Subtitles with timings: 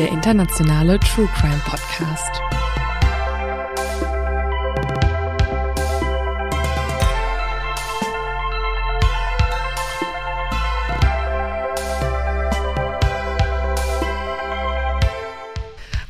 [0.00, 2.40] Der internationale True Crime Podcast.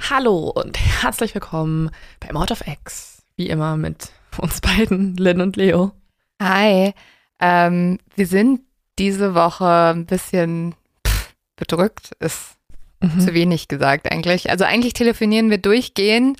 [0.09, 3.25] Hallo und herzlich willkommen bei Mord of X.
[3.35, 5.91] Wie immer mit uns beiden, Lynn und Leo.
[6.41, 6.95] Hi,
[7.41, 8.61] ähm, wir sind
[9.01, 12.60] diese Woche ein bisschen pff, bedrückt, ist
[13.19, 14.51] zu wenig gesagt eigentlich.
[14.51, 16.39] Also eigentlich telefonieren wir durchgehend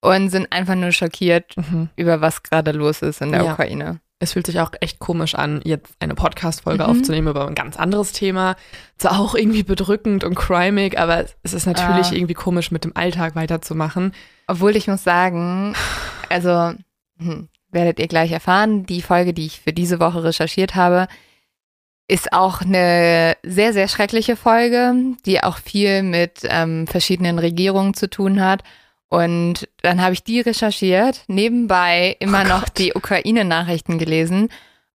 [0.00, 1.88] und sind einfach nur schockiert Mhm.
[1.96, 3.52] über was gerade los ist in der Ja.
[3.52, 4.00] Ukraine.
[4.20, 6.90] Es fühlt sich auch echt komisch an, jetzt eine Podcast-Folge Mhm.
[6.90, 8.56] aufzunehmen über ein ganz anderes Thema.
[8.96, 12.14] Zwar auch irgendwie bedrückend und crimig, aber es ist natürlich Ah.
[12.14, 14.12] irgendwie komisch, mit dem Alltag weiterzumachen.
[14.48, 15.74] Obwohl ich muss sagen,
[16.30, 16.72] also
[17.18, 21.06] hm, werdet ihr gleich erfahren, die Folge, die ich für diese Woche recherchiert habe,
[22.08, 24.94] ist auch eine sehr, sehr schreckliche Folge,
[25.26, 28.62] die auch viel mit ähm, verschiedenen Regierungen zu tun hat.
[29.10, 32.78] Und dann habe ich die recherchiert, nebenbei immer Oh noch Gott.
[32.78, 34.48] die Ukraine-Nachrichten gelesen.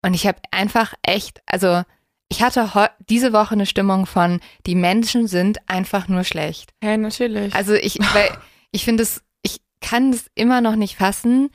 [0.02, 1.82] Und ich habe einfach echt, also
[2.28, 2.70] ich hatte
[3.08, 6.70] diese Woche eine Stimmung von, die Menschen sind einfach nur schlecht.
[6.82, 7.54] Ja, natürlich.
[7.54, 8.30] Also ich, weil
[8.70, 11.50] ich finde es, ich kann es immer noch nicht fassen,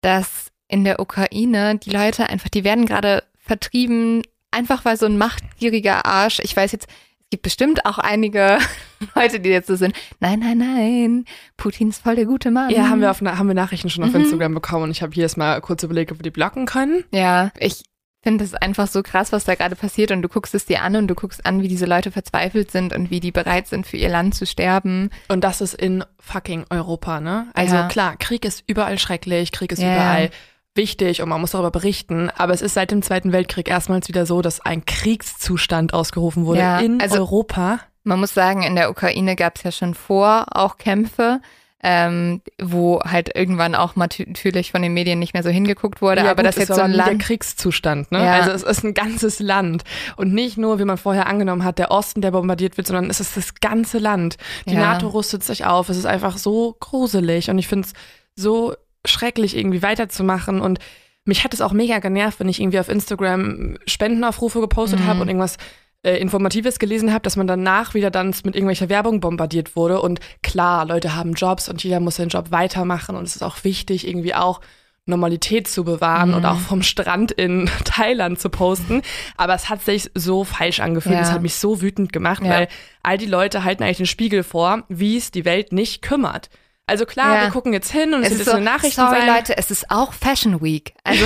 [0.00, 4.22] dass in der Ukraine die Leute einfach, die werden gerade vertrieben,
[4.56, 8.58] einfach weil so ein machtgieriger Arsch, ich weiß jetzt, es gibt bestimmt auch einige
[9.14, 11.24] Leute, die jetzt so sind, nein, nein, nein,
[11.56, 12.70] Putin ist voll der gute Mann.
[12.70, 14.20] ja, haben wir, auf, haben wir Nachrichten schon auf Mhm.
[14.20, 17.04] Instagram bekommen und ich habe hier erstmal kurz überlegt, ob wir die blocken können.
[17.12, 17.82] Ja, ich
[18.22, 20.96] finde es einfach so krass, was da gerade passiert und du guckst es dir an
[20.96, 23.96] und du guckst an, wie diese Leute verzweifelt sind und wie die bereit sind, für
[23.98, 25.10] ihr Land zu sterben.
[25.28, 27.48] Und das ist in fucking Europa, ne?
[27.54, 27.88] Also Ja.
[27.88, 30.30] klar, Krieg ist überall schrecklich, Krieg ist Ja, überall.
[30.76, 32.30] Wichtig und man muss darüber berichten.
[32.36, 36.60] Aber es ist seit dem Zweiten Weltkrieg erstmals wieder so, dass ein Kriegszustand ausgerufen wurde
[36.60, 37.80] Ja, in also- Europa.
[38.04, 41.40] Man muss sagen, in der Ukraine gab es ja schon vor auch Kämpfe,
[41.82, 46.22] ähm, wo halt irgendwann auch natürlich von den Medien nicht mehr so hingeguckt wurde.
[46.22, 47.22] Ja, aber gut, das es jetzt so ein nie der Land.
[47.22, 48.24] Kriegszustand, ne?
[48.24, 48.32] Ja.
[48.34, 49.82] Also es ist ein ganzes Land
[50.16, 53.18] und nicht nur, wie man vorher angenommen hat, der Osten, der bombardiert wird, sondern es
[53.20, 54.36] ist das ganze Land.
[54.66, 54.80] Die Ja.
[54.80, 55.88] NATO rüstet sich auf.
[55.88, 57.92] Es ist einfach so gruselig und ich finde es
[58.36, 58.74] so
[59.06, 60.78] schrecklich, irgendwie weiterzumachen und
[61.24, 65.06] mich hat es auch mega genervt, wenn ich irgendwie auf Instagram Spendenaufrufe gepostet Mhm.
[65.06, 65.56] habe und irgendwas
[66.04, 70.00] äh, Informatives gelesen habe, dass man danach wieder dann mit irgendwelcher Werbung bombardiert wurde.
[70.00, 73.64] Und klar, Leute haben Jobs und jeder muss seinen Job weitermachen und es ist auch
[73.64, 74.60] wichtig, irgendwie auch
[75.04, 76.34] Normalität zu bewahren Mhm.
[76.36, 79.02] und auch vom Strand in Thailand zu posten.
[79.36, 81.14] Aber es hat sich so falsch angefühlt.
[81.16, 81.22] Ja.
[81.22, 82.50] Es hat mich so wütend gemacht, Ja.
[82.50, 82.68] weil
[83.02, 86.50] all die Leute halten eigentlich den Spiegel vor, wie es die Welt nicht kümmert.
[86.88, 87.42] Also klar, Ja.
[87.42, 89.26] wir gucken jetzt hin und es, Es ist so, eine Nachricht sorry sein.
[89.26, 90.94] Leute, es ist auch Fashion Week.
[91.02, 91.24] Also,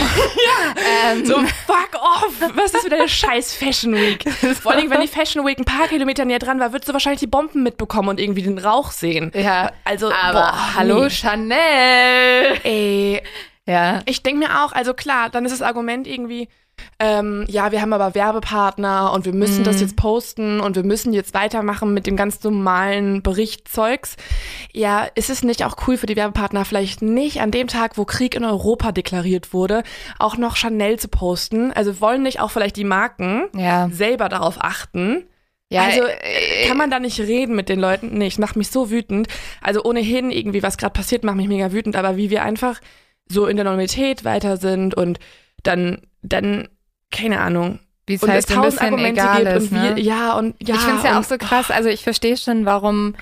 [1.12, 1.34] ähm, So,
[1.66, 2.32] fuck off!
[2.54, 4.24] Was ist wieder der scheiß Fashion Week?
[4.62, 7.20] Vor allem, wenn die Fashion Week ein paar Kilometer näher dran war, würdest du wahrscheinlich
[7.20, 9.32] die Bomben mitbekommen und irgendwie den Rauch sehen.
[9.34, 11.10] ja, Also, aber boah, hallo nee.
[11.10, 12.56] Chanel.
[12.64, 13.22] Ey,
[13.66, 16.48] Ja, ich denke mir auch, also klar, dann ist das Argument irgendwie,
[16.98, 19.64] ähm, ja, wir haben aber Werbepartner und wir müssen Mhm.
[19.64, 24.16] das jetzt posten und wir müssen jetzt weitermachen mit dem ganz normalen Berichtzeugs.
[24.72, 28.04] Ja, ist es nicht auch cool für die Werbepartner, vielleicht nicht an dem Tag, wo
[28.04, 29.82] Krieg in Europa deklariert wurde,
[30.18, 31.72] auch noch Chanel zu posten?
[31.72, 33.88] Also wollen nicht auch vielleicht die Marken ja.
[33.90, 35.24] selber darauf achten?
[35.72, 38.18] ja also äh, kann man da nicht reden mit den Leuten?
[38.18, 39.28] Nee, es macht mich so wütend.
[39.62, 41.96] Also ohnehin irgendwie, was gerade passiert, macht mich mega wütend.
[41.96, 42.80] Aber wie wir einfach
[43.28, 45.20] so in der Normalität weiter sind und
[45.62, 46.68] dann, dann,
[47.10, 47.80] keine Ahnung.
[48.06, 49.72] wie es halt ein bisschen egal gibt ist.
[49.72, 50.00] ne?
[50.00, 50.74] ja und ja.
[50.74, 51.70] ich finde es ja auch und- so krass.
[51.70, 53.14] Also ich verstehe schon, warum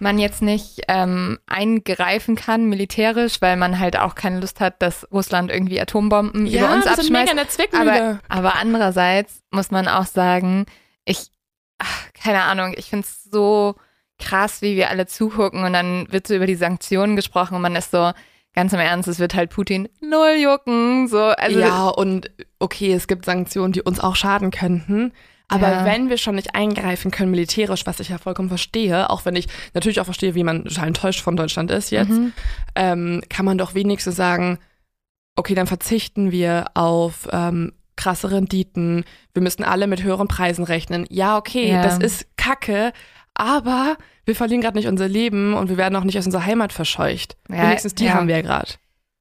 [0.00, 5.10] man jetzt nicht ähm, eingreifen kann militärisch, weil man halt auch keine Lust hat, dass
[5.10, 7.74] Russland irgendwie Atombomben ja, über uns mega abschmeißt.
[7.74, 10.66] Aber, aber andererseits muss man auch sagen,
[11.04, 11.30] ich,
[11.78, 13.74] ach, keine Ahnung, ich finde es so
[14.18, 17.76] krass, wie wir alle zugucken und dann wird so über die Sanktionen gesprochen und man
[17.76, 18.12] ist so,
[18.58, 21.06] ganz im Ernst, es wird halt Putin null jucken.
[21.06, 22.28] So, also ja, und
[22.58, 25.12] okay, es gibt Sanktionen, die uns auch schaden könnten.
[25.46, 25.84] Aber ja.
[25.84, 29.46] wenn wir schon nicht eingreifen können militärisch, was ich ja vollkommen verstehe, auch wenn ich
[29.74, 32.32] natürlich auch verstehe, wie man total enttäuscht von Deutschland ist jetzt, mhm.
[32.74, 34.58] ähm, kann man doch wenigstens sagen,
[35.36, 39.04] okay, dann verzichten wir auf ähm, krasse Renditen,
[39.34, 41.06] wir müssen alle mit höheren Preisen rechnen.
[41.10, 41.82] Ja, okay, ja.
[41.82, 42.92] das ist Kacke,
[43.38, 43.96] aber
[44.26, 47.36] wir verlieren gerade nicht unser Leben und wir werden auch nicht aus unserer Heimat verscheucht.
[47.48, 48.14] Ja, Wenigstens die ja.
[48.14, 48.72] haben wir ja gerade.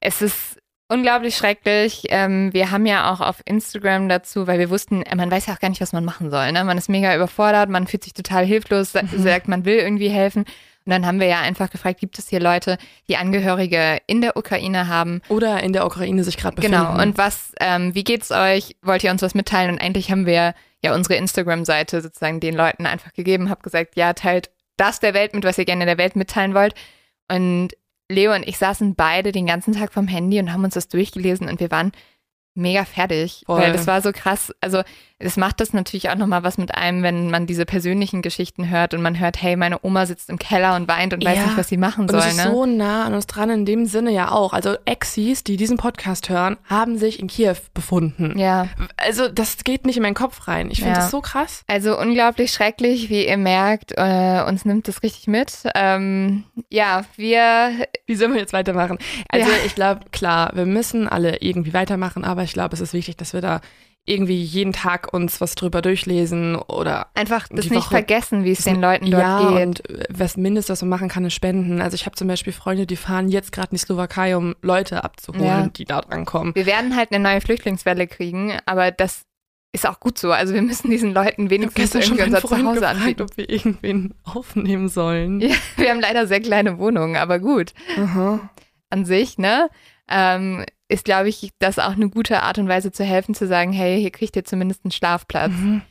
[0.02, 0.58] Es ist
[0.90, 2.04] unglaublich schrecklich.
[2.10, 5.54] Ähm, wir haben ja auch auf Instagram dazu, weil wir wussten, äh, man weiß ja
[5.54, 6.52] auch gar nicht, was man machen soll.
[6.52, 6.64] Ne?
[6.64, 9.08] Man ist mega überfordert, man fühlt sich total hilflos, mhm.
[9.22, 10.46] sagt, man will irgendwie helfen.
[10.86, 12.78] Und dann haben wir ja einfach gefragt, gibt es hier Leute,
[13.10, 15.22] die Angehörige in der Ukraine haben?
[15.28, 16.78] Oder in der Ukraine sich gerade befinden.
[16.78, 17.02] Genau.
[17.02, 18.78] Und was, ähm, wie geht's euch?
[18.81, 19.72] Wollt ihr uns was mitteilen?
[19.72, 24.13] Und eigentlich haben wir ja unsere Instagram-Seite sozusagen den Leuten einfach gegeben, habe gesagt, ja,
[24.13, 26.75] teilt das der Welt mit, was ihr gerne der Welt mitteilen wollt.
[27.29, 27.69] Und
[28.09, 31.50] Leo und ich saßen beide den ganzen Tag vom Handy und haben uns das durchgelesen
[31.50, 31.91] und wir waren
[32.53, 33.62] mega fertig, Voll.
[33.62, 34.53] weil das war so krass.
[34.62, 34.81] Also
[35.19, 38.94] es macht das natürlich auch nochmal was mit einem, wenn man diese persönlichen Geschichten hört
[38.94, 41.31] und man hört, hey, meine Oma sitzt im Keller und weint und ja.
[41.31, 42.19] weiß nicht, was sie machen soll.
[42.19, 42.52] Und es ist ne?
[42.52, 44.54] so nah an uns dran in dem Sinne ja auch.
[44.54, 48.38] Also Exis, die diesen Podcast hören, haben sich in Kiew befunden.
[48.38, 48.68] Ja.
[48.96, 50.69] Also das geht nicht in meinen Kopf rein.
[50.69, 51.00] Ich finde ja.
[51.00, 51.64] das so krass.
[51.66, 53.94] Also unglaublich schrecklich, wie ihr merkt.
[53.98, 55.64] Äh, uns nimmt das richtig mit.
[55.74, 57.88] Ähm, ja, wir...
[58.06, 59.00] Wie sollen wir jetzt weitermachen?
[59.30, 59.58] Also ja.
[59.66, 63.34] ich glaube, klar, wir müssen alle irgendwie weitermachen, aber ich glaube, es ist wichtig, dass
[63.34, 63.62] wir da
[64.07, 68.63] irgendwie jeden Tag uns was drüber durchlesen oder einfach das nicht Woche, vergessen, wie es
[68.63, 69.68] den Leuten dort ja, geht.
[69.68, 71.81] Und was mindestens, was man machen kann, ist spenden.
[71.81, 75.04] Also ich habe zum Beispiel Freunde, die fahren jetzt gerade in die Slowakei, um Leute
[75.04, 75.68] abzuholen, ja.
[75.68, 76.56] die dort ankommen.
[76.56, 79.24] Wir werden halt eine neue Flüchtlingswelle kriegen, aber das
[79.74, 80.31] ist auch gut so.
[80.31, 83.21] Also wir müssen diesen Leuten wenigstens irgendwie unser Freund Zuhause gefragt, anbieten.
[83.21, 85.42] ob wir irgendwen aufnehmen sollen.
[85.42, 87.74] Ja, wir haben leider sehr kleine Wohnungen, aber gut.
[87.98, 88.50] Aha.
[88.89, 89.69] An sich, ne?
[90.09, 93.74] Ähm, ist, glaube ich, das auch eine gute Art und Weise zu helfen, zu sagen,
[93.74, 95.51] hey, hier kriegt ihr zumindest einen Schlafplatz.
[95.51, 95.81] Mhm.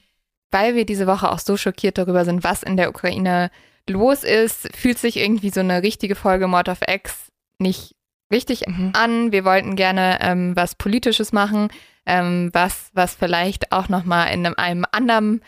[0.50, 3.50] Weil wir diese Woche auch so schockiert darüber sind, was in der Ukraine
[3.88, 7.28] los ist, fühlt sich irgendwie so eine richtige Folge Mord of X
[7.58, 7.94] nicht
[8.32, 8.92] richtig mhm.
[8.94, 9.32] an.
[9.32, 11.68] Wir wollten gerne ähm, was Politisches machen,
[12.06, 15.42] ähm, was, was vielleicht auch nochmal in einem, einem anderen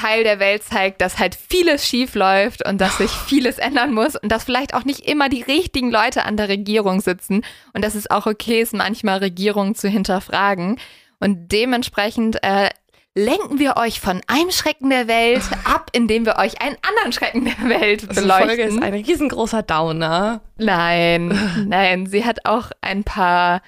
[0.00, 4.16] Teil der Welt zeigt, dass halt vieles schief läuft und dass sich vieles ändern muss
[4.16, 7.42] und dass vielleicht auch nicht immer die richtigen Leute an der Regierung sitzen
[7.74, 10.78] und dass es auch okay ist, manchmal Regierungen zu hinterfragen.
[11.18, 12.70] Und dementsprechend äh,
[13.14, 17.44] lenken wir euch von einem Schrecken der Welt ab, indem wir euch einen anderen Schrecken
[17.44, 18.48] der Welt beleuchten.
[18.48, 20.40] Die Folge ist ein riesengroßer Downer.
[20.56, 21.38] Nein,
[21.68, 23.60] nein, sie hat auch ein paar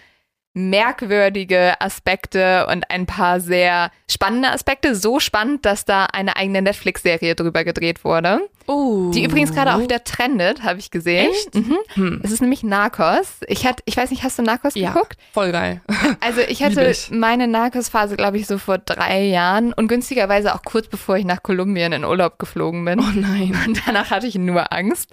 [0.54, 4.94] merkwürdige Aspekte und ein paar sehr spannende Aspekte.
[4.94, 8.40] So spannend, dass da eine eigene Netflix-Serie drüber gedreht wurde.
[8.66, 9.10] Oh.
[9.12, 11.30] Die übrigens gerade auch wieder trendet, habe ich gesehen.
[11.30, 11.54] Echt?
[11.54, 11.78] Mhm.
[11.94, 12.20] Hm.
[12.22, 13.40] Es ist nämlich Narcos.
[13.46, 15.16] Ich hatte, ich weiß nicht, hast du Narcos ja, geguckt?
[15.32, 15.80] Voll geil.
[16.20, 17.10] Also ich hatte ich.
[17.10, 21.42] meine Narcos-Phase, glaube ich, so vor drei Jahren und günstigerweise auch kurz bevor ich nach
[21.42, 23.00] Kolumbien in Urlaub geflogen bin.
[23.00, 23.58] Oh nein.
[23.66, 25.10] Und danach hatte ich nur Angst.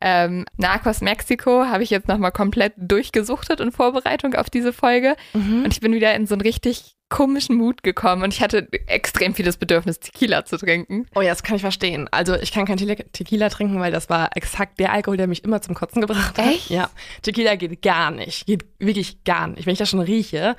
[0.00, 5.16] Ähm, Narcos Mexiko habe ich jetzt nochmal komplett durchgesuchtet in Vorbereitung auf diese Folge.
[5.32, 5.64] Mhm.
[5.64, 9.34] Und ich bin wieder in so ein richtig komischen Mut gekommen und ich hatte extrem
[9.34, 11.06] vieles Bedürfnis, Tequila zu trinken.
[11.14, 12.08] Oh ja, das kann ich verstehen.
[12.10, 15.62] Also ich kann kein Tequila trinken, weil das war exakt der Alkohol, der mich immer
[15.62, 16.46] zum Kotzen gebracht hat.
[16.46, 16.70] Echt?
[16.70, 16.90] Ja.
[17.22, 18.46] Tequila geht gar nicht.
[18.46, 19.64] Geht wirklich gar nicht.
[19.64, 20.56] Wenn ich das schon rieche.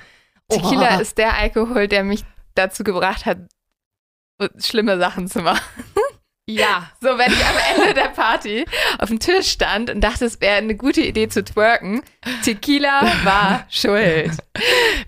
[0.50, 1.01] Tequila oh.
[1.01, 2.24] ist der Alkohol, der mich
[2.56, 3.38] dazu gebracht hat,
[4.58, 5.62] schlimme Sachen zu machen.
[6.53, 6.89] Ja.
[7.01, 8.65] So, wenn ich am Ende der Party
[8.98, 12.01] auf dem Tisch stand und dachte, es wäre eine gute Idee zu twerken,
[12.44, 14.32] Tequila war schuld.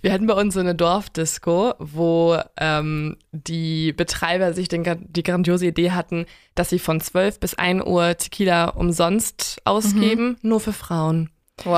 [0.02, 5.68] Wir hatten bei uns so eine Dorfdisco, wo ähm, die Betreiber sich den, die grandiose
[5.68, 10.50] Idee hatten, dass sie von 12 bis 1 Uhr Tequila umsonst ausgeben, mhm.
[10.50, 11.30] nur für Frauen.
[11.64, 11.76] Wow.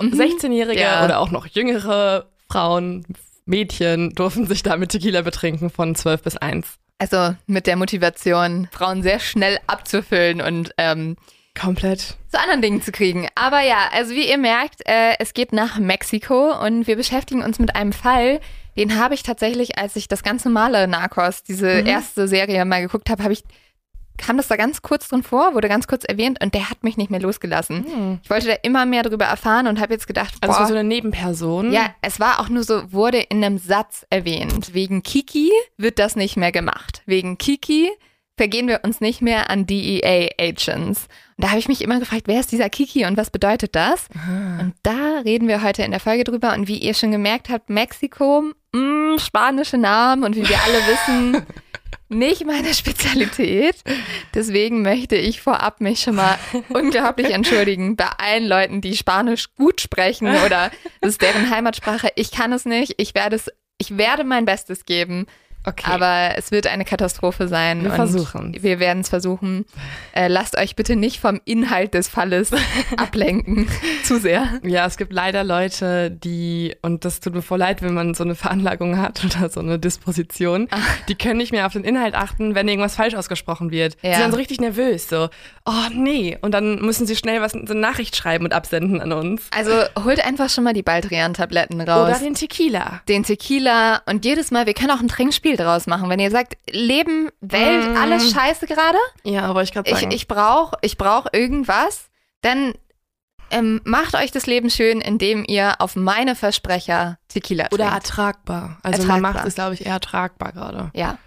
[0.00, 0.86] Also 16-Jährige mhm.
[0.86, 1.04] ja.
[1.04, 3.04] oder auch noch jüngere Frauen,
[3.48, 6.78] Mädchen durften sich da mit Tequila betrinken von 12 bis 1.
[6.98, 11.16] Also mit der Motivation, Frauen sehr schnell abzufüllen und ähm,
[11.58, 13.28] komplett zu anderen Dingen zu kriegen.
[13.34, 17.58] Aber ja, also wie ihr merkt, äh, es geht nach Mexiko und wir beschäftigen uns
[17.58, 18.40] mit einem Fall,
[18.76, 21.86] den habe ich tatsächlich, als ich das ganz normale Narcos, diese mhm.
[21.86, 23.42] erste Serie mal geguckt habe, habe ich
[24.18, 26.96] kam das da ganz kurz drin vor, wurde ganz kurz erwähnt und der hat mich
[26.96, 27.84] nicht mehr losgelassen.
[27.84, 28.20] Hm.
[28.22, 30.86] Ich wollte da immer mehr darüber erfahren und habe jetzt gedacht, boah, also so eine
[30.86, 31.72] Nebenperson.
[31.72, 34.74] Ja, es war auch nur so, wurde in einem Satz erwähnt.
[34.74, 37.02] Wegen Kiki wird das nicht mehr gemacht.
[37.06, 37.90] Wegen Kiki
[38.38, 41.08] vergehen wir uns nicht mehr an DEA-Agents.
[41.36, 44.08] Und da habe ich mich immer gefragt, wer ist dieser Kiki und was bedeutet das?
[44.16, 44.60] Aha.
[44.60, 46.54] Und da reden wir heute in der Folge drüber.
[46.54, 50.78] Und wie ihr schon gemerkt habt, Mexiko, mh, mm, spanische Namen und wie wir alle
[50.86, 51.46] wissen,
[52.08, 53.76] nicht meine Spezialität.
[54.34, 56.38] Deswegen möchte ich vorab mich schon mal
[56.68, 62.10] unglaublich entschuldigen bei allen Leuten, die Spanisch gut sprechen oder das ist deren Heimatsprache.
[62.16, 62.94] Ich kann es nicht.
[62.98, 65.26] Ich werde es, ich werde mein Bestes geben.
[65.68, 65.90] Okay.
[65.90, 67.82] Aber es wird eine Katastrophe sein.
[67.82, 68.62] Wir und versuchen's.
[68.62, 69.64] Wir werden es versuchen.
[70.12, 72.50] Äh, lasst euch bitte nicht vom Inhalt des Falles
[72.96, 73.68] ablenken.
[74.04, 74.60] Zu sehr.
[74.62, 78.24] Ja, es gibt leider Leute, die, und das tut mir voll leid, wenn man so
[78.24, 80.68] eine Veranlagung hat oder so eine Disposition,
[81.08, 83.96] die können nicht mehr auf den Inhalt achten, wenn irgendwas falsch ausgesprochen wird.
[84.02, 84.10] Ja.
[84.10, 85.28] Sie sind dann so richtig nervös, so,
[85.66, 86.38] oh nee.
[86.40, 89.48] Und dann müssen sie schnell was, so eine Nachricht schreiben und absenden an uns.
[89.54, 89.72] Also
[90.02, 92.08] holt einfach schon mal die Baldrian-Tabletten raus.
[92.08, 93.02] Oder den Tequila.
[93.08, 96.08] den Tequila und jedes Mal, wir können auch ein Trinkspiel draus machen.
[96.08, 97.96] Wenn ihr sagt, Leben, Welt, Mm.
[97.96, 100.10] alles scheiße gerade, Ja, aber ich gerade ich, sagen.
[100.12, 102.08] ich brauche ich brauch irgendwas,
[102.42, 102.74] dann
[103.50, 107.74] ähm, macht euch das Leben schön, indem ihr auf meine Versprecher Tequila trinkt.
[107.74, 108.78] oder ertragbar.
[108.82, 109.32] Also man Ertragbar.
[109.34, 110.90] macht es, glaube ich, eher ertragbar gerade.
[110.94, 111.18] ja.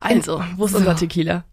[0.00, 0.78] Also, wo ist So.
[0.78, 1.44] unser Tequila?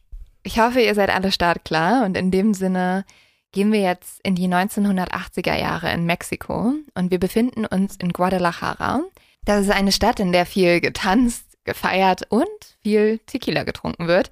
[0.43, 3.03] Ich hoffe, ihr seid alle startklar und in dem Sinne
[3.51, 9.01] gehen wir jetzt in die 1980er Jahre in Mexiko und wir befinden uns in Guadalajara.
[9.45, 12.47] Das ist eine Stadt, in der viel getanzt, gefeiert und
[12.81, 14.31] viel Tequila getrunken wird.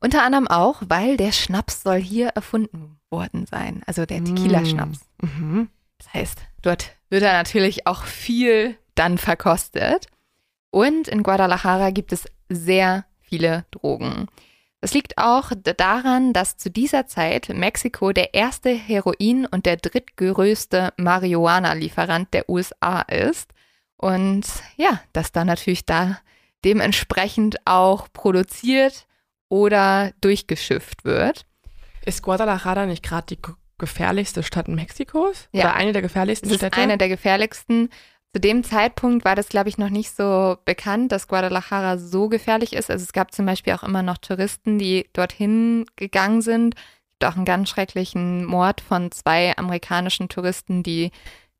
[0.00, 5.00] Unter anderem auch, weil der Schnaps soll hier erfunden worden sein, also der Tequila-Schnaps.
[5.20, 5.68] Mhm.
[5.98, 10.06] Das heißt, dort wird er natürlich auch viel dann verkostet.
[10.70, 14.28] Und in Guadalajara gibt es sehr viele Drogen.
[14.80, 20.92] Das liegt auch daran, dass zu dieser Zeit Mexiko der erste Heroin- und der drittgrößte
[20.96, 23.50] Marihuana-Lieferant der USA ist.
[23.96, 26.18] Und ja, dass da natürlich da
[26.64, 29.06] dementsprechend auch produziert
[29.48, 31.46] oder durchgeschifft wird.
[32.04, 33.38] Ist Guadalajara nicht gerade die
[33.78, 35.48] gefährlichste Stadt Mexikos?
[35.52, 35.64] Ja.
[35.64, 36.78] Oder eine der gefährlichsten Es ist Städte?
[36.80, 37.90] eine der gefährlichsten.
[38.34, 42.74] Zu dem Zeitpunkt war das, glaube ich, noch nicht so bekannt, dass Guadalajara so gefährlich
[42.74, 42.90] ist.
[42.90, 46.74] Also es gab zum Beispiel auch immer noch Touristen, die dorthin gegangen sind.
[46.76, 51.10] Es gibt auch einen ganz schrecklichen Mord von zwei amerikanischen Touristen, die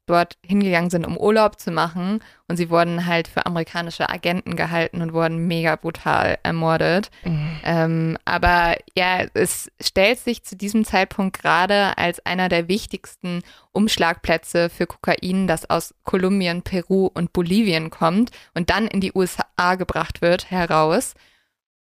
[0.09, 2.21] dort hingegangen sind, um Urlaub zu machen.
[2.49, 7.11] Und sie wurden halt für amerikanische Agenten gehalten und wurden mega brutal ermordet.
[7.25, 7.61] Mhm.
[7.63, 14.71] Ähm, aber ja, es stellt sich zu diesem Zeitpunkt gerade als einer der wichtigsten Umschlagplätze
[14.71, 20.23] für Kokain, das aus Kolumbien, Peru und Bolivien kommt und dann in die USA gebracht
[20.23, 21.15] wird, heraus.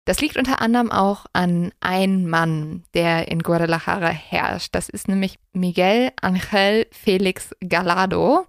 [0.04, 4.74] Das liegt unter anderem auch an einem Mann, der in Guadalajara herrscht.
[4.74, 8.46] Das ist nämlich Miguel Ángel Félix Gallardo,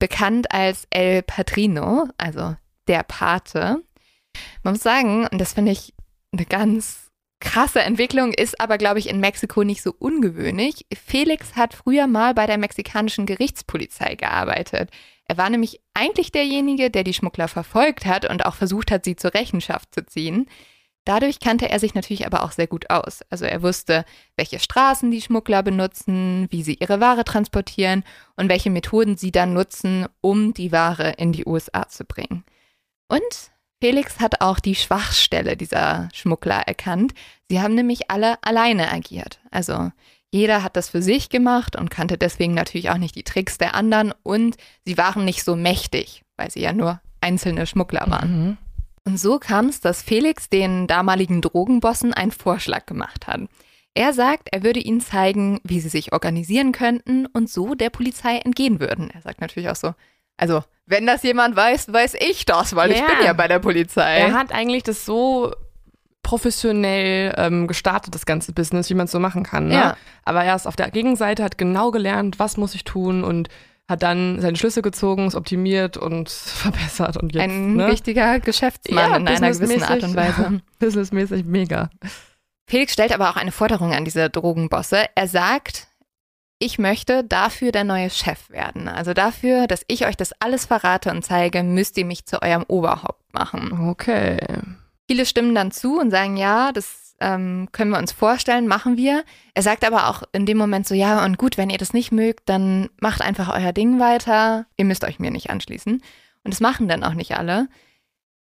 [0.00, 2.56] bekannt als El Patrino, also
[2.88, 3.82] der Pate.
[4.64, 5.94] Man muss sagen, und das finde ich
[6.32, 10.86] eine ganz krasse Entwicklung, ist aber, glaube ich, in Mexiko nicht so ungewöhnlich.
[10.92, 14.90] Felix hat früher mal bei der mexikanischen Gerichtspolizei gearbeitet.
[15.28, 19.16] Er war nämlich eigentlich derjenige, der die Schmuggler verfolgt hat und auch versucht hat, sie
[19.16, 20.48] zur Rechenschaft zu ziehen.
[21.06, 23.20] Dadurch kannte er sich natürlich aber auch sehr gut aus.
[23.30, 24.04] Also er wusste,
[24.36, 28.02] welche Straßen die Schmuggler benutzen, wie sie ihre Ware transportieren
[28.34, 32.44] und welche Methoden sie dann nutzen, um die Ware in die USA zu bringen.
[33.06, 37.14] Und Felix hat auch die Schwachstelle dieser Schmuggler erkannt.
[37.48, 39.38] Sie haben nämlich alle alleine agiert.
[39.52, 39.92] Also
[40.32, 43.76] jeder hat das für sich gemacht und kannte deswegen natürlich auch nicht die Tricks der
[43.76, 48.48] anderen und sie waren nicht so mächtig, weil sie ja nur einzelne Schmuggler waren.
[48.48, 48.58] Mhm.
[49.06, 53.40] Und so kam es, dass Felix den damaligen Drogenbossen einen Vorschlag gemacht hat.
[53.94, 58.38] Er sagt, er würde ihnen zeigen, wie sie sich organisieren könnten und so der Polizei
[58.38, 59.08] entgehen würden.
[59.10, 59.94] Er sagt natürlich auch so,
[60.36, 63.06] also wenn das jemand weiß, weiß ich das, weil ich Ja.
[63.06, 64.18] bin ja bei der Polizei.
[64.18, 65.52] Er hat eigentlich das so
[66.22, 69.68] professionell ähm, gestartet, das ganze Business, wie man es so machen kann.
[69.68, 69.74] Ne?
[69.74, 69.96] Ja.
[70.24, 73.48] Aber er ist auf der Gegenseite, hat genau gelernt, was muss ich tun und
[73.88, 77.88] hat dann seine Schlüsse gezogen, es optimiert und verbessert und jetzt, Ein ne?
[77.88, 80.16] wichtiger Geschäftsmann Ja, in einer gewissen Art und.
[80.16, 80.60] Weise.
[80.78, 81.90] businessmäßig mega.
[82.68, 85.04] Felix stellt aber auch eine Forderung an diese Drogenbosse.
[85.14, 85.86] Er sagt,
[86.58, 88.88] ich möchte dafür der neue Chef werden.
[88.88, 92.64] Also dafür, dass ich euch das alles verrate und zeige, müsst ihr mich zu eurem
[92.66, 93.88] Oberhaupt machen.
[93.88, 94.38] Okay.
[95.08, 99.24] Viele stimmen dann zu und sagen, ja, das ähm, können wir uns vorstellen, machen wir.
[99.54, 102.12] Er sagt aber auch in dem Moment so, ja, und gut, wenn ihr das nicht
[102.12, 104.66] mögt, dann macht einfach euer Ding weiter.
[104.76, 106.02] Ihr müsst euch mir nicht anschließen.
[106.44, 107.68] Und das machen dann auch nicht alle.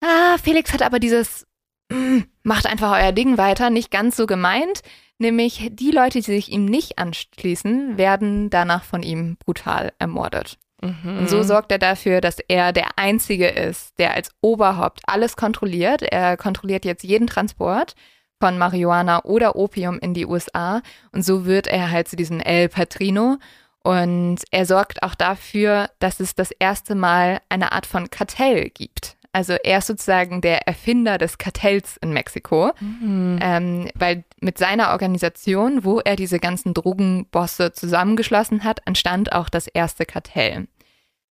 [0.01, 1.47] Ah, Felix hat aber dieses,
[1.91, 4.83] mm, macht einfach euer Ding weiter, nicht ganz so gemeint.
[5.19, 10.59] Nämlich die Leute, die sich ihm nicht anschließen, werden danach von ihm brutal ermordet.
[10.81, 11.19] Mhm.
[11.19, 16.03] Und so sorgt er dafür, dass er der Einzige ist, der als Oberhaupt alles kontrolliert.
[16.03, 17.95] Er kontrolliert jetzt jeden Transport
[18.43, 20.83] von Marihuana oder Opium in die USA.
[21.13, 23.37] Und so wird er halt zu diesem El Patrino.
[23.85, 29.17] Und er sorgt auch dafür, dass es das erste Mal eine Art von Kartell gibt.
[29.33, 33.39] Also er ist sozusagen der Erfinder des Kartells in Mexiko, Mhm.
[33.41, 39.69] ähm, weil mit seiner Organisation, wo er diese ganzen Drogenbosse zusammengeschlossen hat, entstand auch das
[39.69, 40.67] erste Kartell.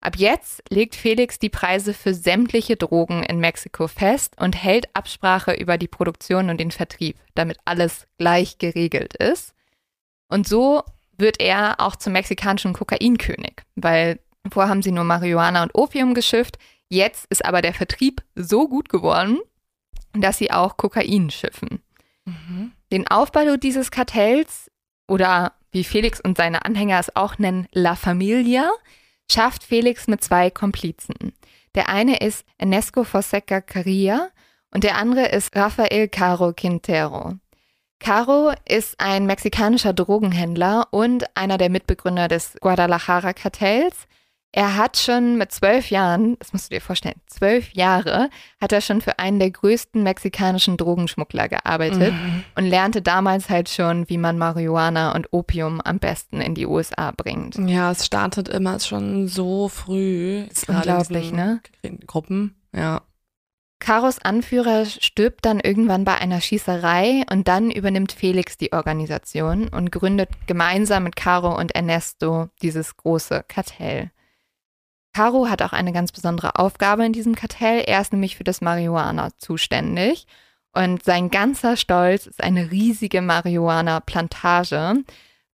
[0.03, 5.53] Ab jetzt legt Felix die Preise für sämtliche Drogen in Mexiko fest und hält Absprache
[5.53, 9.55] über die Produktion und den Vertrieb, damit alles gleich geregelt ist.
[10.29, 10.83] Und so
[11.17, 14.19] wird er auch zum mexikanischen Kokainkönig, weil
[14.51, 16.59] vorher haben sie nur Marihuana und Opium geschifft.
[16.89, 19.39] Jetzt ist aber der Vertrieb so gut geworden,
[20.15, 21.81] dass sie auch Kokain schiffen.
[22.25, 22.73] Mhm.
[22.91, 24.69] Den Aufbau dieses Kartells
[25.07, 28.69] oder wie Felix und seine Anhänger es auch nennen, La Familia,
[29.33, 31.33] schafft Felix mit zwei Komplizen.
[31.75, 34.29] Der eine ist Enesco Fonseca Carilla
[34.73, 37.35] und der andere ist Rafael Caro Quintero.
[37.99, 44.07] Caro ist ein mexikanischer Drogenhändler und einer der Mitbegründer des Guadalajara-Kartells.
[44.55, 48.29] Er hat schon mit zwölf Jahren, das musst du dir vorstellen, zwölf Jahre,
[48.61, 52.45] hat er schon für einen der größten mexikanischen Drogenschmuggler gearbeitet Mhm.
[52.57, 57.13] und lernte damals halt schon, wie man Marihuana und Opium am besten in die USA
[57.17, 57.57] bringt.
[57.67, 60.43] Ja, es startet immer schon so früh.
[60.51, 61.61] ist unglaublich, ne?
[62.07, 63.01] Gruppen, ja.
[63.79, 69.91] Karos Anführer stirbt dann irgendwann bei einer Schießerei und dann übernimmt Felix die Organisation und
[69.91, 74.13] gründet gemeinsam mit Caro und Ernesto dieses große Kartell.
[75.15, 77.85] Caro hat auch eine ganz besondere Aufgabe in diesem Kartell.
[77.87, 80.27] Er ist nämlich für das Marihuana zuständig
[80.73, 85.05] und sein ganzer Stolz ist eine riesige Marihuana-Plantage,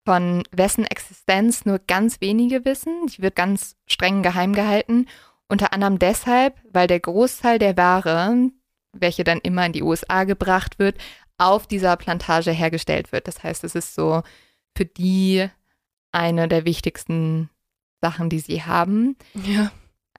[0.04, 3.08] von wessen Existenz nur ganz wenige wissen.
[3.08, 5.06] Die wird ganz streng geheim gehalten
[5.48, 8.50] unter anderem deshalb, weil der Großteil der Ware,
[8.92, 10.96] welche dann immer in die USA gebracht wird,
[11.38, 13.26] auf dieser Plantage hergestellt wird.
[13.28, 14.22] Das heißt, es ist so
[14.76, 15.48] für die
[16.12, 17.48] eine der wichtigsten
[18.00, 19.16] Sachen, die sie haben.
[19.34, 19.70] Ja.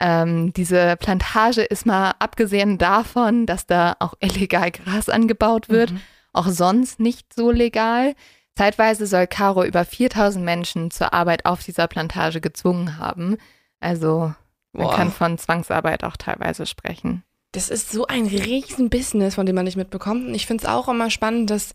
[0.02, 6.02] Ähm, diese Plantage ist mal abgesehen davon, dass da auch illegal Gras angebaut wird, Mhm.
[6.34, 8.16] auch sonst nicht so legal.
[8.56, 13.38] Zeitweise soll Caro über 4000 Menschen zur Arbeit auf dieser Plantage gezwungen haben.
[13.80, 14.34] Also
[14.74, 14.96] man Boah.
[14.96, 17.24] kann von Zwangsarbeit auch teilweise sprechen.
[17.54, 20.28] Das ist so ein riesen Business, von dem man nicht mitbekommt.
[20.28, 21.74] Und ich finde es auch immer spannend, dass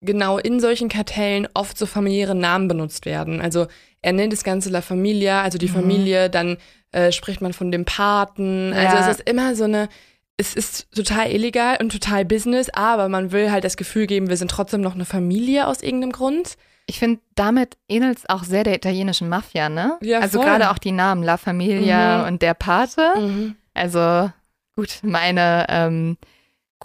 [0.00, 3.40] genau in solchen Kartellen oft so familiäre Namen benutzt werden.
[3.40, 3.66] Also
[4.02, 5.72] er nennt das Ganze La Familia, also die Mhm.
[5.72, 6.58] Familie, dann
[6.92, 8.72] äh, spricht man von dem Paten.
[8.72, 9.00] Also Ja.
[9.10, 9.88] es ist immer so eine,
[10.36, 14.36] es ist total illegal und total Business, aber man will halt das Gefühl geben, wir
[14.36, 16.56] sind trotzdem noch eine Familie aus irgendeinem Grund.
[16.86, 19.98] Ich finde, damit ähnelt es auch sehr der italienischen Mafia, ne?
[20.02, 22.28] Ja, also gerade auch die Namen La Familia Mhm.
[22.28, 23.02] und der Pate.
[23.18, 23.56] Mhm.
[23.74, 24.30] Also
[24.76, 26.16] gut, meine ähm,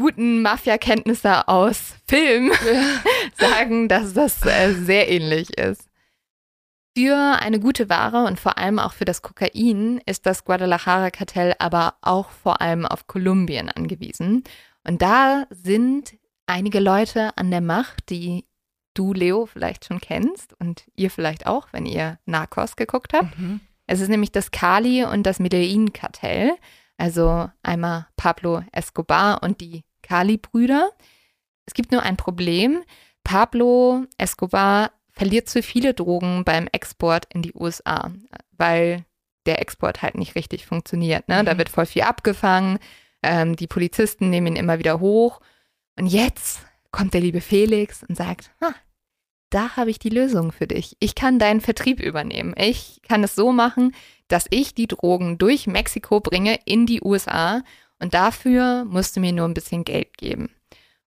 [0.01, 2.51] guten Mafia-Kenntnisse aus Film
[3.37, 5.87] sagen, dass das äh, sehr ähnlich ist.
[6.97, 11.95] Für eine gute Ware und vor allem auch für das Kokain ist das Guadalajara-Kartell aber
[12.01, 14.43] auch vor allem auf Kolumbien angewiesen.
[14.83, 16.15] Und da sind
[16.47, 18.45] einige Leute an der Macht, die
[18.93, 23.39] du, Leo, vielleicht schon kennst und ihr vielleicht auch, wenn ihr Narcos geguckt habt.
[23.39, 23.61] Mhm.
[23.87, 26.53] Es ist nämlich das Cali und das Medellin-Kartell,
[26.97, 29.83] also einmal Pablo Escobar und die
[30.15, 30.91] Cali-Brüder.
[31.65, 32.83] Es gibt nur ein Problem.
[33.23, 38.11] Pablo Escobar verliert zu viele Drogen beim Export in die USA,
[38.57, 39.05] weil
[39.45, 41.27] der Export halt nicht richtig funktioniert.
[41.29, 41.43] Ne?
[41.45, 41.57] Da Mhm.
[41.59, 42.77] wird voll viel abgefangen,
[43.23, 45.39] ähm, die Polizisten nehmen ihn immer wieder hoch.
[45.97, 46.59] Und jetzt
[46.91, 48.73] kommt der liebe Felix und sagt, "Ha,
[49.49, 50.97] da habe ich die Lösung für dich.
[50.99, 52.53] Ich kann deinen Vertrieb übernehmen.
[52.57, 53.95] Ich kann es so machen,
[54.27, 57.61] dass ich die Drogen durch Mexiko bringe in die USA
[58.01, 60.49] und dafür musst du mir nur ein bisschen Geld geben.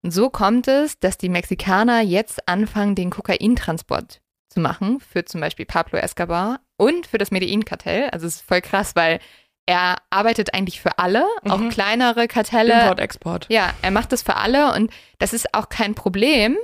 [0.03, 5.41] Und so kommt es, dass die Mexikaner jetzt anfangen, den Kokaintransport zu machen für zum
[5.41, 8.11] Beispiel Pablo Escobar und für das Medellin-Kartell.
[8.11, 9.19] Also es ist voll krass, weil
[9.67, 11.71] er arbeitet eigentlich für alle, auch Mhm.
[11.71, 12.83] kleinere Kartelle.
[12.83, 13.47] Import, Export.
[13.49, 16.57] Ja, er macht das für alle und das ist auch kein Problem,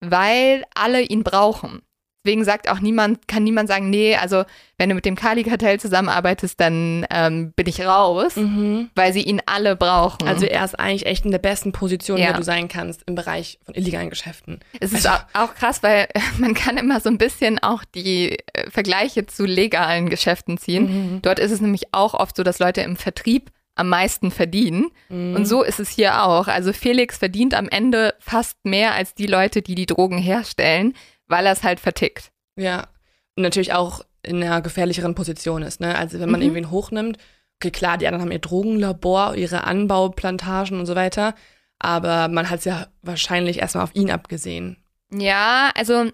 [0.00, 1.80] weil alle ihn brauchen.
[2.24, 4.44] Deswegen sagt auch niemand, kann niemand sagen, nee, also
[4.76, 8.90] wenn du mit dem Kali-Kartell zusammenarbeitest, dann ähm, bin ich raus, Mhm.
[8.94, 10.28] weil sie ihn alle brauchen.
[10.28, 12.30] Also er ist eigentlich echt in der besten Position, Ja.
[12.30, 14.60] wo du sein kannst im Bereich von illegalen Geschäften.
[14.80, 18.70] es ist also- auch, krass, weil man kann immer so ein bisschen auch die äh,
[18.70, 21.14] Vergleiche zu legalen Geschäften ziehen.
[21.14, 21.22] Mhm.
[21.22, 24.88] Dort ist es nämlich auch oft so, dass Leute im Vertrieb am meisten verdienen.
[25.08, 25.36] Mhm.
[25.36, 26.48] Und so ist es hier auch.
[26.48, 30.92] Also Felix verdient am Ende fast mehr als die Leute, die die Drogen herstellen,
[31.30, 32.30] weil er es halt vertickt.
[32.56, 32.88] Ja.
[33.36, 35.96] Und natürlich auch in einer gefährlicheren Position ist, ne?
[35.96, 36.46] Also wenn man Mhm.
[36.46, 37.16] irgendwen hochnimmt,
[37.56, 41.34] okay, klar, die anderen haben ihr Drogenlabor, ihre Anbauplantagen und so weiter,
[41.78, 44.76] aber man hat es ja wahrscheinlich erstmal auf ihn abgesehen.
[45.12, 46.10] Ja, also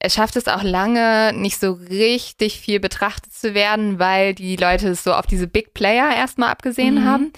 [0.00, 4.88] er schafft es auch lange, nicht so richtig viel betrachtet zu werden, weil die Leute
[4.88, 7.04] es so auf diese Big Player erstmal abgesehen Mhm.
[7.04, 7.32] haben.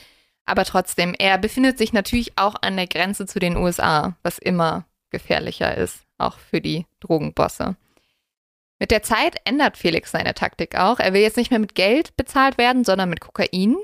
[0.46, 4.86] Aber trotzdem, er befindet sich natürlich auch an der Grenze zu den USA, was immer
[5.10, 7.76] gefährlicher ist, auch für die Drogenbosse.
[8.78, 10.98] Mit der Zeit ändert Felix seine Taktik auch.
[10.98, 13.76] Er will jetzt nicht mehr mit Geld bezahlt werden, sondern mit Kokain,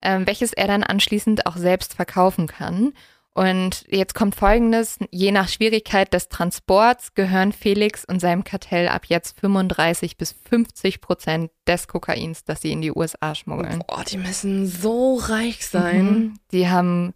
[0.00, 2.92] äh, welches er dann anschließend auch selbst verkaufen kann.
[3.34, 4.98] Und jetzt kommt Folgendes.
[5.10, 11.00] Je nach Schwierigkeit des Transports gehören Felix und seinem Kartell ab jetzt 35 bis 50
[11.00, 13.82] Prozent des Kokains, das sie in die USA schmuggeln.
[13.88, 16.06] Boah, die müssen so reich sein.
[16.06, 16.34] Mhm.
[16.52, 17.12] Die haben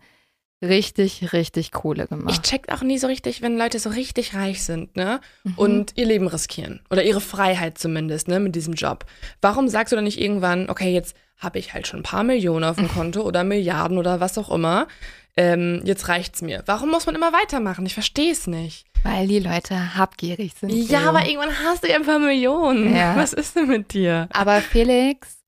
[0.62, 2.34] richtig, richtig Kohle gemacht.
[2.34, 5.20] Ich check auch nie so richtig, wenn Leute so richtig reich sind, ne?
[5.44, 5.54] Mhm.
[5.56, 6.80] Und ihr Leben riskieren.
[6.90, 9.04] Oder ihre Freiheit zumindest, ne, mit diesem Job.
[9.40, 12.64] Warum sagst du dann nicht irgendwann, okay, jetzt habe ich halt schon ein paar Millionen
[12.64, 14.88] auf dem Konto oder Milliarden oder was auch immer
[15.38, 16.64] ähm, jetzt reicht's mir.
[16.66, 17.86] Warum muss man immer weitermachen?
[17.86, 18.86] Ich verstehe es nicht.
[19.04, 20.70] Weil die Leute habgierig sind.
[20.70, 22.94] Ja, aber irgendwann hast du ja ein paar Millionen.
[22.94, 23.14] Ja.
[23.16, 24.28] Was ist denn mit dir?
[24.32, 25.38] Aber Felix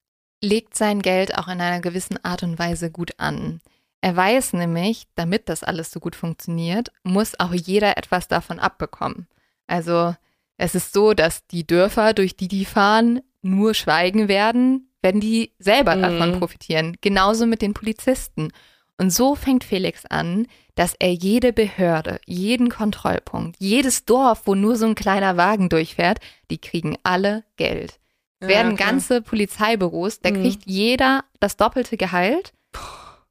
[0.40, 3.61] legt sein Geld auch in einer gewissen Art und Weise gut an.
[4.00, 9.26] Er weiß nämlich, damit das alles so gut funktioniert, muss auch jeder etwas davon abbekommen.
[9.66, 10.14] Also
[10.56, 15.52] es ist so, dass die Dörfer, durch die die fahren, nur schweigen werden, wenn die
[15.58, 16.02] selber mhm.
[16.02, 16.96] davon profitieren.
[17.00, 18.52] Genauso mit den Polizisten.
[18.98, 24.76] Und so fängt Felix an, dass er jede Behörde, jeden Kontrollpunkt, jedes Dorf, wo nur
[24.76, 27.98] so ein kleiner Wagen durchfährt, die kriegen alle Geld.
[28.42, 28.90] Ja, werden klar.
[28.90, 30.42] ganze Polizeibüros, da mhm.
[30.42, 32.52] kriegt jeder das doppelte Gehalt,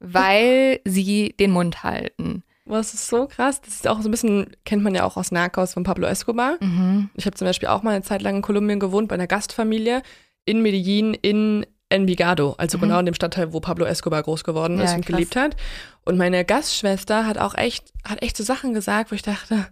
[0.00, 2.42] weil sie den Mund halten.
[2.64, 3.60] Was ist so krass?
[3.60, 6.56] Das ist auch so ein bisschen, kennt man ja auch aus Narcos von Pablo Escobar.
[6.60, 7.10] Mhm.
[7.14, 10.02] Ich habe zum Beispiel auch mal eine Zeit lang in Kolumbien gewohnt, bei einer Gastfamilie
[10.44, 12.82] in Medellin, in Envigado, also mhm.
[12.82, 15.16] genau in dem Stadtteil, wo Pablo Escobar groß geworden ist ja, und krass.
[15.16, 15.56] gelebt hat.
[16.04, 19.66] Und meine Gastschwester hat auch echt, hat echt so Sachen gesagt, wo ich dachte,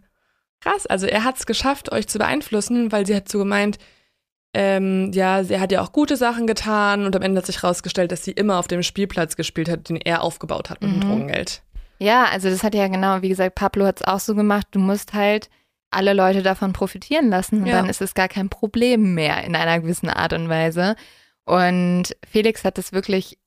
[0.61, 3.79] krass, also er hat es geschafft, euch zu beeinflussen, weil sie hat so gemeint,
[4.55, 8.13] ähm, ja, sie hat ja auch gute Sachen getan und am Ende hat sich herausgestellt,
[8.13, 11.01] dass sie immer auf dem Spielplatz gespielt hat, den er aufgebaut hat mit mhm.
[11.01, 11.63] dem Drogengeld.
[11.99, 14.79] Ja, also das hat ja genau, wie gesagt, Pablo hat es auch so gemacht, du
[14.79, 15.51] musst halt
[15.91, 17.73] alle Leute davon profitieren lassen und ja.
[17.81, 20.97] dann ist es gar kein Problem mehr in einer gewissen Art und Weise.
[21.45, 23.39] Und Felix hat es wirklich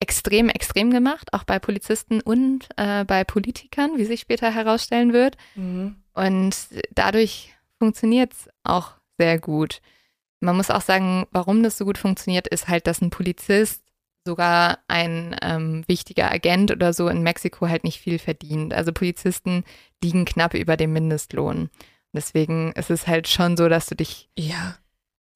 [0.00, 5.36] extrem, extrem gemacht, auch bei Polizisten und äh, bei Politikern, wie sich später herausstellen wird.
[5.54, 5.96] Mhm.
[6.14, 6.54] Und
[6.94, 9.80] dadurch funktioniert es auch sehr gut.
[10.40, 13.82] Man muss auch sagen, warum das so gut funktioniert, ist halt, dass ein Polizist
[14.24, 18.74] sogar ein ähm, wichtiger Agent oder so in Mexiko halt nicht viel verdient.
[18.74, 19.64] Also Polizisten
[20.02, 21.70] liegen knapp über dem Mindestlohn.
[22.12, 24.76] Deswegen ist es halt schon so, dass du dich ja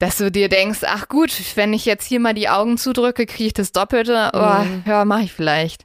[0.01, 3.49] dass du dir denkst, ach gut, wenn ich jetzt hier mal die Augen zudrücke, kriege
[3.49, 4.31] ich das Doppelte.
[4.33, 4.83] Oh, mhm.
[4.87, 5.85] ja, mache ich vielleicht.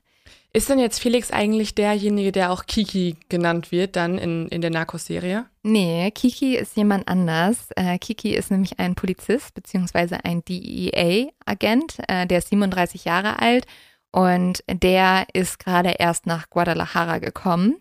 [0.55, 4.69] Ist denn jetzt Felix eigentlich derjenige, der auch Kiki genannt wird, dann in, in der
[4.69, 5.47] Narcos-Serie?
[5.63, 7.71] Nee, Kiki ist jemand anders.
[7.75, 11.97] Äh, Kiki ist nämlich ein Polizist beziehungsweise ein DEA-Agent.
[12.07, 13.65] Äh, der ist 37 Jahre alt
[14.13, 17.75] und der ist gerade erst nach Guadalajara gekommen.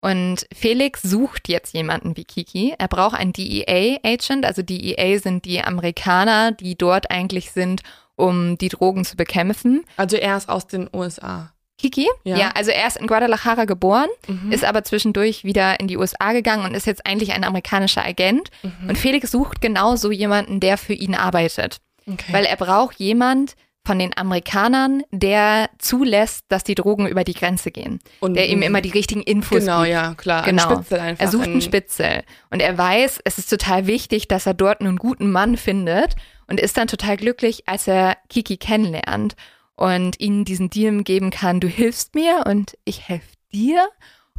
[0.00, 2.74] Und Felix sucht jetzt jemanden wie Kiki.
[2.76, 4.44] Er braucht einen DEA-Agent.
[4.44, 7.82] Also DEA sind die Amerikaner, die dort eigentlich sind,
[8.16, 9.84] um die Drogen zu bekämpfen.
[9.96, 11.52] Also er ist aus den USA.
[11.78, 12.08] Kiki?
[12.24, 12.36] Ja.
[12.36, 14.52] ja, also er ist in Guadalajara geboren, mhm.
[14.52, 18.50] ist aber zwischendurch wieder in die USA gegangen und ist jetzt eigentlich ein amerikanischer Agent.
[18.62, 18.88] Mhm.
[18.88, 21.78] Und Felix sucht genau so jemanden, der für ihn arbeitet.
[22.06, 22.32] Okay.
[22.32, 23.54] Weil er braucht jemand,
[23.88, 28.00] von den Amerikanern, der zulässt, dass die Drogen über die Grenze gehen.
[28.20, 29.92] Und der ihm immer die richtigen Infos genau, gibt.
[29.92, 30.42] Genau, ja, klar.
[30.44, 30.68] Genau.
[30.68, 31.24] Ein Spitzel einfach.
[31.24, 32.22] Er sucht einen Spitzel.
[32.50, 36.16] Und er weiß, es ist total wichtig, dass er dort einen guten Mann findet
[36.48, 39.36] und ist dann total glücklich, als er Kiki kennenlernt
[39.78, 43.88] und ihnen diesen Deal geben kann, du hilfst mir und ich helfe dir.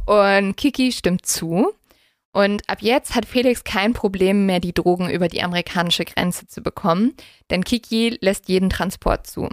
[0.04, 1.72] Und Kiki stimmt zu.
[2.32, 6.60] Und ab jetzt hat Felix kein Problem mehr, die Drogen über die amerikanische Grenze zu
[6.60, 7.14] bekommen,
[7.48, 9.48] denn Kiki lässt jeden Transport zu.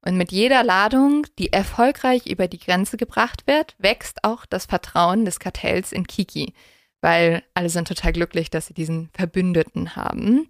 [0.00, 5.24] Und mit jeder Ladung, die erfolgreich über die Grenze gebracht wird, wächst auch das Vertrauen
[5.24, 6.54] des Kartells in Kiki,
[7.00, 10.48] weil alle sind total glücklich, dass sie diesen Verbündeten haben.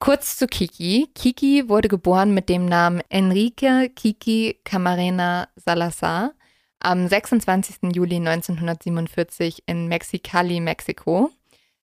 [0.00, 1.10] Kurz zu Kiki.
[1.14, 6.34] Kiki wurde geboren mit dem Namen Enrique Kiki Camarena Salazar
[6.78, 7.94] am 26.
[7.94, 11.30] Juli 1947 in Mexicali, Mexiko.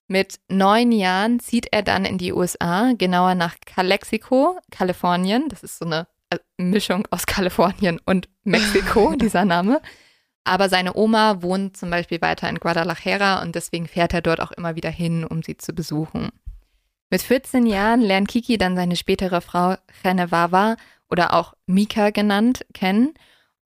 [0.08, 5.49] Mit neun Jahren zieht er dann in die USA, genauer nach Calexico, Kalifornien.
[5.49, 9.82] Das ist so eine äh, Mischung aus Kalifornien und Mexiko, dieser Name.
[10.45, 14.51] Aber seine Oma wohnt zum Beispiel weiter in Guadalajara und deswegen fährt er dort auch
[14.51, 16.30] immer wieder hin, um sie zu besuchen.
[17.10, 20.78] Mit 14 Jahren lernt Kiki dann seine spätere Frau Genevieve
[21.10, 23.13] oder auch Mika genannt kennen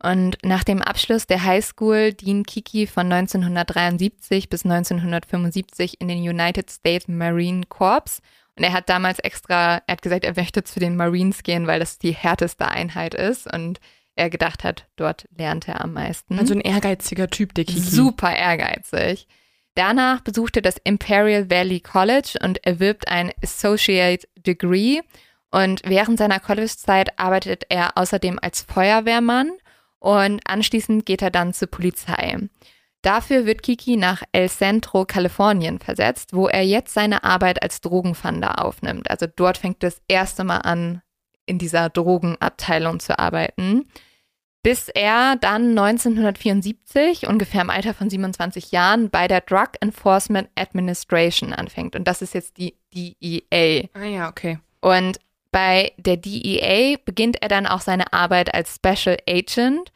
[0.01, 6.71] und nach dem Abschluss der Highschool dient Kiki von 1973 bis 1975 in den United
[6.71, 8.21] States Marine Corps.
[8.55, 11.79] Und er hat damals extra, er hat gesagt, er möchte zu den Marines gehen, weil
[11.79, 13.51] das die härteste Einheit ist.
[13.51, 13.79] Und
[14.15, 16.39] er gedacht hat, dort lernt er am meisten.
[16.39, 17.81] Also ein ehrgeiziger Typ, der Kiki.
[17.81, 19.27] Super ehrgeizig.
[19.75, 25.01] Danach besucht er das Imperial Valley College und erwirbt ein Associate Degree.
[25.51, 29.51] Und während seiner College-Zeit arbeitet er außerdem als Feuerwehrmann
[29.99, 32.37] und anschließend geht er dann zur Polizei.
[33.01, 38.63] Dafür wird Kiki nach El Centro, Kalifornien versetzt, wo er jetzt seine Arbeit als Drogenfander
[38.63, 39.09] aufnimmt.
[39.09, 41.01] Also dort fängt das erste Mal an,
[41.45, 43.87] in dieser Drogenabteilung zu arbeiten
[44.61, 51.53] bis er dann 1974, ungefähr im Alter von 27 Jahren, bei der Drug Enforcement Administration
[51.53, 51.95] anfängt.
[51.95, 53.87] Und das ist jetzt die DEA.
[53.93, 54.59] Ah ja, okay.
[54.81, 55.19] Und
[55.51, 59.91] bei der DEA beginnt er dann auch seine Arbeit als Special Agent.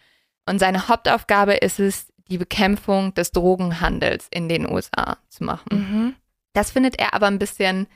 [0.45, 5.69] Und seine Hauptaufgabe ist es, die Bekämpfung des Drogenhandels in den USA zu machen.
[5.71, 6.15] Mhm.
[6.53, 7.87] Das findet er aber ein bisschen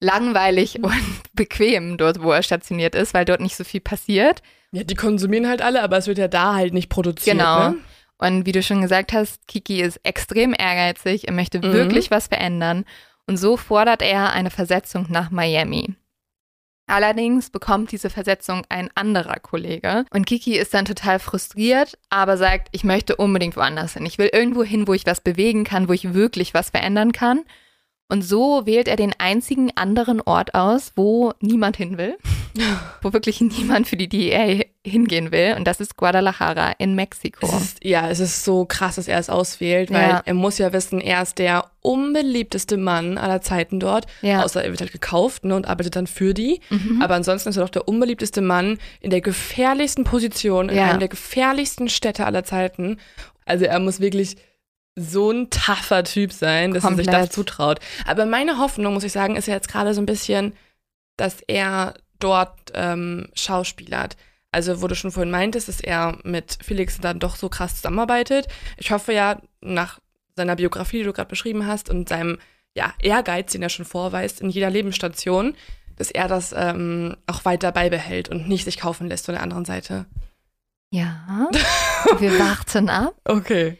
[0.00, 4.42] langweilig und bequem dort, wo er stationiert ist, weil dort nicht so viel passiert.
[4.72, 7.36] Ja, die konsumieren halt alle, aber es wird ja da halt nicht produziert.
[7.36, 7.70] Genau.
[7.70, 7.76] Ne?
[8.18, 11.72] Und wie du schon gesagt hast, Kiki ist extrem ehrgeizig, er möchte Mhm.
[11.72, 12.84] wirklich was verändern.
[13.26, 15.94] Und so fordert er eine Versetzung nach Miami.
[16.88, 22.68] Allerdings bekommt diese Versetzung ein anderer Kollege und Kiki ist dann total frustriert, aber sagt,
[22.72, 24.04] ich möchte unbedingt woanders hin.
[24.04, 27.44] Ich will irgendwo hin, wo ich was bewegen kann, wo ich wirklich was verändern kann.
[28.12, 32.18] Und so wählt er den einzigen anderen Ort aus, wo niemand hin will,
[33.02, 35.54] wo wirklich niemand für die DEA hingehen will.
[35.56, 37.46] Und das ist Guadalajara in Mexiko.
[37.46, 40.22] Es ist, ja, es ist so krass, dass er es auswählt, weil Ja.
[40.26, 44.06] er muss ja wissen, er ist der unbeliebteste Mann aller Zeiten dort.
[44.20, 44.42] Ja.
[44.44, 46.60] Außer er wird halt gekauft ne, und arbeitet dann für die.
[46.68, 47.00] Mhm.
[47.00, 50.90] Aber ansonsten ist er doch der unbeliebteste Mann in der gefährlichsten Position, in Ja.
[50.90, 52.98] einem der gefährlichsten Städte aller Zeiten.
[53.46, 54.36] Also er muss wirklich
[54.96, 57.28] so ein tougher Typ sein, dass er sich Komplett.
[57.28, 57.80] das zutraut.
[58.06, 60.52] Aber meine Hoffnung, muss ich sagen, ist ja jetzt gerade so ein bisschen,
[61.16, 64.16] dass er dort ähm, schauspielert.
[64.50, 68.48] Also, wo du schon vorhin meintest, dass er mit Felix dann doch so krass zusammenarbeitet.
[68.76, 69.98] Ich hoffe ja, nach
[70.36, 72.38] seiner Biografie, die du gerade beschrieben hast, und seinem
[72.74, 75.54] ja, Ehrgeiz, den er schon vorweist in jeder Lebensstation,
[75.96, 79.64] dass er das ähm, auch weiter beibehält und nicht sich kaufen lässt von der anderen
[79.64, 80.06] Seite.
[80.90, 81.48] Ja,
[82.18, 83.14] wir warten ab.
[83.24, 83.78] Okay.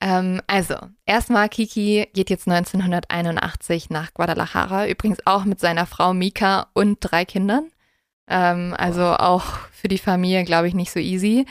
[0.00, 0.74] Ähm, also,
[1.06, 7.24] erstmal Kiki geht jetzt 1981 nach Guadalajara, übrigens auch mit seiner Frau Mika und drei
[7.24, 7.70] Kindern.
[8.28, 11.46] Ähm, also auch für die Familie, glaube ich, nicht so easy.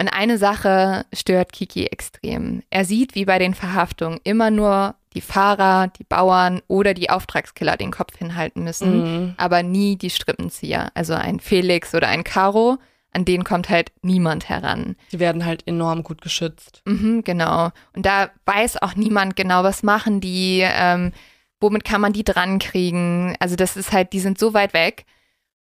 [0.00, 2.62] Und eine Sache stört Kiki extrem.
[2.70, 7.76] Er sieht, wie bei den Verhaftungen immer nur die Fahrer, die Bauern oder die Auftragskiller
[7.76, 9.34] den Kopf hinhalten müssen, Mhm.
[9.36, 10.90] aber nie die Strippenzieher.
[10.94, 12.78] Also ein Felix oder ein Caro,
[13.12, 14.96] an denen kommt halt niemand heran.
[15.12, 16.82] Die werden halt enorm gut geschützt.
[16.86, 17.70] Mhm, genau.
[17.94, 21.12] Und da weiß auch niemand genau, was machen die, ähm,
[21.60, 23.36] womit kann man die dran kriegen.
[23.38, 25.04] Also das ist halt, die sind so weit weg.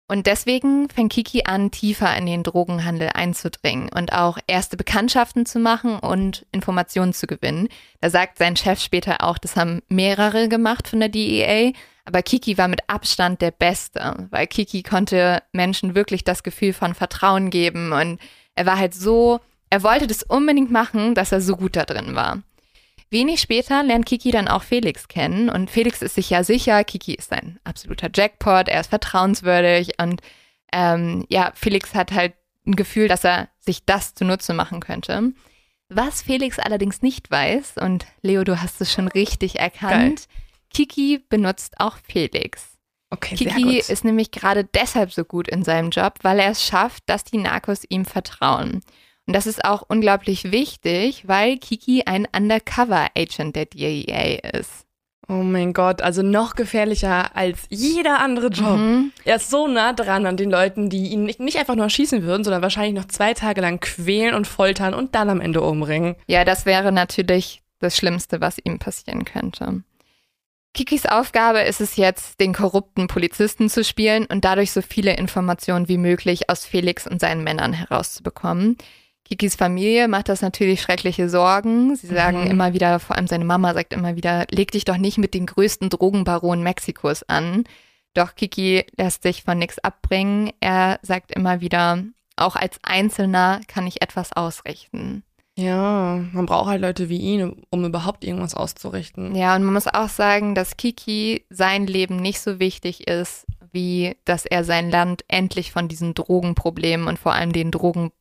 [0.10, 5.60] Und deswegen fängt Kiki an, tiefer in den Drogenhandel einzudringen und auch erste Bekanntschaften zu
[5.60, 7.67] machen und Informationen zu gewinnen.
[8.00, 11.74] Da sagt sein Chef später auch, das haben mehrere gemacht von der DEA,
[12.06, 16.93] aber Kiki war mit Abstand der Beste, weil Kiki konnte Menschen wirklich das Gefühl von
[16.93, 18.20] Vertrauen geben und
[18.56, 22.15] er war halt so, er wollte das unbedingt machen, dass er so gut da drin
[22.15, 22.41] war.
[23.10, 27.13] Wenig später lernt Kiki dann auch Felix kennen und Felix ist sich ja sicher, Kiki
[27.13, 30.22] ist ein absoluter Jackpot, er ist vertrauenswürdig und
[30.74, 32.34] ähm, ja, Felix hat halt
[32.65, 35.32] ein Gefühl, dass er sich das zunutze machen könnte.
[35.89, 40.28] Was Felix allerdings nicht weiß, und Leo, du hast es schon richtig erkannt,
[40.70, 42.78] Kiki benutzt auch Felix.
[43.10, 43.89] Okay, Kiki gut.
[43.89, 47.38] ist nämlich gerade deshalb so gut in seinem Job, weil er es schafft, dass die
[47.38, 48.82] Narcos ihm vertrauen.
[49.28, 54.86] Und das ist auch unglaublich wichtig, weil Kiki ein Undercover-Agent der DEA ist.
[55.30, 58.78] Oh mein Gott, also noch gefährlicher als jeder andere Job.
[58.78, 59.12] Mhm.
[59.26, 62.24] Er ist so nah dran an den Leuten, die ihn nicht, nicht einfach nur schießen
[62.24, 66.16] würden, sondern wahrscheinlich noch zwei Tage lang quälen und foltern und dann am Ende umbringen.
[66.28, 69.84] Ja, das wäre natürlich das Schlimmste, was ihm passieren könnte.
[70.74, 75.90] Kikis Aufgabe ist es jetzt, den korrupten Polizisten zu spielen und dadurch so viele Informationen
[75.90, 78.78] wie möglich aus Felix und seinen Männern herauszubekommen.
[79.28, 81.96] Kikis Familie macht das natürlich schreckliche Sorgen.
[81.98, 82.52] Sie sagen Mhm.
[82.52, 85.46] immer wieder, vor allem seine Mama sagt immer wieder, leg dich doch nicht mit den
[85.46, 87.66] größten Drogenbaronen Mexikos an.
[88.13, 90.52] Doch Kiki lässt sich von nichts abbringen.
[90.62, 92.04] Er sagt immer wieder,
[92.38, 95.24] auch als Einzelner kann ich etwas ausrichten.
[95.58, 99.36] Ja, man braucht halt Leute wie ihn, um überhaupt irgendwas auszurichten.
[99.36, 104.16] Ja, und man muss auch sagen, dass Kiki sein Leben nicht so wichtig ist, wie
[104.24, 107.72] dass er sein Land endlich von diesen Drogenproblemen und vor allem den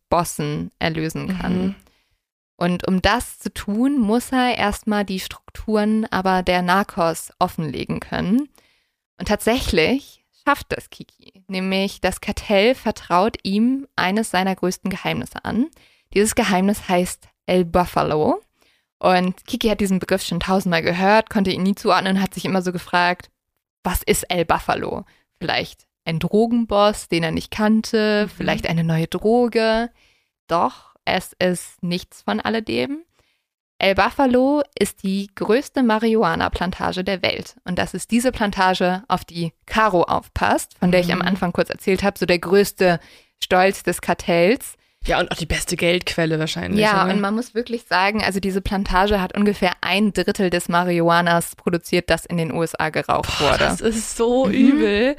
[0.09, 1.59] Drogenbossen erlösen kann.
[1.59, 1.75] Mhm.
[2.57, 8.49] Und um das zu tun, muss er erstmal die Strukturen aber der Narcos offenlegen können.
[9.19, 11.45] Und tatsächlich schafft das Kiki.
[11.49, 15.67] Nämlich das Kartell vertraut ihm eines seiner größten Geheimnisse an.
[16.15, 18.41] Dieses Geheimnis heißt El Buffalo.
[18.99, 22.47] Und Kiki hat diesen Begriff schon tausendmal gehört, konnte ihn nie zuordnen und hat sich
[22.47, 23.31] immer so gefragt,
[23.85, 25.05] was ist El Buffalo?
[25.39, 28.31] Vielleicht ein Drogenboss, den er nicht kannte, mhm.
[28.31, 29.91] vielleicht eine neue Droge.
[30.47, 33.03] Doch es ist nichts von alledem.
[33.79, 37.57] El Buffalo ist die größte Marihuana-Plantage der Welt.
[37.65, 41.27] Und das ist diese Plantage, auf die Caro aufpasst, von der ich am mhm.
[41.27, 43.01] Anfang kurz erzählt habe, so der größte
[43.43, 44.77] Stolz des Kartells.
[45.07, 46.81] Ja, und auch die beste Geldquelle wahrscheinlich.
[46.81, 47.15] Ja, oder?
[47.15, 52.11] und man muss wirklich sagen, also diese Plantage hat ungefähr ein Drittel des Marihuanas produziert,
[52.11, 53.59] das in den USA geraucht Boah, wurde.
[53.59, 54.53] Das ist so mhm.
[54.53, 55.17] übel.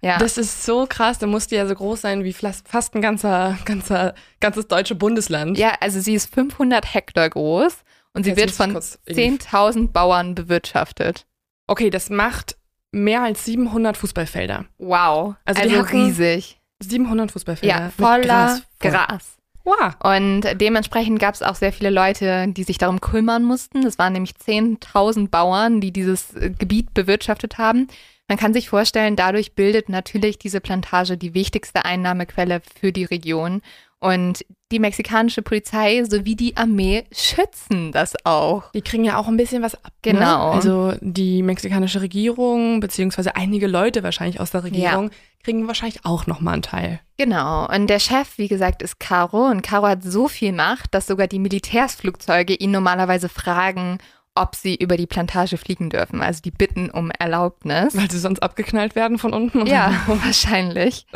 [0.00, 0.18] Ja.
[0.18, 1.18] Das ist so krass.
[1.18, 5.58] Da musste ja so groß sein wie fast ein ganzer, ganzer, ganzes deutsche Bundesland.
[5.58, 11.26] Ja, also sie ist 500 Hektar groß und sie Jetzt wird von 10.000 Bauern bewirtschaftet.
[11.66, 12.56] Okay, das macht
[12.90, 14.64] mehr als 700 Fußballfelder.
[14.78, 15.34] Wow.
[15.44, 16.57] Also, also riesig.
[16.80, 17.74] 700 Fußballfelder.
[17.74, 18.62] Ja, voller Gras.
[18.80, 18.90] Voll.
[18.90, 19.38] Gras.
[19.64, 19.94] Wow.
[20.02, 23.84] Und dementsprechend gab es auch sehr viele Leute, die sich darum kümmern mussten.
[23.84, 27.88] Es waren nämlich 10.000 Bauern, die dieses äh, Gebiet bewirtschaftet haben.
[28.28, 33.62] Man kann sich vorstellen, dadurch bildet natürlich diese Plantage die wichtigste Einnahmequelle für die Region.
[34.00, 38.70] Und die mexikanische Polizei sowie die Armee schützen das auch.
[38.72, 39.92] Die kriegen ja auch ein bisschen was ab.
[40.04, 40.12] Ne?
[40.12, 40.50] Genau.
[40.50, 40.54] Ne?
[40.54, 45.16] Also die mexikanische Regierung, beziehungsweise einige Leute wahrscheinlich aus der Regierung, ja.
[45.42, 47.00] kriegen wahrscheinlich auch nochmal einen Teil.
[47.16, 47.66] Genau.
[47.68, 49.46] Und der Chef, wie gesagt, ist Caro.
[49.46, 53.98] Und Caro hat so viel Macht, dass sogar die Militärsflugzeuge ihn normalerweise fragen,
[54.40, 56.22] ob sie über die Plantage fliegen dürfen.
[56.22, 57.96] Also die bitten um Erlaubnis.
[57.96, 59.66] Weil sie sonst abgeknallt werden von unten?
[59.66, 61.06] Ja, wahrscheinlich.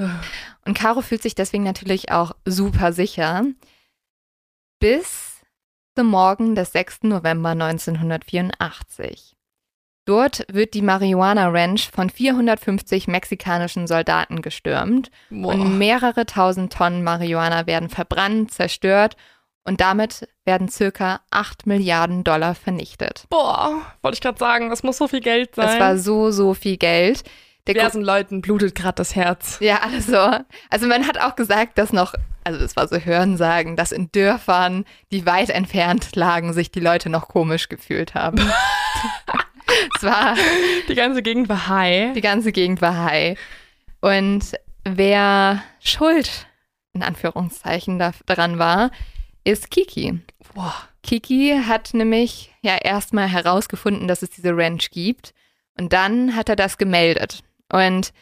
[0.65, 3.45] Und Caro fühlt sich deswegen natürlich auch super sicher.
[4.81, 5.41] Bis
[5.97, 7.05] zum Morgen des 6.
[7.05, 9.37] November 1984.
[10.05, 15.55] Dort wird die Marihuana Ranch von 450 mexikanischen Soldaten gestürmt Boah.
[15.55, 19.17] und mehrere tausend Tonnen Marihuana werden verbrannt, zerstört
[19.65, 23.25] und damit werden circa 8 Milliarden Dollar vernichtet.
[23.31, 25.67] Boah, wollte ich gerade sagen, das muss so viel Geld sein.
[25.67, 27.23] Das war so, so viel Geld.
[27.67, 29.59] Der Diversen Leuten blutet gerade das Herz.
[29.61, 30.17] Ja, also,
[30.69, 34.85] also man hat auch gesagt, dass noch, also das war so Hörensagen, dass in Dörfern,
[35.13, 38.41] die weit entfernt lagen, sich die Leute noch komisch gefühlt haben.
[39.97, 40.35] es war.
[40.89, 42.13] Die ganze Gegend war high.
[42.15, 43.39] Die ganze Gegend war high.
[44.01, 46.47] Und wer schuld,
[46.93, 48.91] in Anführungszeichen, daran war,
[49.45, 50.21] ist Kiki.
[50.55, 50.75] Boah.
[51.03, 55.35] Kiki hat nämlich ja erstmal herausgefunden, dass es diese Ranch gibt.
[55.79, 57.43] Und dann hat er das gemeldet.
[57.71, 58.13] Und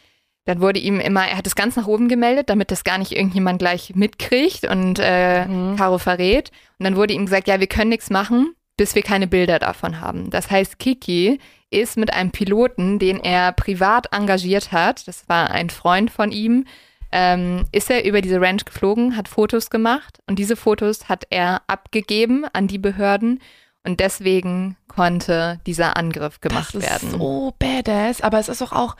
[0.44, 3.12] dann wurde ihm immer, er hat es ganz nach oben gemeldet, damit das gar nicht
[3.12, 5.76] irgendjemand gleich mitkriegt und äh, mhm.
[5.76, 6.50] Caro verrät.
[6.78, 10.00] Und dann wurde ihm gesagt, ja, wir können nichts machen, bis wir keine Bilder davon
[10.00, 10.30] haben.
[10.30, 11.38] Das heißt, Kiki
[11.70, 16.64] ist mit einem Piloten, den er privat engagiert hat, das war ein Freund von ihm,
[17.12, 21.62] ähm, ist er über diese Ranch geflogen, hat Fotos gemacht und diese Fotos hat er
[21.66, 23.40] abgegeben an die Behörden
[23.84, 27.10] und deswegen konnte dieser Angriff gemacht das ist werden.
[27.18, 28.96] So badass, aber es ist doch auch,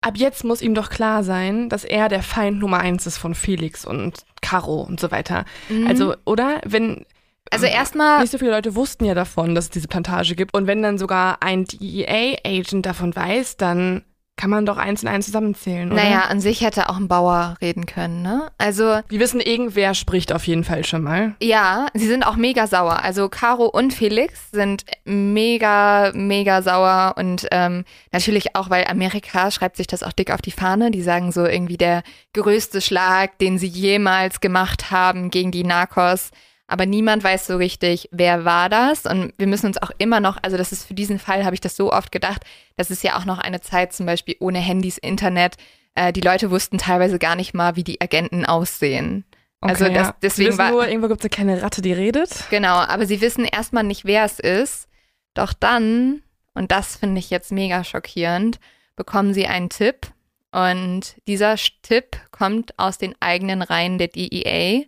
[0.00, 3.34] ab jetzt muss ihm doch klar sein, dass er der Feind Nummer eins ist von
[3.34, 5.44] Felix und Caro und so weiter.
[5.68, 5.86] Mhm.
[5.86, 6.60] Also, oder?
[6.64, 7.04] Wenn.
[7.50, 8.20] Also erstmal.
[8.20, 10.56] Nicht so viele Leute wussten ja davon, dass es diese Plantage gibt.
[10.56, 14.04] Und wenn dann sogar ein DEA-Agent davon weiß, dann
[14.36, 16.02] kann man doch eins und eins zusammenzählen, oder?
[16.02, 18.50] Naja, an sich hätte auch ein Bauer reden können, ne?
[18.58, 19.00] Also.
[19.08, 21.34] Wir wissen, irgendwer spricht auf jeden Fall schon mal.
[21.40, 23.02] Ja, sie sind auch mega sauer.
[23.02, 29.76] Also Caro und Felix sind mega, mega sauer und ähm, natürlich auch, weil Amerika schreibt
[29.76, 30.90] sich das auch dick auf die Fahne.
[30.90, 32.02] Die sagen so irgendwie der
[32.34, 36.30] größte Schlag, den sie jemals gemacht haben gegen die Narcos
[36.68, 39.06] aber niemand weiß so richtig, wer war das.
[39.06, 41.60] Und wir müssen uns auch immer noch, also das ist für diesen Fall, habe ich
[41.60, 42.42] das so oft gedacht,
[42.76, 45.56] das ist ja auch noch eine Zeit zum Beispiel ohne Handys, Internet.
[45.94, 49.24] Äh, die Leute wussten teilweise gar nicht mal, wie die Agenten aussehen.
[49.60, 50.16] Also okay, also das, ja.
[50.22, 52.44] deswegen sie war nur, irgendwo gibt es eine kleine Ratte, die redet.
[52.50, 54.88] Genau, aber sie wissen erstmal nicht, wer es ist.
[55.34, 56.22] Doch dann,
[56.54, 58.58] und das finde ich jetzt mega schockierend,
[58.96, 60.08] bekommen sie einen Tipp.
[60.52, 64.84] Und dieser Tipp kommt aus den eigenen Reihen der DEA.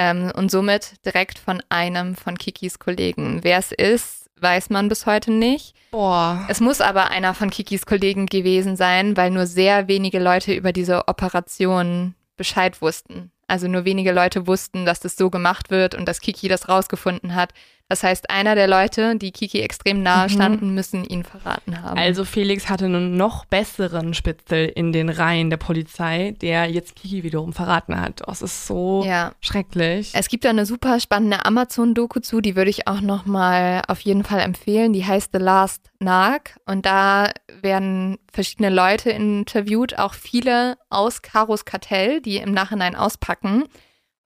[0.00, 3.40] Ähm, und somit direkt von einem von Kikis Kollegen.
[3.42, 5.74] Wer es ist, weiß man bis heute nicht.
[5.90, 6.46] Boah.
[6.48, 10.72] Es muss aber einer von Kikis Kollegen gewesen sein, weil nur sehr wenige Leute über
[10.72, 13.32] diese Operation Bescheid wussten.
[13.48, 17.34] Also nur wenige Leute wussten, dass das so gemacht wird und dass Kiki das rausgefunden
[17.34, 17.52] hat.
[17.90, 20.32] Das heißt, einer der Leute, die Kiki extrem nahe Mhm.
[20.32, 21.96] standen, müssen ihn verraten haben.
[21.98, 27.22] Also Felix hatte einen noch besseren Spitzel in den Reihen der Polizei, der jetzt Kiki
[27.22, 28.22] wiederum verraten hat.
[28.26, 29.32] Oh, es ist so ja.
[29.40, 30.10] schrecklich.
[30.12, 34.22] Es gibt da eine super spannende Amazon-Doku zu, die würde ich auch nochmal auf jeden
[34.22, 34.92] Fall empfehlen.
[34.92, 37.30] Die heißt The Last Narc und da
[37.62, 43.64] werden verschiedene Leute interviewt, auch viele aus Karos Kartell, die im Nachhinein auspacken.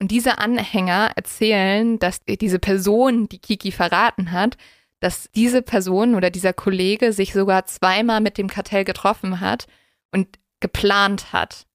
[0.03, 4.57] Und diese Anhänger erzählen, dass diese Person, die Kiki verraten hat,
[4.99, 9.69] dass diese Person oder dieser Kollege sich sogar zweimal mit dem Kartell getroffen hat
[10.11, 11.67] und geplant hat,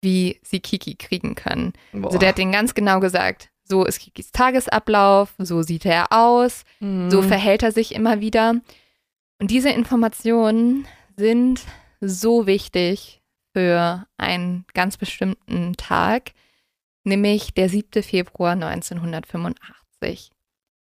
[0.00, 1.74] wie sie Kiki kriegen können.
[1.92, 6.64] Also der hat denen ganz genau gesagt, so ist Kikis Tagesablauf, so sieht er aus,
[6.80, 7.10] Mhm.
[7.10, 8.54] so verhält er sich immer wieder.
[9.40, 10.86] Und diese Informationen
[11.18, 11.60] sind
[12.00, 13.20] so wichtig
[13.52, 16.32] für einen ganz bestimmten Tag,
[17.08, 18.02] nämlich der 7.
[18.02, 20.30] Februar 1985.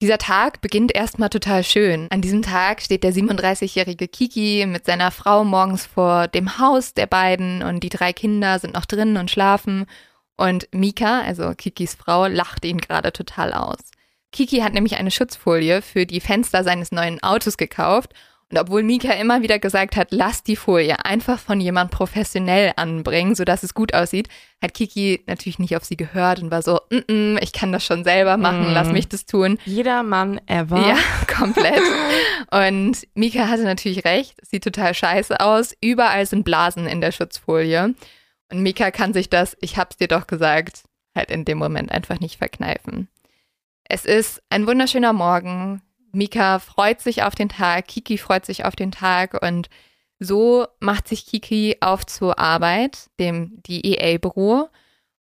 [0.01, 2.07] Dieser Tag beginnt erstmal total schön.
[2.09, 7.07] An diesem Tag steht der 37-jährige Kiki mit seiner Frau morgens vor dem Haus der
[7.07, 9.85] beiden und die drei Kinder sind noch drin und schlafen.
[10.35, 13.79] Und Mika, also Kikis Frau, lacht ihn gerade total aus.
[14.33, 18.13] Kiki hat nämlich eine Schutzfolie für die Fenster seines neuen Autos gekauft.
[18.53, 23.33] Und obwohl Mika immer wieder gesagt hat, lass die Folie einfach von jemand professionell anbringen,
[23.33, 24.27] sodass es gut aussieht,
[24.61, 27.83] hat Kiki natürlich nicht auf sie gehört und war so, mm -mm, ich kann das
[27.83, 28.73] schon selber machen, Mm.
[28.75, 29.57] lass mich das tun.
[29.65, 30.87] Jeder Mann ever.
[30.87, 30.97] Ja,
[31.35, 31.81] komplett.
[32.51, 34.35] Und Mika hatte natürlich recht.
[34.39, 35.73] Es sieht total scheiße aus.
[35.81, 37.95] Überall sind Blasen in der Schutzfolie.
[38.51, 40.83] Und Mika kann sich das, ich hab's dir doch gesagt,
[41.15, 43.07] halt in dem Moment einfach nicht verkneifen.
[43.85, 45.81] Es ist ein wunderschöner Morgen.
[46.13, 49.69] Mika freut sich auf den Tag, Kiki freut sich auf den Tag und
[50.19, 54.69] so macht sich Kiki auf zur Arbeit, dem DEA-Büro.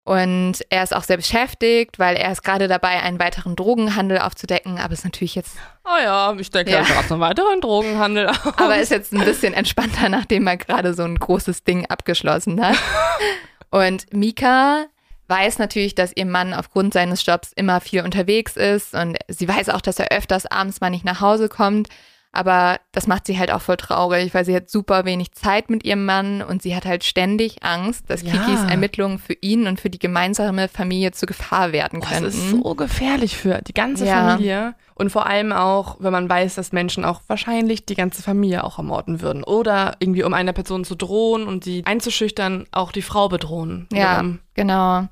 [0.04, 4.78] Und er ist auch sehr beschäftigt, weil er ist gerade dabei, einen weiteren Drogenhandel aufzudecken.
[4.78, 6.78] Aber ist natürlich jetzt, Oh ja, ich denke, Ja.
[6.78, 6.84] ja.
[6.84, 8.58] gerade einen weiteren Drogenhandel auf.
[8.58, 12.76] aber ist jetzt ein bisschen entspannter, nachdem er gerade so ein großes Ding abgeschlossen hat.
[13.70, 14.86] Und Mika
[15.32, 19.70] weiß natürlich, dass ihr Mann aufgrund seines Jobs immer viel unterwegs ist und sie weiß
[19.70, 21.88] auch, dass er öfters abends mal nicht nach Hause kommt.
[22.34, 25.84] Aber das macht sie halt auch voll traurig, weil sie hat super wenig Zeit mit
[25.84, 28.32] ihrem Mann und sie hat halt ständig Angst, dass Ja.
[28.32, 32.24] Kikis Ermittlungen für ihn und für die gemeinsame Familie zu Gefahr werden Oh, könnten.
[32.24, 34.30] Das ist so gefährlich für die ganze Ja.
[34.30, 34.74] Familie.
[34.94, 38.78] Und vor allem auch, wenn man weiß, dass Menschen auch wahrscheinlich die ganze Familie auch
[38.78, 39.44] ermorden würden.
[39.44, 43.88] Oder irgendwie, um einer Person zu drohen und sie einzuschüchtern, auch die Frau bedrohen.
[43.92, 44.24] Ja,
[44.54, 45.06] genau.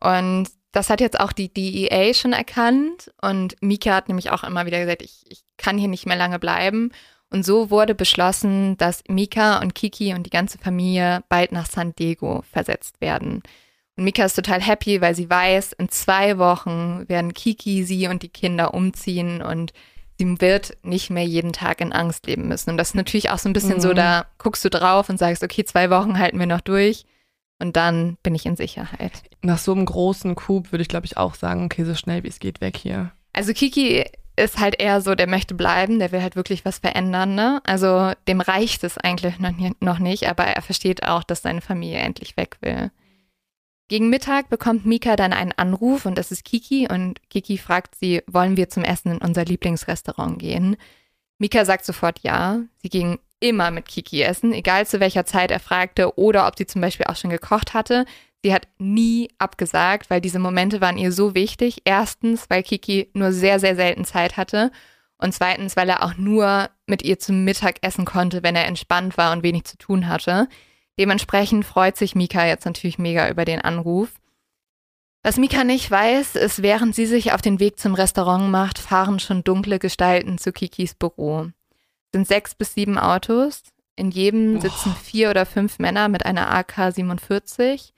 [0.00, 3.12] Und das hat jetzt auch die DEA schon erkannt.
[3.22, 6.38] Und Mika hat nämlich auch immer wieder gesagt, ich, ich kann hier nicht mehr lange
[6.38, 6.90] bleiben.
[7.30, 11.94] Und so wurde beschlossen, dass Mika und Kiki und die ganze Familie bald nach San
[11.94, 13.42] Diego versetzt werden.
[13.96, 18.22] Und Mika ist total happy, weil sie weiß, in zwei Wochen werden Kiki, sie und
[18.22, 19.72] die Kinder umziehen und
[20.18, 22.70] sie wird nicht mehr jeden Tag in Angst leben müssen.
[22.70, 23.96] Und das ist natürlich auch so ein bisschen so, Mhm.
[23.96, 27.04] da guckst du drauf und sagst, okay, zwei Wochen halten wir noch durch
[27.60, 29.12] und dann bin ich in Sicherheit.
[29.44, 32.28] Nach so einem großen Coup würde ich, glaube ich, auch sagen, okay, so schnell wie
[32.28, 33.12] es geht, weg hier.
[33.34, 34.04] Also Kiki
[34.36, 37.60] ist halt eher so, der möchte bleiben, der will halt wirklich was verändern, ne?
[37.64, 42.38] Also dem reicht es eigentlich noch, nicht, aber er versteht auch, dass seine Familie endlich
[42.38, 42.90] weg will.
[43.88, 48.22] Gegen Mittag bekommt Mika dann einen Anruf und das ist Kiki und Kiki fragt sie,
[48.26, 50.76] wollen wir zum Essen in unser Lieblingsrestaurant gehen?
[51.38, 52.60] Mika sagt sofort ja.
[52.78, 56.66] Sie ging immer mit Kiki essen, egal zu welcher Zeit er fragte oder ob sie
[56.66, 58.06] zum Beispiel auch schon gekocht hatte.
[58.44, 61.80] Sie hat nie abgesagt, weil diese Momente waren ihr so wichtig.
[61.86, 64.70] Erstens, weil Kiki nur sehr, sehr selten Zeit hatte.
[65.16, 69.16] Und zweitens, weil er auch nur mit ihr zum Mittag essen konnte, wenn er entspannt
[69.16, 70.46] war und wenig zu tun hatte.
[70.98, 74.10] Dementsprechend freut sich Mika jetzt natürlich mega über den Anruf.
[75.22, 79.20] Was Mika nicht weiß, ist, während sie sich auf den Weg zum Restaurant macht, fahren
[79.20, 81.46] schon dunkle Gestalten zu Kikis Büro.
[81.46, 83.62] Es sind sechs bis sieben Autos.
[83.96, 87.93] In jedem sitzen vier oder fünf Männer mit einer AK-47.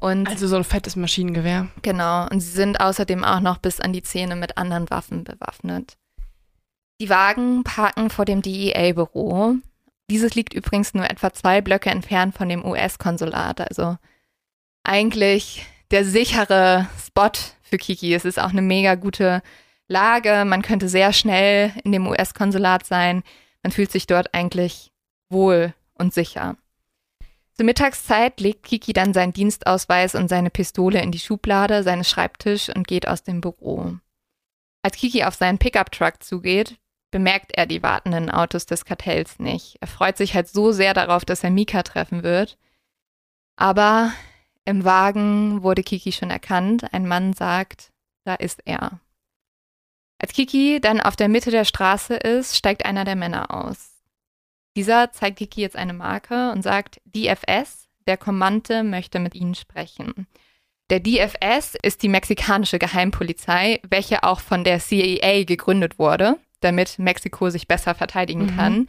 [0.00, 1.68] Und Also so ein fettes Maschinengewehr.
[1.82, 5.96] Genau, und sie sind außerdem auch noch bis an die Zähne mit anderen Waffen bewaffnet.
[7.00, 9.56] Die Wagen parken vor dem DEA-Büro.
[10.10, 13.98] Dieses liegt übrigens nur etwa zwei Blöcke entfernt von dem US-Konsulat, also
[14.84, 17.30] eigentlich der sichere Spot
[17.62, 18.14] für Kiki.
[18.14, 19.42] Es ist auch eine mega gute
[19.86, 20.44] Lage.
[20.44, 23.22] Man könnte sehr schnell in dem US-Konsulat sein.
[23.62, 24.92] Man fühlt sich dort eigentlich
[25.28, 26.56] wohl und sicher.
[27.58, 32.68] Zur Mittagszeit legt Kiki dann seinen Dienstausweis und seine Pistole in die Schublade seines Schreibtisch
[32.68, 33.96] und geht aus dem Büro.
[34.84, 36.78] Als Kiki auf seinen Pickup-Truck zugeht,
[37.10, 39.76] bemerkt er die wartenden Autos des Kartells nicht.
[39.80, 42.58] Er freut sich halt so sehr darauf, dass er Mika treffen wird.
[43.56, 44.12] Aber
[44.64, 46.94] im Wagen wurde Kiki schon erkannt.
[46.94, 47.90] Ein Mann sagt,
[48.24, 49.00] da ist er.
[50.20, 53.97] Als Kiki dann auf der Mitte der Straße ist, steigt einer der Männer aus.
[54.78, 60.28] Dieser zeigt Kiki jetzt eine Marke und sagt, DFS, der Kommande möchte mit Ihnen sprechen.
[60.88, 67.50] Der DFS ist die mexikanische Geheimpolizei, welche auch von der CIA gegründet wurde, damit Mexiko
[67.50, 68.56] sich besser verteidigen Mhm.
[68.56, 68.88] kann.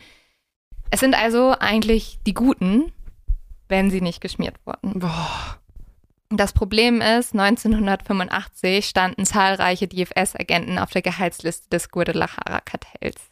[0.92, 2.92] Es sind also eigentlich die Guten,
[3.68, 5.00] wenn sie nicht geschmiert wurden.
[5.00, 5.58] Boah.
[6.30, 13.32] Das Problem ist, 1985 standen zahlreiche DFS-Agenten auf der Gehaltsliste des Guadalajara-Kartells.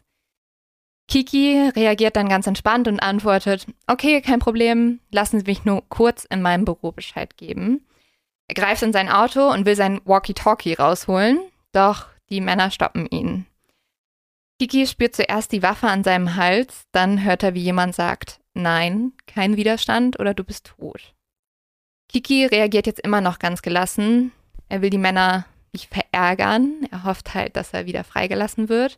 [1.07, 6.25] Kiki reagiert dann ganz entspannt und antwortet, okay, kein Problem, lassen Sie mich nur kurz
[6.25, 7.85] in meinem Büro Bescheid geben.
[8.47, 11.39] Er greift in sein Auto und will sein Walkie-Talkie rausholen,
[11.71, 13.45] doch die Männer stoppen ihn.
[14.59, 19.13] Kiki spürt zuerst die Waffe an seinem Hals, dann hört er, wie jemand sagt, nein,
[19.27, 21.13] kein Widerstand oder du bist tot.
[22.09, 24.31] Kiki reagiert jetzt immer noch ganz gelassen.
[24.69, 26.87] Er will die Männer nicht verärgern.
[26.89, 28.97] Er hofft halt, dass er wieder freigelassen wird.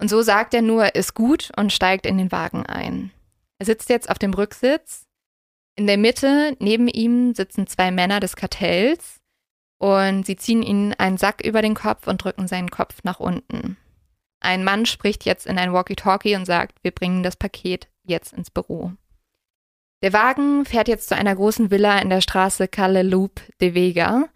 [0.00, 3.10] Und so sagt er nur, ist gut und steigt in den Wagen ein.
[3.58, 5.06] Er sitzt jetzt auf dem Rücksitz.
[5.76, 9.20] In der Mitte neben ihm sitzen zwei Männer des Kartells
[9.78, 13.76] und sie ziehen ihm einen Sack über den Kopf und drücken seinen Kopf nach unten.
[14.40, 18.50] Ein Mann spricht jetzt in ein Walkie-Talkie und sagt, wir bringen das Paket jetzt ins
[18.50, 18.92] Büro.
[20.02, 24.30] Der Wagen fährt jetzt zu einer großen Villa in der Straße Calle Loop de Vega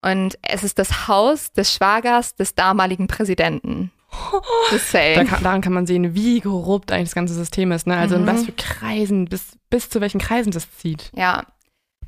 [0.00, 3.90] und es ist das Haus des Schwagers des damaligen Präsidenten.
[5.16, 7.86] Da kann, daran kann man sehen, wie korrupt eigentlich das ganze System ist.
[7.86, 7.96] Ne?
[7.96, 8.26] Also in Mhm.
[8.26, 11.10] was für Kreisen, bis, bis zu welchen Kreisen das zieht.
[11.14, 11.44] Ja.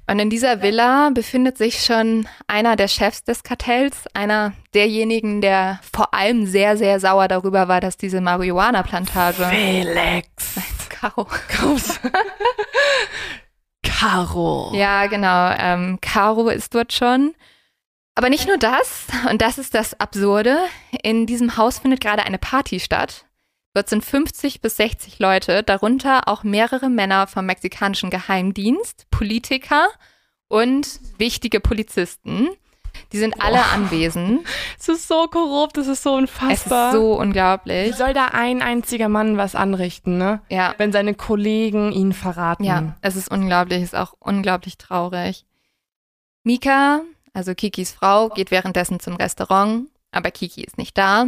[0.06, 5.78] Und in dieser Villa befindet sich schon einer der Chefs des Kartells, einer derjenigen, der
[5.92, 9.44] vor allem sehr, sehr sauer darüber war, dass diese Marihuana-Plantage.
[9.44, 10.26] Felix.
[10.88, 11.26] Caro.
[13.82, 14.70] Caro.
[14.74, 15.52] Ja, genau.
[15.58, 17.34] Ähm, Caro ist dort schon.
[18.20, 20.58] Aber nicht nur das, und das ist das Absurde,
[21.02, 23.24] in diesem Haus findet gerade eine Party statt.
[23.72, 29.86] Dort sind 50 bis 60 Leute, darunter auch mehrere Männer vom mexikanischen Geheimdienst, Politiker
[30.48, 32.50] und wichtige Polizisten.
[33.14, 33.72] Die sind alle Boah.
[33.72, 34.46] anwesend.
[34.78, 36.92] Es ist so korrupt, es ist so Es ist unfassbar.
[36.92, 37.96] so Wie unglaublich.
[37.96, 40.42] soll da ein einziger Mann was anrichten, ne?
[40.50, 42.64] Ja, Wenn seine Kollegen ihn verraten.
[42.64, 45.46] ja, es ist unglaublich, es ist auch unglaublich traurig.
[46.42, 47.00] Mika,
[47.32, 51.26] also Kikis Frau, geht währenddessen zum Restaurant, aber Kiki ist nicht da.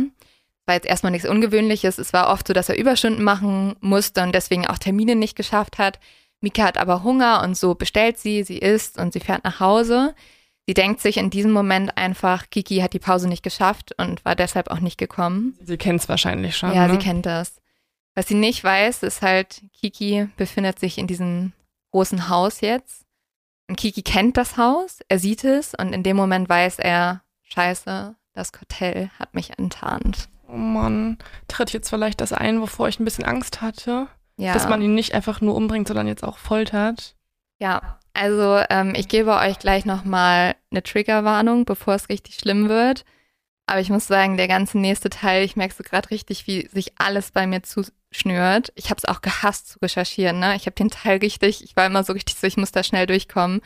[0.67, 1.99] War jetzt erstmal nichts Ungewöhnliches.
[1.99, 5.79] Es war oft so, dass er Überstunden machen musste und deswegen auch Termine nicht geschafft
[5.79, 5.99] hat.
[6.41, 10.15] Mika hat aber Hunger und so bestellt sie, sie isst und sie fährt nach Hause.
[10.67, 14.37] Sie denkt sich in diesem Moment einfach, Kiki hat die Pause nicht geschafft und war
[14.37, 15.57] deshalb auch nicht gekommen.
[15.61, 16.73] Sie kennt es wahrscheinlich schon.
[16.73, 16.95] Ja, ne?
[16.95, 17.57] sie kennt das.
[18.15, 21.53] Was sie nicht weiß, ist halt, Kiki befindet sich in diesem
[21.91, 23.05] großen Haus jetzt.
[23.69, 28.15] Und Kiki kennt das Haus, er sieht es und in dem Moment weiß er, scheiße,
[28.35, 30.29] das Kartell hat mich enttarnt.
[30.49, 34.09] Oh Mann, tritt jetzt vielleicht das ein, wovor ich ein bisschen Angst hatte.
[34.37, 37.15] Ja, Dass man ihn nicht einfach nur umbringt, sondern jetzt auch foltert.
[37.59, 37.99] ja.
[38.15, 43.05] also ähm, ich gebe euch gleich nochmal eine Triggerwarnung, bevor es richtig schlimm wird.
[43.67, 46.93] Aber ich muss sagen, der ganze nächste Teil, ich merke so gerade richtig, wie sich
[46.99, 47.63] alles bei mir
[48.13, 48.73] zuschnürt.
[48.75, 50.39] Ich habe es auch gehasst zu recherchieren.
[50.39, 50.55] Ne?
[50.57, 53.07] Ich habe den Teil richtig, ich war immer so richtig so, ich muss da schnell
[53.07, 53.61] durchkommen.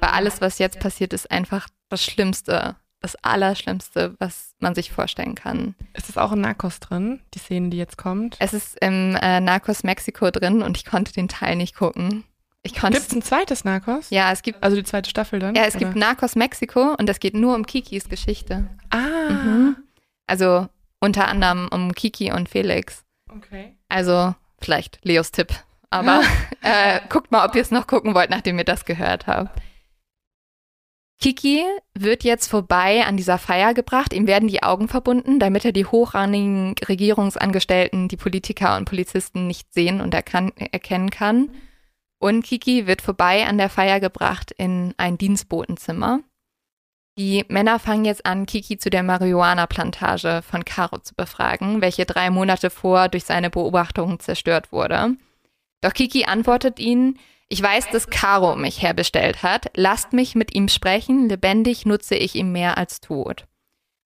[0.00, 5.34] Weil alles, was jetzt passiert, ist einfach das Schlimmste, das Allerschlimmste, was man sich vorstellen
[5.34, 5.74] kann.
[5.92, 8.36] Ist es auch in Narcos drin, die Szene, die jetzt kommt?
[8.38, 12.24] Es ist im äh, Narcos Mexiko drin und ich konnte den Teil nicht gucken.
[12.64, 14.10] Gibt es ein zweites Narcos?
[14.10, 15.56] Ja, es gibt Also die zweite Staffel dann?
[15.56, 15.98] Ja, es gibt oder?
[15.98, 18.68] Narcos Mexiko und das geht nur um Kikis Geschichte.
[18.90, 19.76] Ah, Mhm.
[20.28, 20.68] Also
[21.00, 23.01] unter anderem um Kiki und Felix.
[23.36, 23.76] Okay.
[23.88, 25.52] Also vielleicht Leos Tipp.
[25.90, 26.22] Aber
[26.62, 29.60] äh, guckt mal, ob ihr es noch gucken wollt, nachdem ihr das gehört habt.
[31.20, 31.62] Kiki
[31.94, 34.12] wird jetzt vorbei an dieser Feier gebracht.
[34.12, 39.72] Ihm werden die Augen verbunden, damit er die hochrangigen Regierungsangestellten, die Politiker und Polizisten nicht
[39.72, 41.50] sehen und erkennen kann.
[42.18, 46.20] Und Kiki wird vorbei an der Feier gebracht in ein Dienstbotenzimmer.
[47.18, 52.30] Die Männer fangen jetzt an, Kiki zu der Marihuana-Plantage von Caro zu befragen, welche drei
[52.30, 55.16] Monate vor durch seine Beobachtungen zerstört wurde.
[55.82, 59.70] Doch Kiki antwortet ihnen, ich weiß, dass Caro mich herbestellt hat.
[59.74, 61.28] Lasst mich mit ihm sprechen.
[61.28, 63.44] Lebendig nutze ich ihm mehr als tot.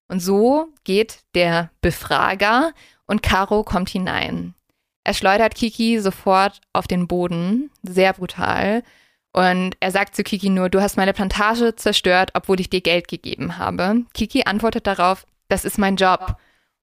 [0.09, 2.72] Und so geht der Befrager
[3.07, 4.54] und Caro kommt hinein.
[5.04, 8.82] Er schleudert Kiki sofort auf den Boden, sehr brutal.
[9.37, 13.07] Und er sagt zu Kiki nur, du hast meine Plantage zerstört, obwohl ich dir Geld
[13.07, 14.05] gegeben habe.
[14.14, 16.37] Kiki antwortet darauf, das ist mein Job.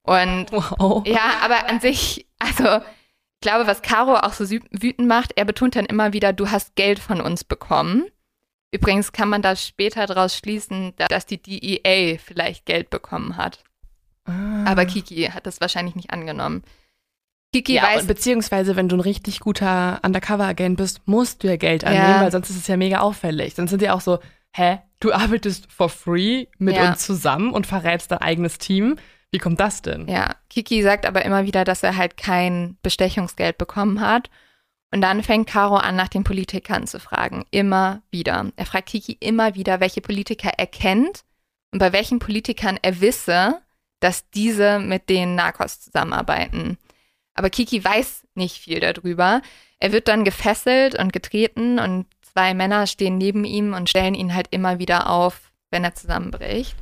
[0.04, 1.04] Und Wow.
[1.08, 5.76] ja, aber an sich, also ich glaube, was Caro auch so wütend macht, er betont
[5.76, 8.06] dann immer wieder, du hast Geld von uns bekommen.
[8.72, 13.64] Übrigens kann man da später daraus schließen, da- dass die DEA vielleicht Geld bekommen hat.
[14.26, 14.64] Ah.
[14.66, 16.64] Aber Kiki hat das wahrscheinlich nicht angenommen.
[17.54, 21.84] Kiki ja, weiß, beziehungsweise wenn du ein richtig guter Undercover-Agent bist, musst du ja Geld
[21.86, 22.22] annehmen, Ja.
[22.22, 23.54] weil sonst ist es ja mega auffällig.
[23.56, 24.20] Sonst sind die auch so,
[24.56, 26.90] hä, du arbeitest for free mit Ja.
[26.90, 28.98] uns zusammen und verrätst dein eigenes Team.
[29.32, 30.08] Wie kommt das denn?
[30.08, 34.30] ja, Kiki sagt aber immer wieder, dass er halt kein Bestechungsgeld bekommen hat.
[34.92, 37.46] Und dann fängt Caro an, nach den Politikern zu fragen.
[37.50, 38.52] Immer wieder.
[38.58, 41.24] Er fragt Kiki immer wieder, welche Politiker er kennt
[41.72, 43.60] und bei welchen Politikern er wisse,
[44.02, 46.78] dass diese mit den Narcos zusammenarbeiten.
[47.36, 49.42] Aber Kiki weiß nicht viel darüber.
[49.80, 54.34] Er wird dann gefesselt und getreten und zwei Männer stehen neben ihm und stellen ihn
[54.34, 56.76] halt immer wieder auf, wenn er zusammenbricht.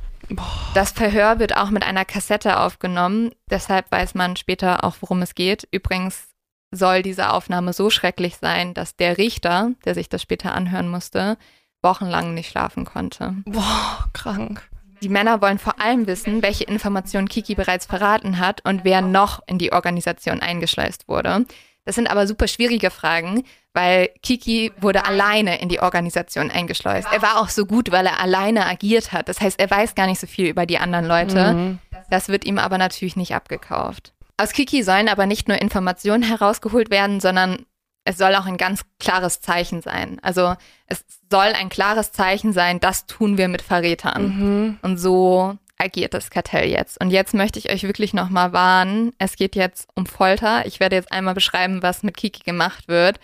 [0.74, 5.34] Das Verhör wird auch mit einer Kassette aufgenommen, deshalb weiß man später auch, worum es
[5.34, 5.66] geht.
[5.70, 6.28] Übrigens
[6.70, 11.36] soll diese Aufnahme so schrecklich sein, dass der Richter, der sich das später anhören musste,
[11.82, 13.34] wochenlang nicht schlafen konnte.
[13.44, 14.68] Boah, krank.
[15.02, 19.40] Die Männer wollen vor allem wissen, welche Informationen Kiki bereits verraten hat und wer noch
[19.48, 21.44] in die Organisation eingeschleust wurde.
[21.84, 23.42] Das sind aber super schwierige Fragen,
[23.74, 27.08] weil Kiki wurde alleine in die Organisation eingeschleust.
[27.10, 29.28] Er war auch so gut, weil er alleine agiert hat.
[29.28, 31.52] Das heißt, er weiß gar nicht so viel über die anderen Leute.
[31.52, 31.78] Mhm.
[32.08, 34.12] Das wird ihm aber natürlich nicht abgekauft.
[34.36, 37.66] Aus Kiki sollen aber nicht nur Informationen herausgeholt werden, sondern
[38.04, 40.18] es soll auch ein ganz klares Zeichen sein.
[40.22, 40.54] Also
[40.86, 44.22] es soll ein klares Zeichen sein, das tun wir mit Verrätern.
[44.24, 44.78] Mhm.
[44.82, 47.00] Und so agiert das Kartell jetzt.
[47.00, 49.12] Und jetzt möchte ich euch wirklich nochmal warnen.
[49.18, 50.66] Es geht jetzt um Folter.
[50.66, 53.18] Ich werde jetzt einmal beschreiben, was mit Kiki gemacht wird.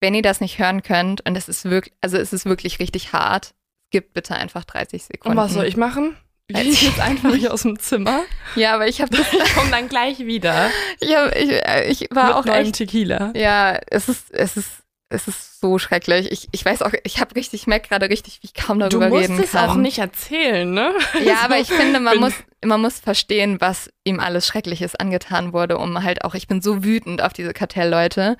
[0.00, 3.12] Wenn ihr das nicht hören könnt, und es ist wirklich, also es ist wirklich richtig
[3.12, 3.54] hart,
[3.90, 5.38] gibt bitte einfach 30 Sekunden.
[5.38, 6.16] Und was soll ich machen?
[6.48, 8.22] Ich Weiß gehe jetzt einfach hier aus dem Zimmer.
[8.54, 10.70] Ja, aber ich habe das, Ich komme dann gleich wieder.
[11.00, 13.32] ich, hab, ich, äh, ich war mit auch neuem echt Tequila.
[13.34, 14.68] Ja, es ist, es ist,
[15.08, 16.30] es ist so schrecklich.
[16.30, 18.88] Ich, ich weiß auch, ich habe richtig, ich merke gerade richtig, wie ich kaum Du
[18.88, 19.70] darüber musst reden es kann.
[19.70, 20.94] auch nicht erzählen, ne?
[21.24, 22.34] Ja, aber ich finde, man muss,
[22.64, 26.84] man muss verstehen, was ihm alles Schreckliches angetan wurde, um halt auch, ich bin so
[26.84, 28.36] wütend auf diese Kartellleute.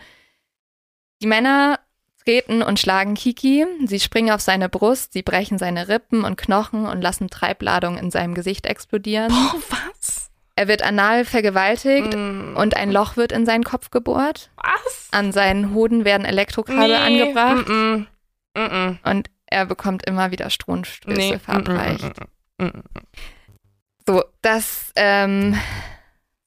[1.23, 1.81] Die Männer
[2.27, 3.65] treten und schlagen Kiki.
[3.87, 8.11] Sie springen auf seine Brust, sie brechen seine Rippen und Knochen und lassen Treibladungen in
[8.11, 9.31] seinem Gesicht explodieren.
[9.33, 10.31] Oh, was?
[10.57, 14.51] Er wird anal vergewaltigt Mm, und ein Loch wird in seinen Kopf gebohrt.
[14.57, 15.09] was?
[15.13, 17.69] An seinen Hoden werden Elektrokabel Nee, angebracht.
[17.69, 18.07] Mm
[18.57, 18.97] -mm.
[19.05, 21.39] Und er bekommt immer wieder Stromstöße Nee.
[21.39, 22.11] verabreicht.
[24.07, 25.57] So, das ähm,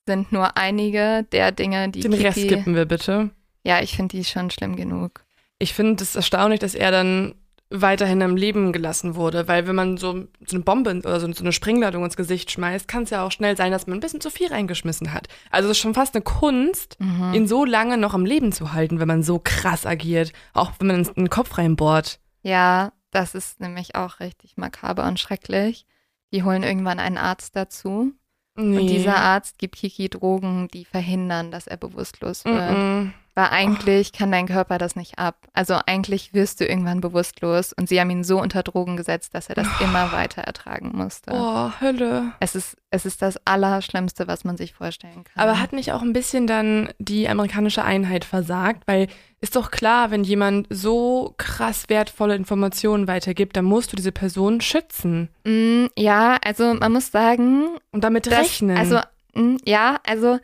[0.08, 3.30] sind nur einige der Dinge, die Den Rest Kiki, skippen wir bitte.
[3.64, 5.24] Ja, ich finde die schon schlimm genug.
[5.60, 7.36] Ich finde es erstaunlich, dass er dann
[7.72, 11.44] weiterhin am Leben gelassen wurde, weil wenn man so, so eine Bombe oder so, so
[11.44, 14.22] eine Sprengladung ins Gesicht schmeißt, kann es ja auch schnell sein, dass man ein bisschen
[14.22, 15.28] zu viel reingeschmissen hat.
[15.52, 17.34] Also es ist schon fast eine Kunst, Mhm.
[17.36, 20.88] ihn so lange noch am Leben zu halten, wenn man so krass agiert, auch wenn
[20.88, 22.20] man in den Kopf reinbohrt.
[22.42, 25.86] Ja, das ist nämlich auch richtig makaber und schrecklich.
[26.34, 28.14] Die holen irgendwann einen Arzt dazu.
[28.56, 28.80] Nee.
[28.80, 32.72] Und dieser Arzt gibt Kiki Drogen, die verhindern, dass er bewusstlos wird.
[32.78, 35.48] Mm Weil eigentlich kann dein Körper das nicht ab.
[35.54, 37.72] Also eigentlich wirst du irgendwann bewusstlos.
[37.74, 41.32] Und sie haben ihn so unter Drogen gesetzt, dass er das immer weiter ertragen musste.
[41.34, 42.34] Oh, Hölle.
[42.40, 45.44] Es ist, es ist das Allerschlimmste, was man sich vorstellen kann.
[45.44, 48.84] Aber hat nicht auch ein bisschen dann die amerikanische Einheit versagt?
[48.88, 49.08] Weil
[49.42, 54.60] ist doch klar, wenn jemand so krass wertvolle Informationen weitergibt, dann musst du diese Person
[54.60, 58.78] schützen Mm, ja, also man muss sagen, und damit dass, rechnen.
[58.78, 59.00] also
[59.34, 60.40] mm, ja, also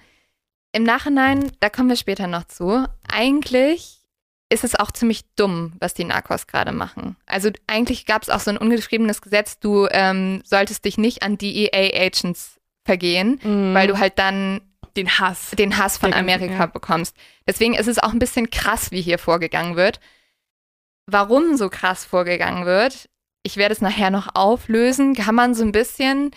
[0.75, 2.85] im Nachhinein, da kommen wir später noch zu.
[3.07, 3.99] Eigentlich
[4.49, 7.15] ist es auch ziemlich dumm, was die Narcos gerade machen.
[7.25, 11.37] Also eigentlich gab es auch so ein ungeschriebenes Gesetz, du ähm, solltest dich nicht an
[11.37, 13.73] DEA-Agents vergehen, Mhm.
[13.73, 14.61] weil du halt dann
[14.95, 15.51] den Hass.
[15.51, 16.65] den Hass von Amerika ja.
[16.67, 17.15] bekommst.
[17.47, 19.99] Deswegen ist es auch ein bisschen krass, wie hier vorgegangen wird.
[21.07, 23.09] Warum so krass vorgegangen wird,
[23.43, 26.31] ich werde es nachher noch auflösen, kann man so ein bisschen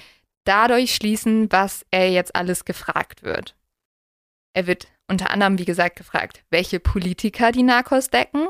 [0.44, 3.54] dadurch schließen, was er jetzt alles gefragt wird.
[4.52, 8.46] Er wird unter anderem, wie gesagt, gefragt, welche Politiker die Narcos decken.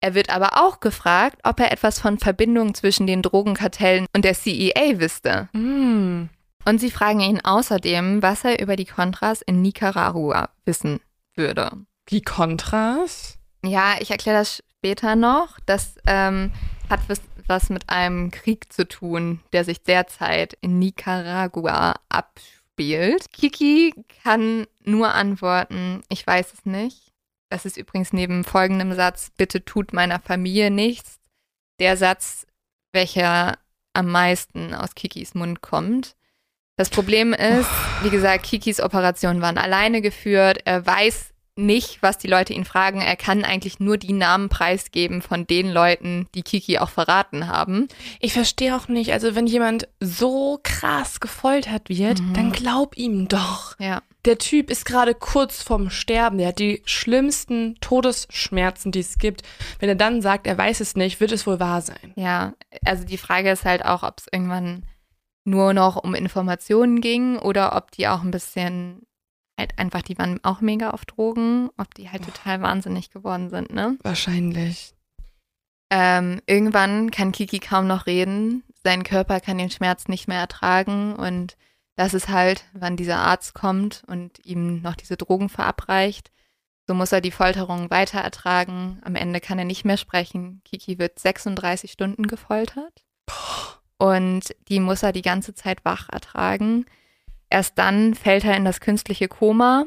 [0.00, 4.34] Er wird aber auch gefragt, ob er etwas von Verbindungen zwischen den Drogenkartellen und der
[4.34, 5.48] CEA wüsste.
[5.52, 6.30] Mhm.
[6.64, 11.00] Und sie fragen ihn außerdem, was er über die Contras in Nicaragua wissen
[11.34, 11.70] würde.
[12.08, 13.38] Die Kontras?
[13.64, 15.58] Ja, ich erkläre das später noch.
[15.66, 16.52] Das ähm,
[16.88, 22.59] hat was, was mit einem Krieg zu tun, der sich derzeit in Nicaragua abspielt.
[23.32, 27.12] Kiki kann nur antworten, ich weiß es nicht.
[27.50, 31.18] Das ist übrigens neben folgendem Satz, bitte tut meiner Familie nichts.
[31.78, 32.46] Der Satz,
[32.92, 33.58] welcher
[33.92, 36.16] am meisten aus Kikis Mund kommt.
[36.76, 37.68] Das Problem ist,
[38.02, 40.60] wie gesagt, Kikis Operationen waren alleine geführt.
[40.64, 43.00] Er weiß nicht, was die Leute ihn fragen.
[43.00, 47.88] Er kann eigentlich nur die Namen preisgeben von den Leuten, die Kiki auch verraten haben.
[48.20, 52.32] Ich verstehe auch nicht, also wenn jemand so krass gefoltert wird, Mhm.
[52.34, 53.78] dann glaub ihm doch.
[53.78, 54.02] Ja.
[54.26, 56.36] Der Typ ist gerade kurz vorm Sterben.
[56.38, 59.42] Der hat die schlimmsten Todesschmerzen, die es gibt.
[59.78, 62.12] Wenn er dann sagt, er weiß es nicht, wird es wohl wahr sein.
[62.16, 62.52] Ja,
[62.84, 64.84] also die Frage ist halt auch, ob es irgendwann
[65.44, 69.02] nur noch um Informationen ging oder ob die auch ein bisschen
[69.60, 73.72] halt einfach, die waren auch mega auf Drogen, ob die halt total wahnsinnig geworden sind,
[73.72, 73.96] ne?
[74.02, 74.94] Wahrscheinlich.
[75.90, 81.14] Ähm, irgendwann kann Kiki kaum noch reden, sein Körper kann den Schmerz nicht mehr ertragen
[81.14, 81.56] und
[81.96, 86.30] das ist halt, wann dieser Arzt kommt und ihm noch diese Drogen verabreicht.
[86.86, 89.00] So muss er die Folterung weiter ertragen.
[89.04, 90.62] Am Ende kann er nicht mehr sprechen.
[90.64, 93.04] Kiki wird 36 Stunden gefoltert
[93.98, 96.86] und die muss er die ganze Zeit wach ertragen.
[97.50, 99.84] Erst dann fällt er in das künstliche Koma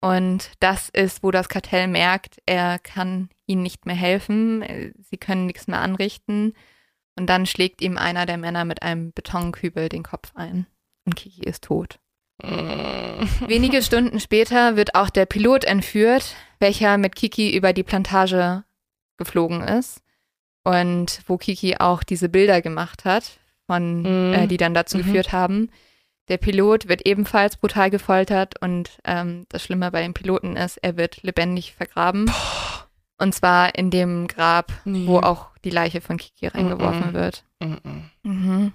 [0.00, 4.64] und das ist, wo das Kartell merkt, er kann ihnen nicht mehr helfen,
[5.10, 6.54] sie können nichts mehr anrichten
[7.16, 10.66] und dann schlägt ihm einer der Männer mit einem Betonkübel den Kopf ein
[11.04, 11.98] und Kiki ist tot.
[12.42, 18.64] Wenige Stunden später wird auch der Pilot entführt, welcher mit Kiki über die Plantage
[19.16, 20.00] geflogen ist
[20.64, 24.34] und wo Kiki auch diese Bilder gemacht hat, von, Mhm.
[24.34, 25.02] äh, die dann dazu Mhm.
[25.02, 25.70] geführt haben.
[26.28, 30.96] Der Pilot wird ebenfalls brutal gefoltert und ähm, das Schlimme bei dem Piloten ist, er
[30.96, 32.30] wird lebendig vergraben.
[33.18, 35.06] Und zwar in dem Grab, Nee.
[35.06, 37.14] wo auch die Leiche von Kiki reingeworfen Mhm.
[37.14, 37.44] wird.
[37.60, 38.10] Mhm.
[38.22, 38.72] Mhm.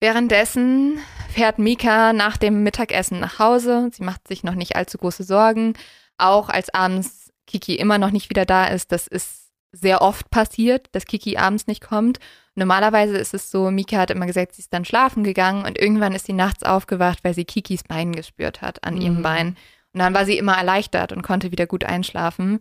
[0.00, 0.98] Währenddessen
[1.30, 3.90] fährt Mika nach dem Mittagessen nach Hause.
[3.92, 5.74] Sie macht sich noch nicht allzu große Sorgen.
[6.18, 10.88] Auch als abends Kiki immer noch nicht wieder da ist, das ist sehr oft passiert,
[10.92, 12.18] dass Kiki abends nicht kommt.
[12.54, 16.12] Normalerweise ist es so, Mika hat immer gesagt, sie ist dann schlafen gegangen und irgendwann
[16.14, 19.22] ist sie nachts aufgewacht, weil sie Kikis Bein gespürt hat an ihrem Mhm.
[19.22, 19.48] Bein.
[19.92, 22.60] Und dann war sie immer erleichtert und konnte wieder gut einschlafen.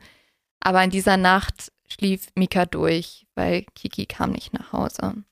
[0.60, 5.24] Aber in dieser Nacht schlief Mika durch, weil Kiki kam nicht nach Hause.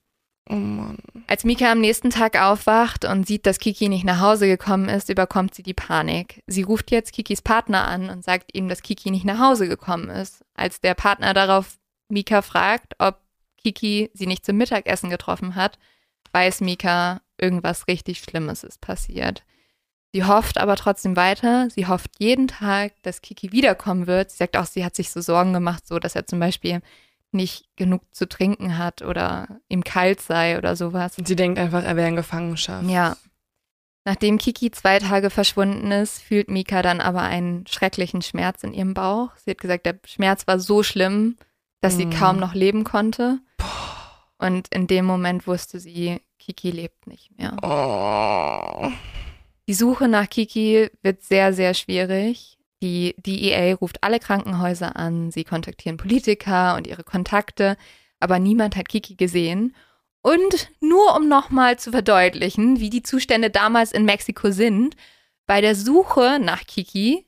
[0.50, 0.98] Oh Mann.
[1.28, 5.10] Als Mika am nächsten Tag aufwacht und sieht, dass Kiki nicht nach Hause gekommen ist,
[5.10, 6.44] überkommt sie die Panik.
[6.48, 10.10] Sie ruft jetzt Kikis Partner an und sagt ihm, dass Kiki nicht nach Hause gekommen
[10.10, 10.44] ist.
[10.56, 11.78] Als der Partner darauf
[12.10, 13.20] Mika fragt, ob
[13.64, 15.78] Kiki sie nicht zum Mittagessen getroffen hat,
[16.34, 19.44] weiß Mika, irgendwas richtig Schlimmes ist passiert.
[20.14, 21.70] Sie hofft aber trotzdem weiter.
[21.70, 24.32] Sie hofft jeden Tag, dass Kiki wiederkommen wird.
[24.32, 26.82] Sie sagt auch, sie hat sich so Sorgen gemacht, so dass er zum Beispiel
[27.32, 31.16] nicht genug zu trinken hat oder ihm kalt sei oder sowas.
[31.24, 32.90] Sie denkt einfach, er wäre in Gefangenschaft.
[32.90, 33.16] Ja.
[34.04, 38.94] Nachdem Kiki zwei Tage verschwunden ist, fühlt Mika dann aber einen schrecklichen Schmerz in ihrem
[38.94, 39.30] Bauch.
[39.38, 41.38] Sie hat gesagt, der Schmerz war so schlimm,
[41.82, 42.12] dass sie Mhm.
[42.12, 43.40] kaum noch leben konnte.
[44.38, 47.56] Und in dem Moment wusste sie, Kiki lebt nicht mehr.
[47.62, 48.92] Oh.
[49.68, 52.58] Die Suche nach Kiki wird sehr, sehr schwierig.
[52.82, 57.78] Die DEA ruft alle Krankenhäuser an, sie kontaktieren Politiker und ihre Kontakte,
[58.20, 59.76] aber niemand hat Kiki gesehen.
[60.24, 64.96] Und nur um nochmal zu verdeutlichen, wie die Zustände damals in Mexiko sind,
[65.46, 67.26] bei der Suche nach Kiki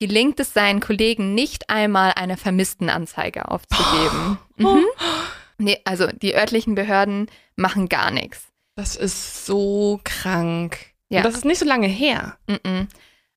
[0.00, 4.38] gelingt es seinen Kollegen nicht einmal eine Vermisstenanzeige aufzugeben.
[4.56, 4.84] Mhm.
[5.60, 8.48] Nee, also die örtlichen Behörden machen gar nichts.
[8.76, 10.78] Das ist so krank.
[11.10, 11.18] Ja.
[11.18, 12.38] Und das ist nicht so lange her.
[12.48, 12.86] Mm-mm.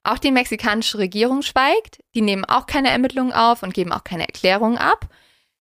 [0.03, 1.99] Auch die mexikanische Regierung schweigt.
[2.15, 5.07] Die nehmen auch keine Ermittlungen auf und geben auch keine Erklärungen ab.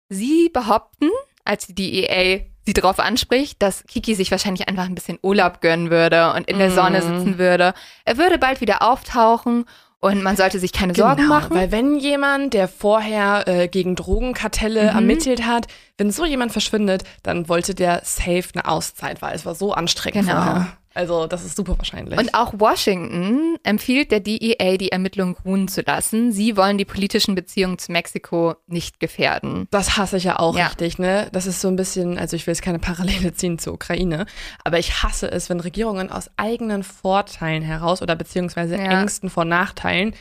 [0.08, 1.10] Sie behaupten,
[1.44, 5.90] als die DEA sie darauf anspricht, dass Kiki sich wahrscheinlich einfach ein bisschen Urlaub gönnen
[5.90, 6.70] würde und in der.
[6.70, 7.74] Sonne sitzen würde.
[8.04, 9.64] Er würde bald wieder auftauchen
[10.02, 11.48] und man sollte sich keine Sorgen machen.
[11.50, 14.88] Genau, Weil wenn jemand, der vorher äh, gegen Drogenkartelle Mhm.
[14.96, 19.54] ermittelt hat, wenn so jemand verschwindet, dann wollte der safe eine Auszeit, weil es war
[19.54, 20.42] so anstrengend Genau.
[20.42, 20.66] vorher.
[20.94, 22.18] Also das ist super wahrscheinlich.
[22.18, 26.32] Und auch Washington empfiehlt der DEA, die Ermittlungen ruhen zu lassen.
[26.32, 29.68] Sie wollen die politischen Beziehungen zu Mexiko nicht gefährden.
[29.70, 30.66] das hasse ich ja auch Ja.
[30.66, 31.28] richtig, ne?
[31.32, 34.26] Das ist so ein bisschen, also ich will jetzt keine Parallele ziehen zur Ukraine,
[34.64, 39.00] aber ich hasse es, wenn Regierungen aus eigenen Vorteilen heraus oder beziehungsweise Ja.
[39.00, 40.14] Ängsten vor Nachteilen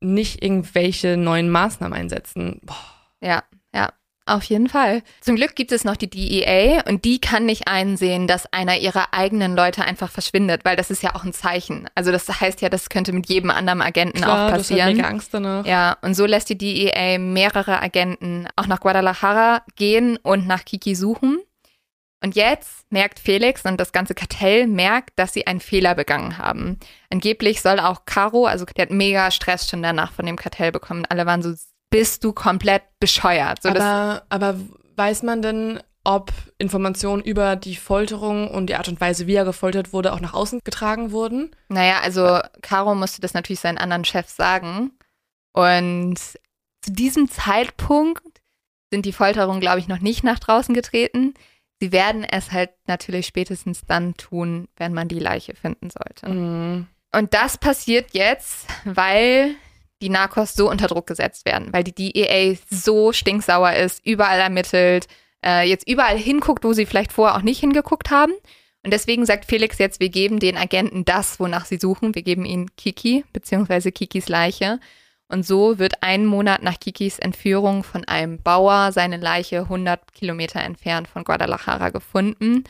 [0.00, 2.60] nicht irgendwelche neuen Maßnahmen einsetzen.
[2.62, 2.76] Boah.
[3.20, 3.42] Ja,
[3.74, 3.90] ja,
[4.26, 5.02] auf jeden Fall.
[5.20, 9.12] Zum Glück gibt es noch die DEA und die kann nicht einsehen, dass einer ihrer
[9.12, 11.88] eigenen Leute einfach verschwindet, weil das ist ja auch ein Zeichen.
[11.94, 14.96] Also das heißt ja, das könnte mit jedem anderen Agenten Klar, auch passieren.
[14.96, 15.66] mega Angst danach.
[15.66, 20.94] Ja, und so lässt die DEA mehrere Agenten auch nach Guadalajara gehen und nach Kiki
[20.94, 21.40] suchen.
[22.22, 26.78] Und jetzt merkt Felix und das ganze Kartell merkt, dass sie einen Fehler begangen haben.
[27.10, 31.04] Angeblich soll auch Caro, also der hat mega Stress schon danach von dem Kartell bekommen.
[31.06, 31.52] Alle waren so,
[31.94, 33.62] bist du komplett bescheuert.
[33.62, 34.58] So, aber, aber
[34.96, 39.44] weiß man denn, ob Informationen über die Folterung und die Art und Weise, wie er
[39.44, 41.54] gefoltert wurde, auch nach außen getragen wurden?
[41.68, 44.90] naja, also Caro musste das natürlich seinen anderen Chefs sagen.
[45.52, 48.42] Und zu diesem Zeitpunkt
[48.90, 51.34] sind die Folterungen, glaube ich, noch nicht nach draußen getreten.
[51.80, 56.28] Sie werden es halt natürlich spätestens dann tun, wenn man die Leiche finden sollte.
[56.28, 56.88] Mhm.
[57.14, 59.54] Und das passiert jetzt, weil
[60.04, 65.06] die Narcos so unter Druck gesetzt werden, weil die DEA so stinksauer ist, überall ermittelt,
[65.44, 68.32] äh, jetzt überall hinguckt, wo sie vielleicht vorher auch nicht hingeguckt haben.
[68.82, 72.14] Und deswegen sagt Felix jetzt, wir geben den Agenten das, wonach sie suchen.
[72.14, 74.78] Wir geben ihnen Kiki, beziehungsweise Kikis Leiche.
[75.28, 80.60] Und so wird einen Monat nach Kikis Entführung von einem Bauer seine Leiche 100 Kilometer
[80.60, 82.64] entfernt von Guadalajara gefunden.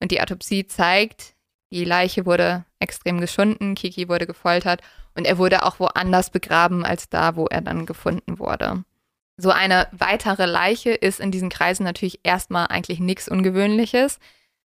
[0.00, 1.34] Und die Autopsie zeigt,
[1.72, 4.80] die Leiche wurde extrem geschunden, Kiki wurde gefoltert
[5.20, 8.84] und er wurde auch woanders begraben als da, wo er dann gefunden wurde.
[9.36, 14.18] So eine weitere Leiche ist in diesen Kreisen natürlich erstmal eigentlich nichts Ungewöhnliches.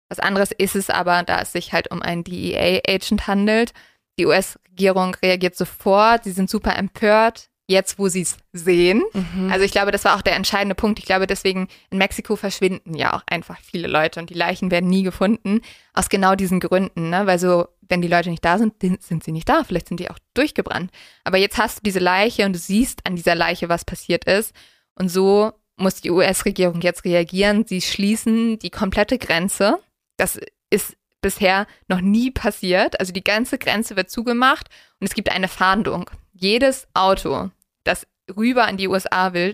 [0.09, 3.73] Was anderes ist es aber, da es sich halt um einen DEA-Agent handelt.
[4.19, 9.01] Die US-Regierung reagiert sofort, sie sind super empört, jetzt wo sie es sehen.
[9.13, 9.51] Mhm.
[9.51, 10.99] Also ich glaube, das war auch der entscheidende Punkt.
[10.99, 14.87] Ich glaube, deswegen in Mexiko verschwinden ja auch einfach viele Leute und die Leichen werden
[14.87, 15.61] nie gefunden.
[15.93, 17.25] Aus genau diesen Gründen, ne?
[17.25, 19.63] Weil so, wenn die Leute nicht da sind, sind sie nicht da.
[19.63, 20.91] Vielleicht sind die auch durchgebrannt.
[21.23, 24.53] Aber jetzt hast du diese Leiche und du siehst an dieser Leiche, was passiert ist.
[24.95, 27.65] Und so muss die US-Regierung jetzt reagieren.
[27.67, 29.79] Sie schließen die komplette Grenze.
[30.17, 32.99] Das ist bisher noch nie passiert.
[32.99, 34.69] Also die ganze Grenze wird zugemacht
[34.99, 36.09] und es gibt eine Fahndung.
[36.33, 37.49] Jedes Auto,
[37.83, 38.05] das
[38.35, 39.53] rüber in die USA will,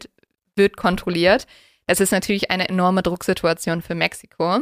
[0.55, 1.47] wird kontrolliert.
[1.87, 4.59] Das ist natürlich eine enorme Drucksituation für Mexiko.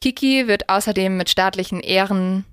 [0.00, 2.44] Kiki wird außerdem mit staatlichen Ehren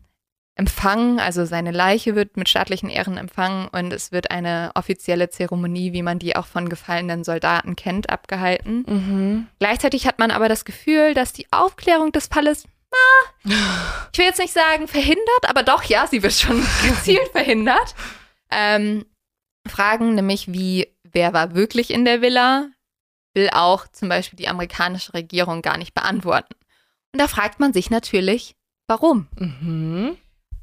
[0.56, 5.94] empfangen, also seine Leiche wird mit staatlichen Ehren empfangen und es wird eine offizielle Zeremonie,
[5.94, 8.84] wie man die auch von gefallenen Soldaten kennt, abgehalten.
[8.88, 9.48] Mhm.
[9.60, 12.66] Gleichzeitig hat man aber das Gefühl, dass die Aufklärung des Falles,
[13.46, 17.96] ich will jetzt nicht sagen verhindert, aber doch, ja, sie wird schon gezielt verhindert.
[18.52, 19.06] Ähm,
[19.66, 22.68] Fragen nämlich wie, wer war wirklich in der Villa,
[23.34, 26.56] will auch zum Beispiel die amerikanische Regierung gar nicht beantworten.
[27.14, 28.56] Und da fragt man sich natürlich,
[28.88, 29.28] warum?
[29.38, 30.18] Mhm.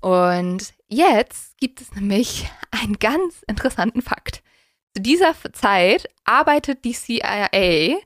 [0.06, 4.44] Und jetzt gibt es nämlich einen ganz interessanten Fakt.
[4.94, 7.96] Zu dieser Zeit arbeitet die CIA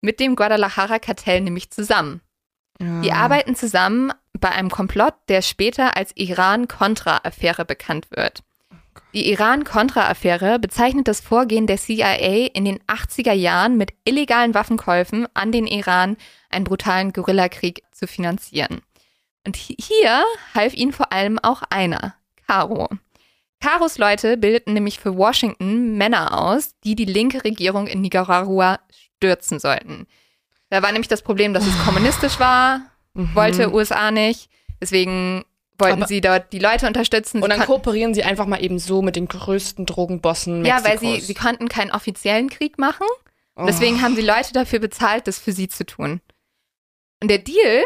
[0.00, 2.22] mit dem Guadalajara-Kartell nämlich zusammen.
[2.80, 3.02] Ja.
[3.02, 8.42] Die arbeiten zusammen bei einem Komplott, der später als Iran-Contra-Affäre bekannt wird.
[9.12, 15.52] Die Iran-Contra-Affäre bezeichnet das Vorgehen der CIA in den 80er Jahren mit illegalen Waffenkäufen an
[15.52, 16.16] den Iran,
[16.48, 18.80] einen brutalen Guerillakrieg zu finanzieren.
[19.46, 20.24] Und hi- hier
[20.54, 22.14] half ihnen vor allem auch einer,
[22.46, 22.88] Caro.
[23.60, 28.80] Caros Leute bildeten nämlich für Washington Männer aus, die die linke Regierung in Nicaragua
[29.16, 30.06] stürzen sollten.
[30.70, 32.82] Da war nämlich das Problem, dass es kommunistisch war,
[33.14, 33.34] Mhm.
[33.34, 34.48] wollte USA nicht.
[34.80, 35.44] Deswegen
[35.78, 37.38] wollten Aber- sie dort die Leute unterstützen.
[37.38, 40.76] Und Sie dann kon- kooperieren sie einfach mal eben so mit den größten Drogenbossen ja,
[40.80, 41.02] Mexikos.
[41.02, 43.06] weil sie, sie konnten keinen offiziellen Krieg machen.
[43.56, 43.62] Oh.
[43.62, 46.20] Und deswegen haben sie Leute dafür bezahlt, das für sie zu tun.
[47.20, 47.82] Und der Deal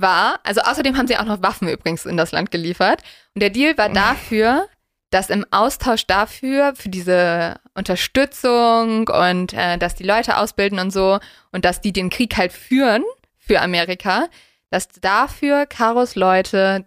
[0.00, 3.02] war, also außerdem haben sie auch noch Waffen übrigens in das Land geliefert.
[3.34, 4.68] Und der Deal war dafür,
[5.10, 11.18] dass im Austausch dafür, für diese Unterstützung und äh, dass die Leute ausbilden und so
[11.52, 13.04] und dass die den Krieg halt führen
[13.38, 14.28] für Amerika,
[14.70, 16.84] dass dafür Karos Leute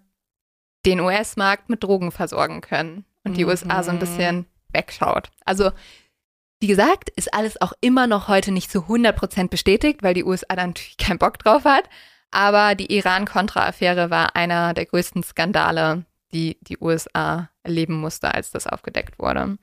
[0.85, 3.49] den US-Markt mit Drogen versorgen können und die Mhm.
[3.49, 5.29] USA so ein bisschen wegschaut.
[5.45, 5.71] Also
[6.59, 10.55] wie gesagt, ist alles auch immer noch heute nicht zu 100% bestätigt, weil die USA
[10.55, 11.85] da natürlich keinen Bock drauf hat.
[12.31, 18.67] Aber die Iran-Contra-Affäre war einer der größten Skandale, die die USA erleben musste, als das
[18.67, 19.57] aufgedeckt wurde.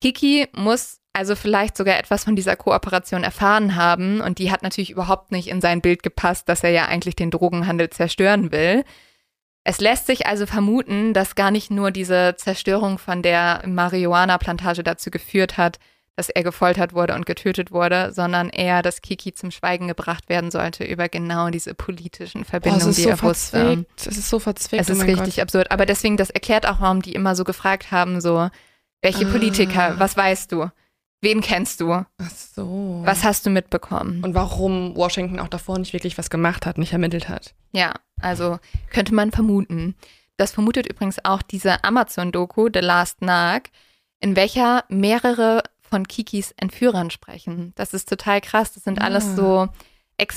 [0.00, 4.90] Kiki muss also vielleicht sogar etwas von dieser Kooperation erfahren haben und die hat natürlich
[4.90, 8.84] überhaupt nicht in sein Bild gepasst, dass er ja eigentlich den Drogenhandel zerstören will.
[9.64, 15.10] Es lässt sich also vermuten, dass gar nicht nur diese Zerstörung von der Marihuana-Plantage dazu
[15.10, 15.80] geführt hat,
[16.18, 20.50] dass er gefoltert wurde und getötet wurde, sondern eher, dass Kiki zum Schweigen gebracht werden
[20.50, 23.58] sollte über genau diese politischen es Verbindungen, ist die so er wusste.
[23.58, 24.06] verzwickt.
[24.08, 24.82] Es ist so verzwickt.
[24.82, 25.42] Es oh ist mein richtig Gott.
[25.44, 25.70] absurd.
[25.70, 28.50] Aber deswegen, das erklärt auch, warum die immer so gefragt haben, so,
[29.00, 29.30] welche Ah.
[29.30, 30.68] Politiker, was weißt du?
[31.20, 31.92] Wen kennst du?
[31.92, 33.02] Ach so.
[33.04, 34.24] Was hast du mitbekommen?
[34.24, 37.54] Und warum Washington auch davor nicht wirklich was gemacht hat, nicht ermittelt hat.
[37.70, 38.58] Ja, also
[38.90, 39.94] könnte man vermuten.
[40.36, 43.70] Das vermutet übrigens auch diese Amazon-Doku The Last Nag,
[44.18, 47.72] in welcher mehrere von Kikis Entführern sprechen.
[47.76, 48.72] Das ist total krass.
[48.72, 49.04] Das sind Ah.
[49.04, 49.68] alles so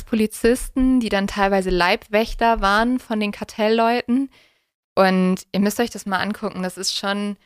[0.06, 4.30] Ex-Polizisten, die dann teilweise Leibwächter waren von den Kartellleuten.
[4.96, 6.64] Und ihr müsst euch das mal angucken.
[6.64, 7.38] Das ist schon,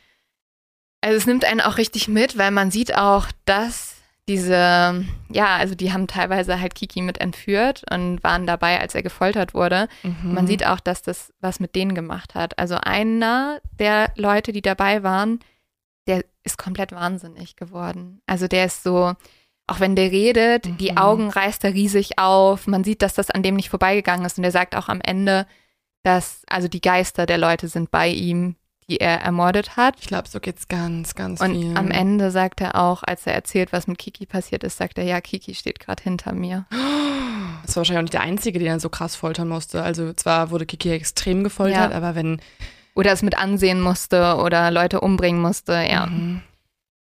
[1.00, 3.94] also es nimmt einen auch richtig mit, weil man sieht auch, dass
[4.28, 9.04] diese, ja, also die haben teilweise halt Kiki mit entführt und waren dabei, als er
[9.04, 9.86] gefoltert wurde.
[10.02, 10.34] Mhm.
[10.34, 12.58] Man sieht auch, dass das was mit denen gemacht hat.
[12.58, 15.38] Also einer der Leute, die dabei waren,
[16.46, 18.22] ist komplett wahnsinnig geworden.
[18.26, 19.12] Also der ist so,
[19.66, 20.76] auch wenn der redet, mhm.
[20.78, 22.66] die Augen reißt er riesig auf.
[22.66, 24.38] Man sieht, dass das an dem nicht vorbeigegangen ist.
[24.38, 25.46] Und er sagt auch am Ende,
[26.04, 28.54] dass, also die Geister der Leute sind bei ihm,
[28.88, 29.96] die er ermordet hat.
[30.00, 31.76] Ich glaube, so geht's ganz, ganz Und viel.
[31.76, 35.04] am Ende sagt er auch, als er erzählt, was mit Kiki passiert ist, sagt er,
[35.04, 36.66] ja, Kiki steht gerade hinter mir.
[37.62, 39.82] Das war wahrscheinlich auch nicht der Einzige, den er so krass foltern musste.
[39.82, 41.96] Also zwar wurde Kiki extrem gefoltert, Ja.
[41.96, 42.40] aber wenn
[42.96, 46.06] Oder es mit ansehen musste oder Leute umbringen musste, ja.
[46.06, 46.42] Mhm.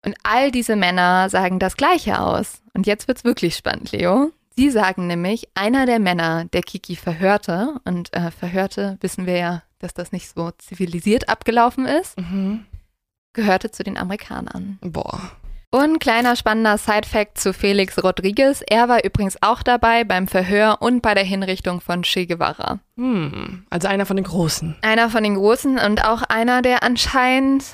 [0.04, 2.60] Und all diese Männer sagen das Gleiche aus.
[2.74, 4.30] Und jetzt wird's wirklich spannend, Leo.
[4.56, 9.62] Sie sagen nämlich, einer der Männer, der Kiki verhörte, und äh, verhörte wissen wir ja,
[9.78, 12.66] dass das nicht so zivilisiert abgelaufen ist, Mhm.
[13.32, 14.78] gehörte zu den Amerikanern.
[14.80, 15.30] Boah.
[15.70, 18.62] Und kleiner spannender Side-Fact zu Felix Rodriguez.
[18.66, 22.78] Er war übrigens auch dabei beim Verhör und bei der Hinrichtung von Che Guevara.
[22.96, 23.66] Hm.
[23.68, 24.76] Also einer von den Großen.
[24.80, 27.64] Einer von den Großen und auch einer, der anscheinend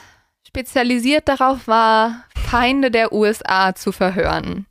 [0.45, 4.66] spezialisiert darauf war, Feinde der USA zu verhören.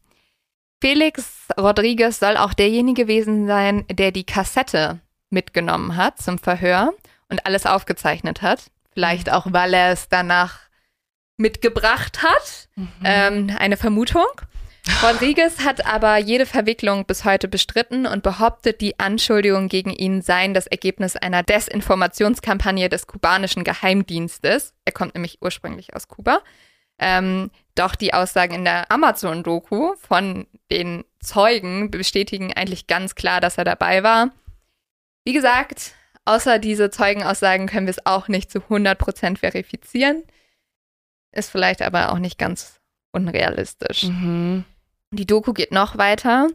[0.82, 5.00] Felix Rodriguez soll auch derjenige gewesen sein, der die Kassette
[5.30, 6.94] mitgenommen hat zum Verhör
[7.30, 8.66] und alles aufgezeichnet hat.
[8.94, 10.60] Vielleicht auch, weil er es danach
[11.38, 12.70] mitgebracht hat.
[13.04, 14.26] Ähm, eine Vermutung.
[15.02, 20.54] Rodriguez hat aber jede Verwicklung bis heute bestritten und behauptet, die Anschuldigungen gegen ihn seien
[20.54, 24.74] das Ergebnis einer Desinformationskampagne des kubanischen Geheimdienstes.
[24.84, 26.42] Er kommt nämlich ursprünglich aus Kuba.
[27.00, 33.58] Ähm, doch die Aussagen in der Amazon-Doku von den Zeugen bestätigen eigentlich ganz klar, dass
[33.58, 34.32] er dabei war.
[35.24, 35.94] Wie gesagt,
[36.26, 40.24] außer diese Zeugenaussagen können wir es auch nicht zu 100% verifizieren.
[41.34, 42.80] Ist vielleicht aber auch nicht ganz
[43.12, 44.04] unrealistisch.
[44.04, 44.66] Mhm.
[45.12, 46.48] Die Doku geht noch weiter.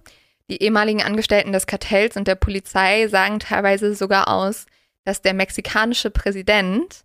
[0.51, 4.67] Die ehemaligen Angestellten des Kartells und der Polizei sagen teilweise sogar aus,
[5.05, 7.05] dass der mexikanische Präsident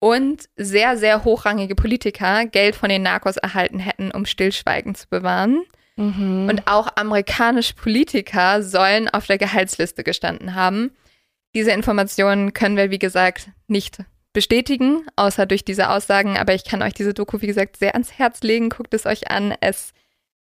[0.00, 5.62] und sehr, sehr hochrangige Politiker Geld von den Narcos erhalten hätten, um Stillschweigen zu bewahren.
[5.96, 6.48] Mhm.
[6.48, 10.90] Und auch amerikanische Politiker sollen auf der Gehaltsliste gestanden haben.
[11.54, 13.98] Diese Informationen können wir, wie gesagt, nicht
[14.34, 16.36] bestätigen, außer durch diese Aussagen.
[16.36, 18.68] Aber ich kann euch diese Doku, wie gesagt, sehr ans Herz legen.
[18.68, 19.54] Guckt es euch an.
[19.60, 19.94] Es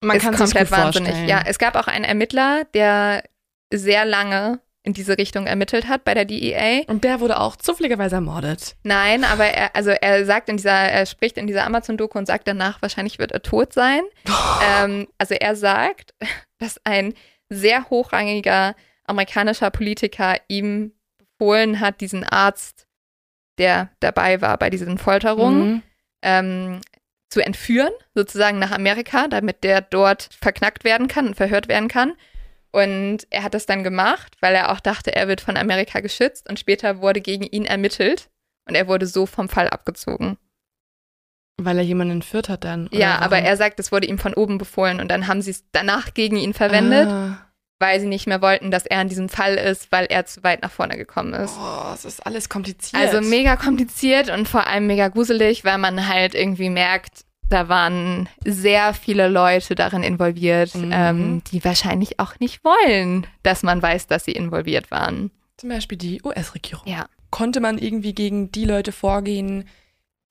[0.01, 1.09] man ist komplett wahnsinnig.
[1.09, 1.27] vorstellen.
[1.27, 3.23] Ja, es gab auch einen Ermittler, der
[3.73, 6.83] sehr lange in diese Richtung ermittelt hat bei der DEA.
[6.87, 8.75] Und der wurde auch zufälligerweise ermordet.
[8.83, 12.47] Nein, aber er, also er sagt in dieser, er spricht in dieser Amazon-Doku und sagt
[12.47, 14.01] danach, wahrscheinlich wird er tot sein.
[14.63, 16.13] Ähm, also er sagt,
[16.59, 17.13] dass ein
[17.49, 18.75] sehr hochrangiger
[19.05, 22.87] amerikanischer Politiker ihm befohlen hat, diesen Arzt,
[23.59, 25.81] der dabei war bei diesen Folterungen, Mhm.
[26.23, 26.81] ähm,
[27.29, 32.13] zu entführen, sozusagen nach Amerika, damit der dort verknackt werden kann und verhört werden kann.
[32.71, 36.49] Und er hat das dann gemacht, weil er auch dachte, er wird von Amerika geschützt.
[36.49, 38.29] Und später wurde gegen ihn ermittelt
[38.67, 40.37] und er wurde so vom Fall abgezogen.
[41.57, 42.89] Weil er jemanden entführt hat dann.
[42.91, 43.23] ja, warum?
[43.23, 46.13] aber er sagt, es wurde ihm von oben befohlen und dann haben sie es danach
[46.13, 47.48] gegen ihn verwendet, Ah.
[47.79, 50.61] Weil sie nicht mehr wollten, dass er in diesem Fall ist, weil er zu weit
[50.61, 51.55] nach vorne gekommen ist.
[51.59, 53.01] Oh, es ist alles kompliziert.
[53.01, 58.29] Also mega kompliziert und vor allem mega gruselig, weil man halt irgendwie merkt, da waren
[58.45, 60.91] sehr viele Leute darin involviert, Mhm.
[60.93, 65.31] ähm, die wahrscheinlich auch nicht wollen, dass man weiß, dass sie involviert waren.
[65.57, 66.85] Zum Beispiel die US-Regierung.
[66.87, 67.05] Ja.
[67.31, 69.67] Konnte man irgendwie gegen die Leute vorgehen,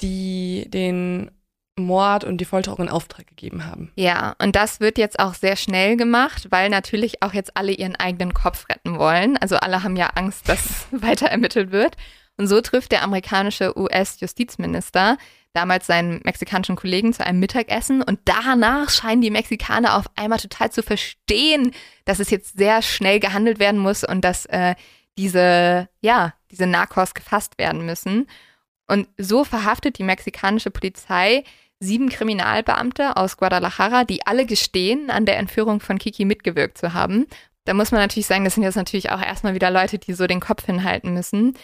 [0.01, 1.31] die den
[1.79, 3.93] Mord und die Folterung in Auftrag gegeben haben?
[3.97, 7.97] Ja, und das wird jetzt auch sehr schnell gemacht, weil natürlich auch jetzt alle ihren
[7.97, 9.37] eigenen Kopf retten wollen.
[9.37, 11.97] Also alle haben ja Angst, dass weiter ermittelt wird.
[12.37, 15.19] Und so trifft der amerikanische US-Justizminister
[15.53, 20.71] damals seinen mexikanischen Kollegen zu einem Mittagessen und danach scheinen die Mexikaner auf einmal total
[20.71, 21.73] zu verstehen,
[22.05, 24.77] dass es jetzt sehr schnell gehandelt werden muss und dass äh,
[25.17, 28.29] diese, ja, diese Narcos gefasst werden müssen.
[28.87, 31.45] Und so verhaftet die mexikanische Polizei
[31.81, 37.27] sieben Kriminalbeamte aus Guadalajara, die alle gestehen, an der Entführung von Kiki mitgewirkt zu haben.
[37.65, 40.27] Da muss man natürlich sagen, das sind jetzt natürlich auch erstmal wieder Leute, die so
[40.27, 41.57] den Kopf hinhalten müssen.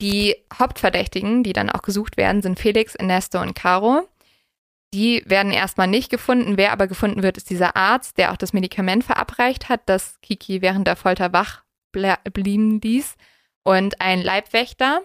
[0.00, 4.08] Die Hauptverdächtigen, die dann auch gesucht werden, sind Felix, Ernesto und Caro.
[4.94, 6.56] Die werden erstmal nicht gefunden.
[6.56, 10.62] Wer aber gefunden wird, ist dieser Arzt, der auch das Medikament verabreicht hat, das Kiki
[10.62, 11.62] während der Folter wach
[11.92, 13.16] blieben ließ.
[13.62, 15.02] Und ein Leibwächter.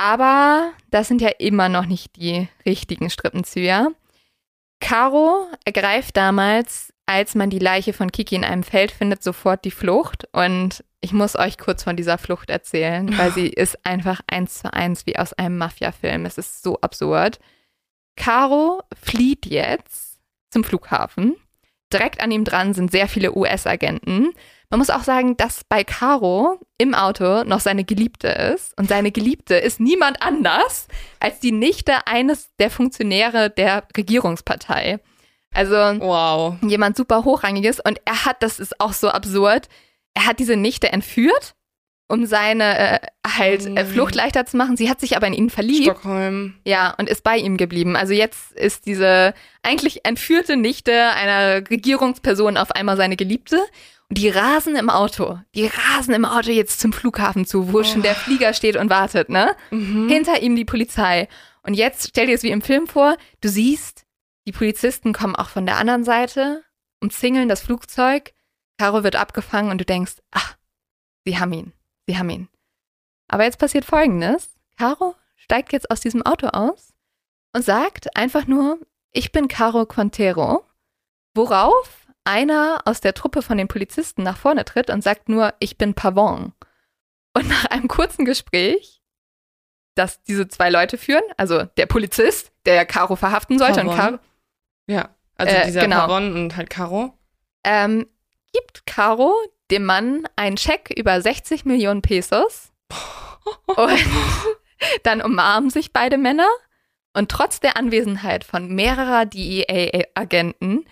[0.00, 3.92] Aber das sind ja immer noch nicht die richtigen Strippenzieher.
[4.80, 9.70] Caro ergreift damals, als man die Leiche von Kiki in einem Feld findet, sofort die
[9.70, 10.26] Flucht.
[10.32, 14.72] Und ich muss euch kurz von dieser Flucht erzählen, weil sie ist einfach eins zu
[14.72, 16.24] eins wie aus einem Mafia-Film.
[16.24, 17.38] Es ist so absurd.
[18.16, 21.36] Caro flieht jetzt zum Flughafen.
[21.92, 24.32] direkt an ihm dran sind sehr viele US-Agenten.
[24.70, 28.78] Man muss auch sagen, dass bei Caro im Auto noch seine Geliebte ist.
[28.78, 30.86] Und seine Geliebte ist niemand anders
[31.18, 35.00] als die Nichte eines der Funktionäre der Regierungspartei.
[35.52, 36.54] Also Wow.
[36.62, 37.80] jemand super hochrangiges.
[37.80, 39.66] Und er hat, das ist auch so absurd,
[40.14, 41.54] er hat diese Nichte entführt,
[42.06, 43.84] um seine äh, halt äh.
[43.84, 44.76] Flucht leichter zu machen.
[44.76, 45.84] Sie hat sich aber in ihn verliebt.
[45.84, 46.54] Stockholm.
[46.64, 47.96] Ja, und ist bei ihm geblieben.
[47.96, 53.60] Also jetzt ist diese eigentlich entführte Nichte einer Regierungsperson auf einmal seine Geliebte.
[54.12, 55.38] Die rasen im Auto.
[55.54, 59.28] Die rasen im Auto jetzt zum Flughafen zu, wo schon der Flieger steht und wartet,
[59.28, 59.54] ne?
[59.70, 60.08] Mhm.
[60.08, 61.28] Hinter ihm die Polizei.
[61.62, 64.04] Und jetzt stell dir es wie im Film vor, du siehst,
[64.46, 66.64] die Polizisten kommen auch von der anderen Seite,
[67.00, 68.32] umzingeln das Flugzeug,
[68.78, 70.56] Caro wird abgefangen und du denkst, ach,
[71.24, 71.72] sie haben ihn,
[72.06, 72.48] sie haben ihn.
[73.28, 74.50] Aber jetzt passiert Folgendes.
[74.76, 76.94] Caro steigt jetzt aus diesem Auto aus
[77.52, 78.78] und sagt einfach nur,
[79.12, 80.64] ich bin Caro Quintero,
[81.34, 85.78] worauf einer aus der Truppe von den Polizisten nach vorne tritt und sagt nur, ich
[85.78, 86.52] bin Pavon.
[87.34, 89.02] Und nach einem kurzen Gespräch,
[89.94, 93.98] das diese zwei Leute führen, also der Polizist, der Caro verhaften sollte und Pavon?
[93.98, 94.18] Caro,
[94.86, 95.08] Ja.
[95.36, 96.00] Also Äh, dieser genau.
[96.00, 97.14] Pavon und halt Caro.
[97.64, 98.06] ähm,
[98.52, 99.34] gibt Caro
[99.70, 102.72] dem Mann einen Scheck über 60 Millionen Pesos
[103.66, 103.98] und
[105.04, 106.48] dann umarmen sich beide Männer
[107.14, 110.84] und trotz der Anwesenheit von mehrerer DEA-Agenten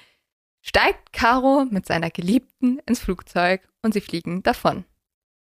[0.68, 4.84] steigt Caro mit seiner Geliebten ins Flugzeug und sie fliegen davon.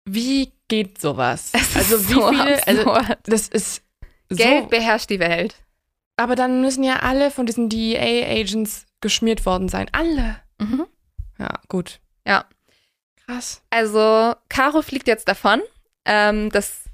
[0.05, 1.51] Wie geht sowas?
[1.53, 3.83] Es ist also wie so viele, also das ist
[4.29, 5.55] Geld so, beherrscht die Welt.
[6.17, 9.87] aber dann müssen ja alle von diesen DEA-Agents geschmiert worden sein.
[9.91, 10.37] Alle.
[10.59, 10.87] Mhm.
[11.37, 11.99] Ja, gut.
[12.25, 12.45] Ja.
[13.25, 13.61] Krass.
[13.69, 15.61] Also, Caro fliegt jetzt davon.
[16.05, 16.85] Ähm, das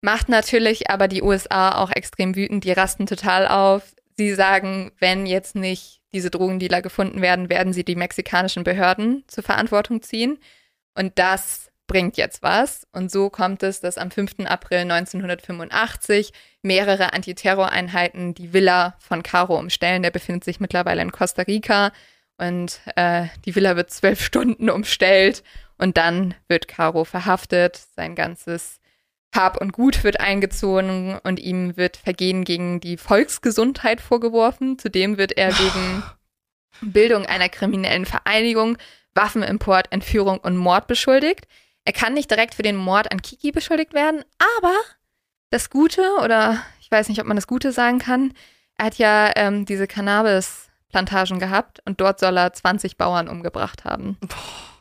[0.00, 2.64] macht natürlich aber die USA auch extrem wütend.
[2.64, 3.93] Die rasten total auf.
[4.16, 9.42] Sie sagen, wenn jetzt nicht diese Drogendealer gefunden werden, werden sie die mexikanischen Behörden zur
[9.42, 10.38] Verantwortung ziehen.
[10.94, 12.86] Und das bringt jetzt was.
[12.92, 14.46] Und so kommt es, dass am 5.
[14.46, 20.02] April 1985 mehrere Antiterroreinheiten die Villa von Caro umstellen.
[20.02, 21.92] Der befindet sich mittlerweile in Costa Rica.
[22.38, 25.42] Und äh, die Villa wird zwölf Stunden umstellt.
[25.76, 27.76] Und dann wird Caro verhaftet.
[27.96, 28.80] Sein ganzes
[29.34, 34.78] Hab und Gut wird eingezogen und ihm wird Vergehen gegen die Volksgesundheit vorgeworfen.
[34.78, 36.02] Zudem wird er wegen
[36.80, 38.78] Bildung einer kriminellen Vereinigung,
[39.14, 41.46] Waffenimport, Entführung und Mord beschuldigt.
[41.84, 44.24] Er kann nicht direkt für den Mord an Kiki beschuldigt werden,
[44.58, 44.74] aber
[45.50, 48.32] das Gute, oder ich weiß nicht, ob man das Gute sagen kann,
[48.76, 54.16] er hat ja ähm, diese Cannabis-Plantagen gehabt und dort soll er 20 Bauern umgebracht haben.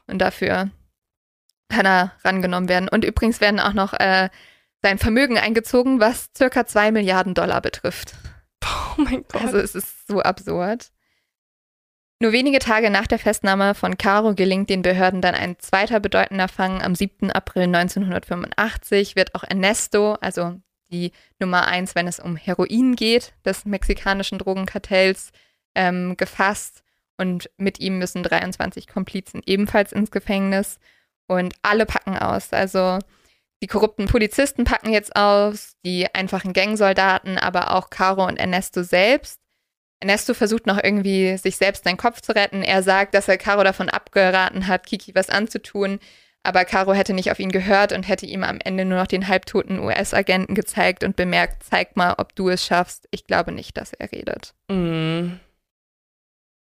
[0.07, 0.71] Und dafür
[1.73, 2.87] kann er rangenommen werden.
[2.87, 4.29] Und übrigens werden auch noch äh,
[4.81, 8.13] sein Vermögen eingezogen, was circa 2 Milliarden Dollar betrifft.
[8.63, 9.41] Oh mein Gott.
[9.41, 10.91] Also es ist so absurd.
[12.19, 16.47] Nur wenige Tage nach der Festnahme von Caro gelingt den Behörden dann ein zweiter bedeutender
[16.47, 16.81] Fang.
[16.81, 17.31] Am 7.
[17.31, 20.55] April 1985 wird auch Ernesto, also
[20.89, 25.31] die Nummer eins, wenn es um Heroin geht, des mexikanischen Drogenkartells,
[25.75, 26.83] ähm, gefasst.
[27.17, 30.79] Und mit ihm müssen 23 Komplizen ebenfalls ins Gefängnis.
[31.27, 32.51] Und alle packen aus.
[32.51, 32.99] Also
[33.61, 39.39] die korrupten Polizisten packen jetzt aus, die einfachen Gangsoldaten, aber auch Caro und Ernesto selbst.
[40.01, 42.61] Ernesto versucht noch irgendwie, sich selbst seinen Kopf zu retten.
[42.61, 45.99] Er sagt, dass er Caro davon abgeraten hat, Kiki was anzutun.
[46.43, 49.29] Aber Caro hätte nicht auf ihn gehört und hätte ihm am Ende nur noch den
[49.29, 53.07] halbtoten US-Agenten gezeigt und bemerkt, zeig mal, ob du es schaffst.
[53.11, 54.53] Ich glaube nicht, dass er redet.
[54.67, 55.39] Mm.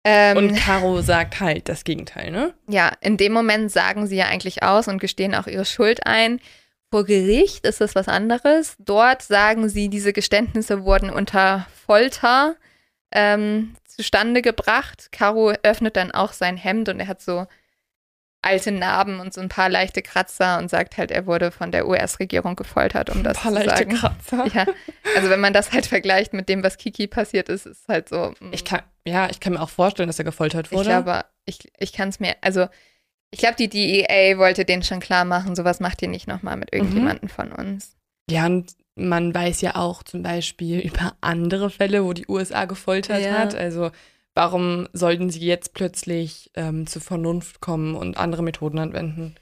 [0.05, 2.55] Ähm, Und Caro sagt halt das Gegenteil, ne?
[2.69, 6.41] ja, in dem Moment sagen sie ja eigentlich aus und gestehen auch ihre Schuld ein.
[6.91, 8.77] Vor Gericht ist das was anderes.
[8.79, 12.57] Dort sagen sie, diese Geständnisse wurden unter Folter
[13.13, 15.11] ähm, zustande gebracht.
[15.13, 17.47] Caro öffnet dann auch sein Hemd und er hat so
[18.43, 21.87] alte Narben und so ein paar leichte Kratzer und sagt halt, er wurde von der
[21.87, 23.97] US-Regierung gefoltert, um das Ein paar zu leichte sagen.
[23.97, 24.47] Kratzer.
[24.55, 24.67] Ja,
[25.17, 28.33] also wenn man das halt vergleicht mit dem, was Kiki passiert ist, ist halt so.
[28.41, 28.53] mm.
[28.53, 30.83] Ich kann, ja, ich kann mir auch vorstellen, dass er gefoltert wurde.
[30.83, 32.67] Ich glaube, ich, ich kann es mir, also
[33.31, 36.73] ich glaube, die DEA wollte denen schon klar machen, sowas macht ihr nicht nochmal mit
[36.73, 37.97] irgendjemandem von uns.
[38.31, 43.23] Ja, und man weiß ja auch zum Beispiel über andere Fälle, wo die USA gefoltert
[43.23, 43.33] Ja.
[43.33, 43.55] hat.
[43.55, 43.91] Also
[44.41, 49.35] warum sollten sie jetzt plötzlich ähm, zur Vernunft kommen und andere Methoden anwenden?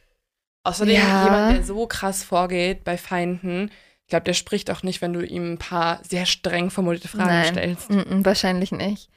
[0.64, 1.24] Außerdem Ja.
[1.24, 3.70] jemand, der so krass vorgeht bei Feinden,
[4.02, 7.28] ich glaube, der spricht auch nicht, wenn du ihm ein paar sehr streng formulierte Fragen
[7.28, 7.54] Nein.
[7.54, 7.90] stellst.
[7.90, 9.08] Mm -mm, wahrscheinlich nicht.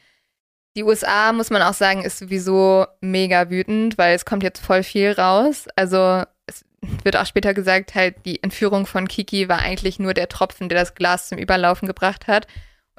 [0.78, 4.84] Die USA, muss man auch sagen, ist sowieso mega wütend, weil es kommt jetzt voll
[4.84, 5.66] viel raus.
[5.76, 6.64] Also es
[7.03, 10.78] wird auch später gesagt, halt die Entführung von Kiki war eigentlich nur der Tropfen, der
[10.78, 12.45] das Glas zum Überlaufen gebracht hat.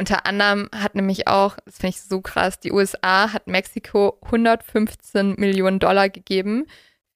[0.03, 5.37] Unter anderem hat nämlich auch, das finde ich so krass, die USA hat Mexiko 115
[5.39, 6.67] Millionen Dollar gegeben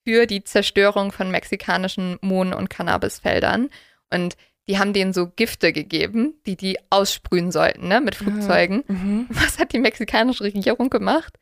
[0.05, 3.67] für die Zerstörung von mexikanischen Mohn- und Cannabisfeldern.
[4.09, 4.37] Und
[4.69, 8.85] die haben denen so Gifte gegeben, die die aussprühen sollten, ne, mit Flugzeugen.
[8.87, 9.25] Mhm.
[9.31, 11.37] Was hat die mexikanische Regierung gemacht?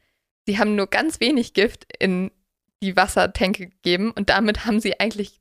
[0.47, 2.31] Sie haben nur ganz wenig Gift in
[2.81, 5.39] die Wassertänke gegeben und damit haben sie eigentlich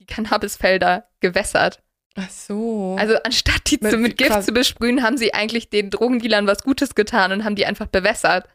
[0.00, 1.84] die Cannabisfelder gewässert.
[2.16, 2.96] Ach so.
[2.98, 6.46] Also anstatt die Mit- zu, mit Gift quasi- zu besprühen, haben sie eigentlich den Drogendealern
[6.46, 8.46] was Gutes getan und haben die einfach bewässert.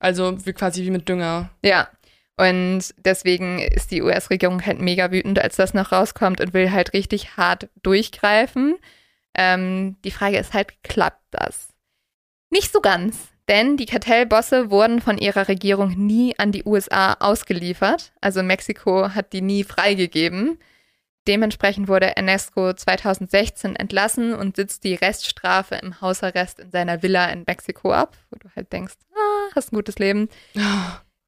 [0.00, 1.50] also wie quasi wie mit Dünger.
[1.64, 1.88] Ja.
[2.36, 6.92] Und deswegen ist die US-Regierung halt mega wütend, als das noch rauskommt und will halt
[6.92, 8.76] richtig hart durchgreifen.
[9.36, 11.68] Ähm, die Frage ist halt, klappt das?
[12.50, 13.16] Nicht so ganz,
[13.48, 18.12] denn die Kartellbosse wurden von ihrer Regierung nie an die USA ausgeliefert.
[18.20, 20.58] Also Mexiko hat die nie freigegeben.
[21.26, 27.44] Dementsprechend wurde Ernesto 2016 entlassen und sitzt die Reststrafe im Hausarrest in seiner Villa in
[27.46, 30.28] Mexiko ab, wo du halt denkst, ah, hast ein gutes Leben.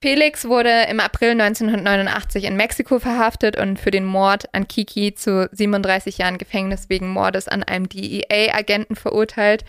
[0.03, 5.49] Felix wurde im April 1989 in Mexiko verhaftet und für den Mord an Kiki zu
[5.51, 9.65] 37 Jahren Gefängnis wegen Mordes an einem DEA-Agenten verurteilt,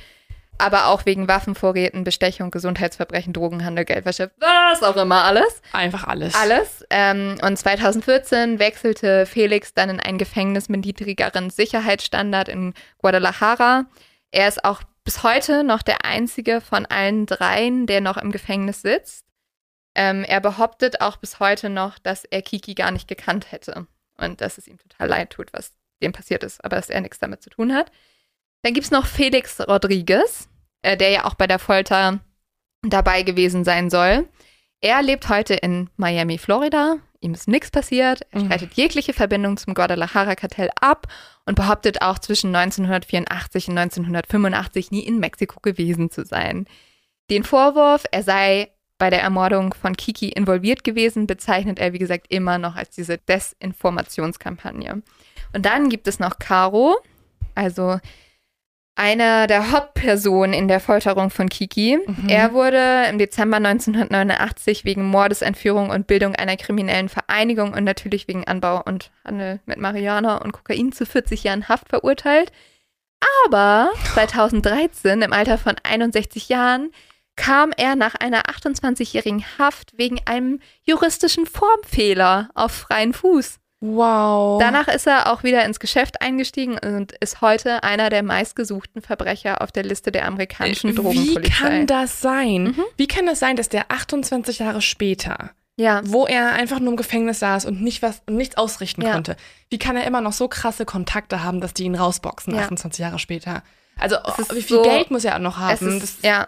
[0.57, 5.61] aber auch wegen Waffenvorräten, Bestechung, Gesundheitsverbrechen, Drogenhandel, Geldwäsche, was auch immer alles.
[5.73, 6.33] Einfach alles.
[6.35, 6.85] Alles.
[6.89, 13.85] Ähm, und 2014 wechselte Felix dann in ein Gefängnis mit niedrigeren Sicherheitsstandard in Guadalajara.
[14.31, 18.81] Er ist auch bis heute noch der einzige von allen dreien, der noch im Gefängnis
[18.81, 19.25] sitzt.
[19.95, 24.41] Ähm, er behauptet auch bis heute noch, dass er Kiki gar nicht gekannt hätte und
[24.41, 25.73] dass es ihm total leid tut, was
[26.03, 27.91] dem passiert ist, aber dass er nichts damit zu tun hat.
[28.63, 30.49] Dann gibt es noch Felix Rodriguez,
[30.81, 32.19] äh, der ja auch bei der Folter
[32.83, 34.27] dabei gewesen sein soll.
[34.81, 36.97] Er lebt heute in Miami, Florida.
[37.19, 38.21] Ihm ist nichts passiert.
[38.31, 38.45] Er Mhm.
[38.45, 41.07] streitet jegliche Verbindung zum Guadalajara-Kartell ab
[41.45, 46.67] und behauptet auch zwischen 1984 und 1985 nie in Mexiko gewesen zu sein.
[47.31, 48.69] Den Vorwurf, er sei
[48.99, 53.17] bei der Ermordung von Kiki involviert gewesen, bezeichnet er, wie gesagt, immer noch als diese
[53.17, 55.01] Desinformationskampagne.
[55.53, 56.97] Und dann gibt es noch Caro,
[57.55, 57.99] also
[58.97, 61.99] einer der Hauptpersonen in der Folterung von Kiki.
[62.05, 62.29] Mhm.
[62.29, 68.27] Er wurde im Dezember 1989 wegen Mordes, Entführung und Bildung einer kriminellen Vereinigung und natürlich
[68.27, 72.51] wegen Anbau und Handel mit Marihuana und Kokain zu 40 Jahren Haft verurteilt.
[73.45, 76.91] Aber 2013, im Alter von 61 Jahren,
[77.35, 83.59] kam er nach einer 28-jährigen Haft wegen einem juristischen Formfehler auf freien Fuß.
[83.79, 84.59] Wow.
[84.59, 89.61] Danach ist er auch wieder ins Geschäft eingestiegen und ist heute einer der meistgesuchten Verbrecher
[89.61, 91.49] auf der Liste der amerikanischen Äh, Wie Drogenpolizei.
[91.49, 92.63] kann das sein?
[92.63, 92.83] Mhm.
[92.97, 96.97] Wie kann das sein, dass der 28 Jahre später, ja, wo er einfach nur im
[96.97, 99.13] Gefängnis saß und nicht was nichts ausrichten Ja.
[99.13, 99.35] konnte,
[99.69, 102.61] wie kann er immer noch so krasse Kontakte haben, dass die ihn rausboxen Ja.
[102.63, 103.61] 28 Jahre später?
[103.99, 105.97] Also ist wie viel so- Geld muss er noch haben?
[105.97, 106.47] ist, Das- ja.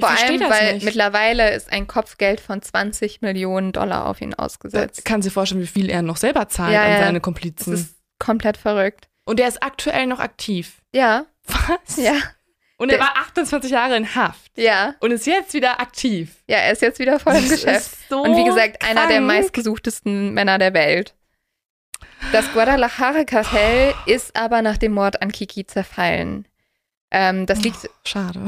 [0.00, 0.84] Vor allem, das weil nicht.
[0.84, 5.04] mittlerweile ist ein Kopfgeld von 20 Millionen Dollar auf ihn Das ausgesetzt.
[5.04, 7.74] kann sich vorstellen, wie viel er noch selber zahlt Ja, an seine Das Komplizen.
[7.74, 9.08] ist komplett verrückt.
[9.24, 10.80] Und er ist aktuell noch aktiv.
[10.94, 11.96] Ja, Was?
[11.96, 12.14] ja,
[12.78, 14.94] Und er war 28 Jahre in Haft ja.
[15.00, 16.36] und ist jetzt wieder aktiv.
[16.48, 17.92] Ja, er ist jetzt wieder voll im Das Geschäft.
[17.92, 19.26] ist so Und wie gesagt, einer der krank.
[19.26, 21.14] meistgesuchtesten Männer der Welt.
[22.32, 26.46] Das Guadalajara-Kartell ist aber nach dem Mord an Kiki zerfallen.
[27.14, 28.40] Ähm, das liegt, Schade.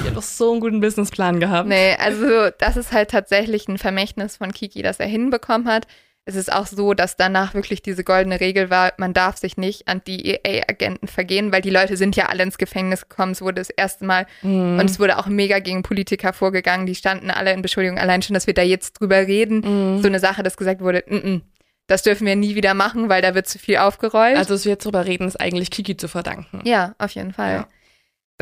[0.00, 1.66] Ich habe doch so einen guten Businessplan gehabt.
[1.68, 5.86] nee, also das ist halt tatsächlich ein Vermächtnis von Kiki, das er hinbekommen hat.
[6.24, 9.88] Es ist auch so, dass danach wirklich diese goldene Regel war, man darf sich nicht
[9.88, 13.32] an DEA-Agenten vergehen, weil die Leute sind ja alle ins Gefängnis gekommen.
[13.32, 14.78] Es wurde das erste Mal Mhm.
[14.78, 16.86] und es wurde auch mega gegen Politiker vorgegangen.
[16.86, 17.98] Die standen alle in Beschuldigung.
[17.98, 20.00] Allein schon, dass wir da jetzt drüber reden, Mhm.
[20.02, 21.42] so eine Sache, dass gesagt wurde, "Mm, mm,
[21.88, 24.36] das dürfen wir nie wieder machen, weil da wird zu viel aufgerollt.
[24.36, 26.60] Also, dass wir jetzt drüber reden, ist eigentlich Kiki zu verdanken.
[26.64, 27.52] ja, auf jeden Fall.
[27.52, 27.66] Ja.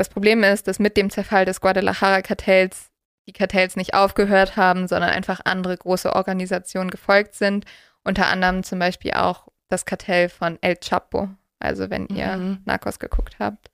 [0.00, 2.88] Das Problem ist, dass mit dem Zerfall des Guadalajara-Kartells
[3.28, 7.66] die Kartells nicht aufgehört haben, sondern einfach andere große Organisationen gefolgt sind.
[8.02, 11.28] Unter anderem zum Beispiel auch das Kartell von El Chapo.
[11.58, 12.62] Also wenn ihr Mhm.
[12.64, 13.70] Narcos geguckt habt.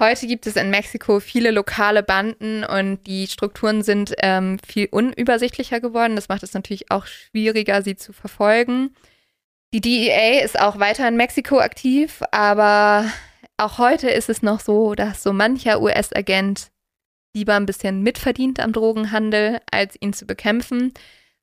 [0.00, 5.80] Heute gibt es in Mexiko viele lokale Banden und die Strukturen sind ähm, viel unübersichtlicher
[5.80, 6.16] geworden.
[6.16, 8.94] Das macht es natürlich auch schwieriger, sie zu verfolgen.
[9.74, 13.04] Die DEA ist auch weiter in Mexiko aktiv, aber
[13.58, 16.70] auch heute ist es noch so, dass so mancher US-Agent
[17.34, 20.92] lieber ein bisschen mitverdient am Drogenhandel, als ihn zu bekämpfen.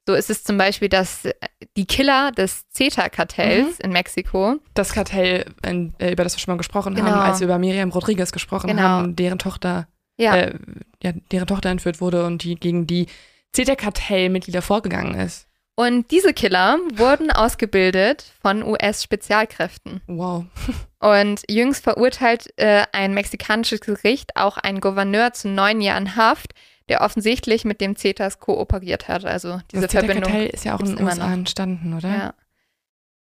[0.07, 1.23] So ist es zum Beispiel, dass
[1.77, 6.57] die Killer des CETA-Kartells in Mexiko, Das Kartell, ein- äh, über das wir schon mal
[6.57, 7.09] gesprochen Genau.
[7.09, 8.81] haben, als wir über Miriam Rodriguez gesprochen Genau.
[8.81, 9.87] haben, deren Tochter,
[10.17, 10.55] ja, äh,
[11.03, 13.07] ja, deren Tochter entführt wurde und die gegen die
[13.55, 15.47] CETA-Kartellmitglieder vorgegangen ist.
[15.79, 20.01] Und diese Killer wurden ausgebildet von US-Spezialkräften.
[20.07, 20.43] Wow.
[20.99, 26.53] Und jüngst verurteilt äh, ein mexikanisches Gericht auch einen Gouverneur zu neun Jahren Haft,
[26.89, 29.23] der offensichtlich mit dem Cetas kooperiert hat.
[29.23, 30.35] Also diese das Verbindung.
[30.47, 31.33] Ist ja auch in den immer USA noch.
[31.33, 32.09] entstanden, oder?
[32.09, 32.33] Ja.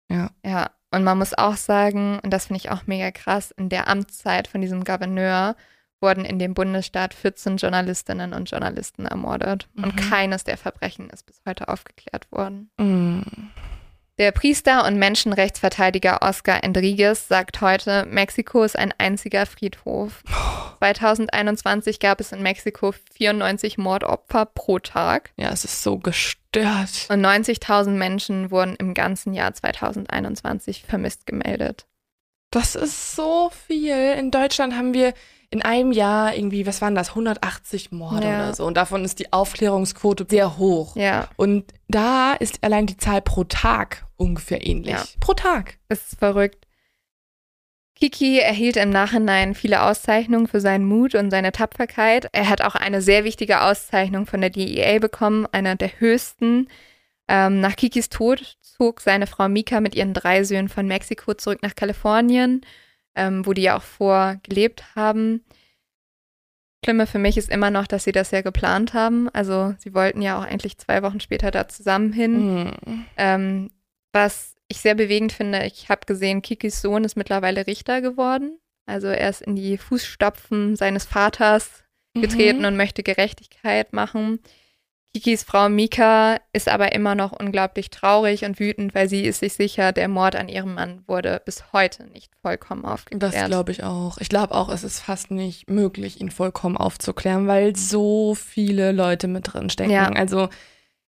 [0.09, 0.31] Ja.
[0.43, 0.71] Ja.
[0.91, 4.49] Und man muss auch sagen, und das finde ich auch mega krass, in der Amtszeit
[4.49, 5.57] von diesem Gouverneur
[6.01, 9.69] wurden in dem Bundesstaat 14 Journalistinnen und Journalisten ermordet.
[9.77, 10.11] Und Mhm.
[10.11, 12.71] keines der Verbrechen ist bis heute aufgeklärt worden.
[12.79, 13.23] Mm.
[14.19, 20.23] Der Priester und Menschenrechtsverteidiger Oscar Enriguez sagt heute, Mexiko ist ein einziger Friedhof.
[20.79, 27.07] 2021 gab es in Mexiko 94 Mordopfer pro Tag Ja, es ist so gestört.
[27.09, 31.87] und 90.000 Menschen wurden im ganzen Jahr 2021 vermisst gemeldet.
[32.51, 34.13] Das ist so viel.
[34.19, 35.13] In Deutschland haben wir
[35.57, 38.37] in einem Jahr irgendwie, was waren das, 180 Morde Ja.
[38.45, 38.65] oder so.
[38.67, 40.97] Und davon ist die Aufklärungsquote sehr hoch.
[40.97, 44.95] Ja, Und da ist allein die Zahl pro Tag ungefähr ähnlich.
[44.95, 45.05] Ja.
[45.21, 45.79] Pro Tag.
[45.89, 46.67] es ist verrückt.
[47.95, 52.29] Kiki erhielt im Nachhinein viele Auszeichnungen für seinen Mut und seine Tapferkeit.
[52.33, 56.69] Er hat auch eine sehr wichtige Auszeichnung von der DEA bekommen, einer der höchsten.
[57.27, 61.61] Ähm, nach Kikis Tod zog seine Frau Mika mit ihren drei Söhnen von Mexiko zurück
[61.63, 62.61] nach Kalifornien,
[63.17, 65.43] ähm, wo die ja auch vor gelebt haben.
[66.85, 69.29] Schlimme für mich ist immer noch, dass sie das ja geplant haben.
[69.31, 72.65] Also sie wollten ja auch eigentlich zwei Wochen später da zusammen hin.
[72.65, 73.05] Mm.
[73.17, 73.71] Ähm,
[74.13, 78.59] was ich sehr bewegend finde, ich habe gesehen, Kikis Sohn ist mittlerweile Richter geworden.
[78.87, 81.83] Also er ist in die Fußstapfen seines Vaters
[82.15, 82.65] getreten Mhm.
[82.67, 84.39] und möchte Gerechtigkeit machen.
[85.17, 89.55] Kikis Frau Mika ist aber immer noch unglaublich traurig und wütend, weil sie ist sich
[89.55, 93.23] sicher, der Mord an ihrem Mann wurde bis heute nicht vollkommen aufgeklärt.
[93.35, 94.19] Das glaube ich auch.
[94.19, 99.27] Ich glaube auch, es ist fast nicht möglich, ihn vollkommen aufzuklären, weil so viele Leute
[99.27, 99.91] mit drin stecken.
[99.91, 100.11] Ja.
[100.11, 100.51] Also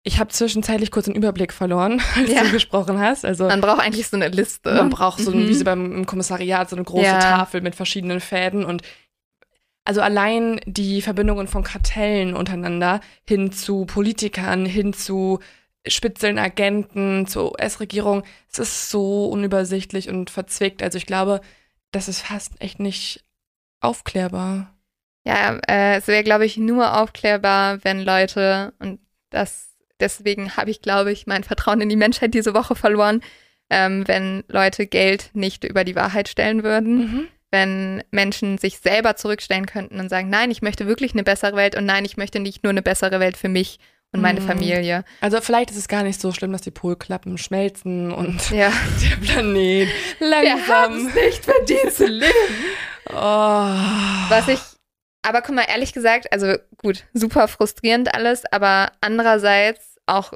[0.05, 2.45] ich habe zwischenzeitlich kurz den Überblick verloren, als Ja.
[2.45, 3.25] du gesprochen hast.
[3.25, 4.73] Also Man braucht eigentlich so eine Liste.
[4.73, 5.49] man braucht so, Mhm.
[5.49, 7.19] wie sie beim im Kommissariat, so eine große Ja.
[7.19, 8.83] Tafel mit verschiedenen Fäden und
[9.87, 15.39] also allein die Verbindungen von Kartellen untereinander hin zu Politikern, hin zu
[15.87, 20.83] spitzeln Agenten, zur US-Regierung, es ist so unübersichtlich und verzwickt.
[20.83, 21.41] Also ich glaube,
[21.93, 23.25] das ist fast echt nicht
[23.81, 24.75] aufklärbar.
[25.25, 28.99] Ja, äh, es wäre, glaube ich, nur aufklärbar, wenn Leute, und
[29.31, 33.23] das, deswegen habe ich, glaube ich, mein Vertrauen in die Menschheit diese Woche verloren,
[33.71, 37.29] ähm, wenn Leute Geld nicht über die Wahrheit stellen würden, Mhm.
[37.57, 41.75] Wenn Menschen sich selber zurückstellen könnten und sagen, nein, ich möchte wirklich eine bessere Welt
[41.75, 43.79] und nein, ich möchte nicht nur eine bessere Welt für mich
[44.13, 44.47] und meine Mhm.
[44.47, 45.05] Familie.
[45.23, 48.71] Also vielleicht ist es gar nicht so schlimm, dass die Polklappen schmelzen und Ja.
[49.03, 49.89] der Planet
[50.21, 51.07] langsam.
[51.07, 52.55] nicht verdient zu leben.
[53.09, 53.15] Oh.
[53.15, 54.61] Was ich,
[55.23, 60.33] aber guck mal, ehrlich gesagt, also gut, super frustrierend alles, aber andererseits auch,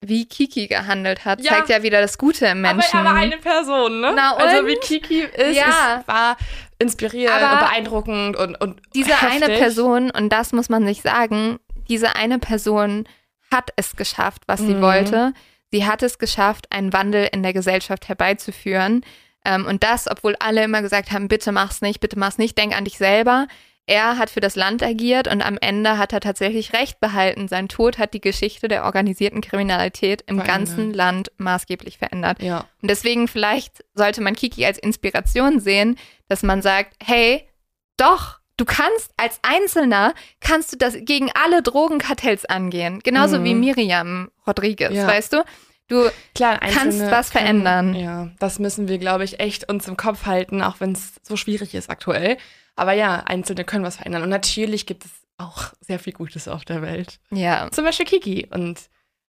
[0.00, 1.52] wie Kiki gehandelt hat, Ja.
[1.52, 2.96] zeigt ja wieder das Gute im Menschen.
[2.98, 4.12] Aber er war eine Person, ne?
[4.14, 4.66] Na Also und?
[4.68, 5.98] wie Kiki ist, Ja.
[6.00, 6.36] es war
[6.78, 9.42] inspirierend Aber und beeindruckend und, und diese heftig.
[9.42, 11.58] eine Person, und das muss man sich sagen,
[11.88, 13.08] diese eine Person
[13.50, 14.82] hat es geschafft, was sie Mhm.
[14.82, 15.32] wollte.
[15.72, 19.04] Sie hat es geschafft, einen Wandel in der Gesellschaft herbeizuführen.
[19.44, 22.76] Ähm, und das, obwohl alle immer gesagt haben, bitte mach's nicht, bitte mach's nicht, denk
[22.76, 23.46] an dich selber.
[23.88, 27.48] Er hat für das Land agiert und am Ende hat er tatsächlich Recht behalten.
[27.48, 30.46] Sein Tod hat die Geschichte der organisierten Kriminalität im Verändert.
[30.58, 32.42] ganzen Land maßgeblich verändert.
[32.42, 32.66] Ja.
[32.82, 35.96] Und deswegen vielleicht sollte man Kiki als Inspiration sehen,
[36.28, 37.48] dass man sagt, hey,
[37.96, 43.00] doch, du kannst als Einzelner, kannst du das gegen alle Drogenkartells angehen.
[43.02, 43.44] Genauso Mhm.
[43.44, 45.06] wie Miriam Rodriguez, Ja.
[45.06, 45.44] weißt du?
[45.88, 47.94] Du, Klar, Kannst was verändern.
[47.94, 51.36] Ja, das müssen wir, glaube ich, echt uns im Kopf halten, auch wenn es so
[51.36, 52.36] schwierig ist aktuell.
[52.78, 54.22] Aber ja, Einzelne können was verändern.
[54.22, 57.18] Und natürlich gibt es auch sehr viel Gutes auf der Welt.
[57.30, 58.80] ja, Zum Beispiel Kiki und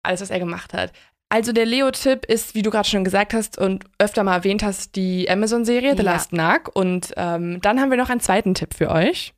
[0.04, 0.92] alles, was er gemacht hat.
[1.30, 4.96] Also der Leo-Tipp ist, wie du gerade schon gesagt hast und öfter mal erwähnt hast,
[4.96, 6.12] die Amazon-Serie The Ja.
[6.14, 6.70] Last Narc.
[6.76, 9.34] Und ähm, dann haben wir noch einen zweiten Tipp für euch.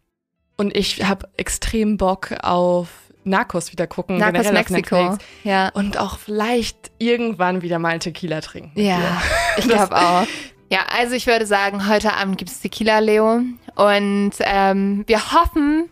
[0.58, 2.90] Und ich habe extrem Bock auf
[3.24, 4.18] Narcos wieder gucken.
[4.18, 5.18] Narcos Mexiko.
[5.44, 8.72] Ja, Und auch vielleicht irgendwann wieder mal einen Tequila trinken.
[8.80, 9.22] ja,
[9.58, 10.26] ich glaube auch.
[10.70, 13.42] Ja, also ich würde sagen, heute Abend gibt es Tequila, Leo.
[13.78, 15.88] Und ähm, wir hoffen,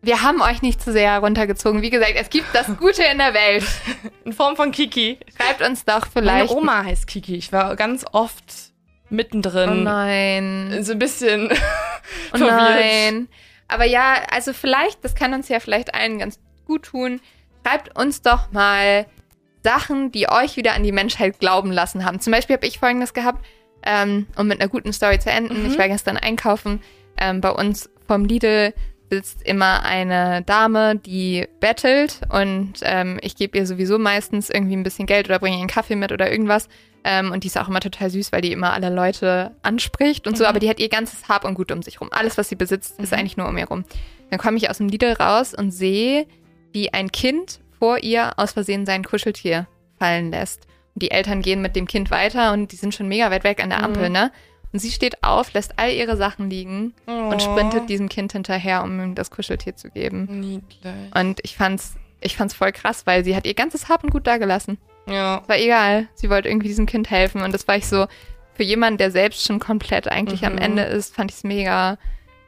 [0.00, 1.82] wir haben euch nicht zu sehr runtergezogen.
[1.82, 3.64] Wie gesagt, es gibt das Gute in der Welt.
[4.24, 5.18] In Form von Kiki.
[5.36, 6.52] Schreibt uns doch Meine vielleicht.
[6.52, 7.34] Oma heißt Kiki.
[7.34, 8.44] Ich war ganz oft
[9.10, 9.70] mittendrin.
[9.70, 10.78] Oh nein.
[10.82, 11.50] So ein bisschen
[12.32, 13.28] Oh nein.
[13.66, 17.20] Aber ja, also vielleicht, das kann uns ja vielleicht allen ganz gut tun.
[17.66, 19.06] Schreibt uns doch mal
[19.64, 22.20] Sachen, die euch wieder an die Menschheit glauben lassen haben.
[22.20, 23.44] Zum Beispiel habe ich folgendes gehabt,
[23.86, 25.60] ähm, um mit einer guten Story zu enden.
[25.60, 25.66] Mhm.
[25.70, 26.80] Ich war gestern einkaufen
[27.18, 28.72] ähm, bei uns vom Lidl
[29.10, 34.82] sitzt immer eine Dame, die bettelt und ähm, ich gebe ihr sowieso meistens irgendwie ein
[34.82, 36.68] bisschen Geld oder bringe ihr einen Kaffee mit oder irgendwas.
[37.04, 40.36] Ähm, und die ist auch immer total süß, weil die immer alle Leute anspricht und
[40.38, 40.48] so, Mhm.
[40.48, 42.08] aber die hat ihr ganzes Hab und Gut um sich rum.
[42.12, 43.18] Alles, was sie besitzt, ist Mhm.
[43.18, 43.84] eigentlich nur um ihr rum.
[44.30, 46.26] Dann komme ich aus dem Lidl raus und sehe,
[46.72, 50.66] wie ein Kind vor ihr aus Versehen sein Kuscheltier fallen lässt.
[50.94, 53.70] Die Eltern gehen mit dem Kind weiter und die sind schon mega weit weg an
[53.70, 53.84] der Mhm.
[53.84, 54.30] Ampel, ne?
[54.72, 58.98] Und sie steht auf, lässt all ihre Sachen liegen und sprintet diesem Kind hinterher, um
[59.00, 60.26] ihm das Kuscheltier zu geben.
[60.40, 60.92] Niedlich.
[61.16, 64.26] Und ich fand's, ich fand's voll krass, weil sie hat ihr ganzes Hab und Gut
[64.26, 64.78] dagelassen.
[65.08, 65.42] Ja.
[65.46, 66.08] War egal.
[66.14, 67.42] Sie wollte irgendwie diesem Kind helfen.
[67.42, 68.06] Und das war ich so,
[68.54, 70.58] für jemanden, der selbst schon komplett eigentlich am Mhm.
[70.58, 71.96] Ende ist, fand ich's mega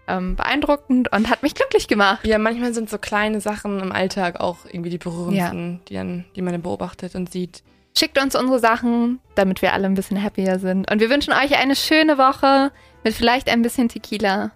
[0.09, 2.27] ähm, beeindruckend und hat mich glücklich gemacht.
[2.27, 6.43] Ja, manchmal sind so kleine Sachen im Alltag auch irgendwie die berührendsten, die, dann, die
[6.43, 7.62] man dann beobachtet und sieht.
[7.98, 10.90] Schickt uns unsere Sachen, damit wir alle ein bisschen happier sind.
[10.90, 12.70] Und wir wünschen euch eine schöne Woche
[13.05, 14.51] mit vielleicht ein bisschen Tequila.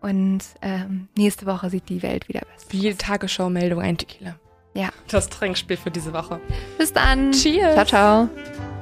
[0.00, 2.68] Und ähm, nächste Woche sieht die Welt wieder besser.
[2.68, 4.34] Für jede Tagesschau-Meldung ein Tequila.
[4.74, 4.88] Ja.
[5.10, 6.40] Das Trinkspiel für diese Woche.
[6.76, 7.32] Bis dann.
[7.32, 7.74] Cheers.
[7.74, 8.75] Ciao, ciao.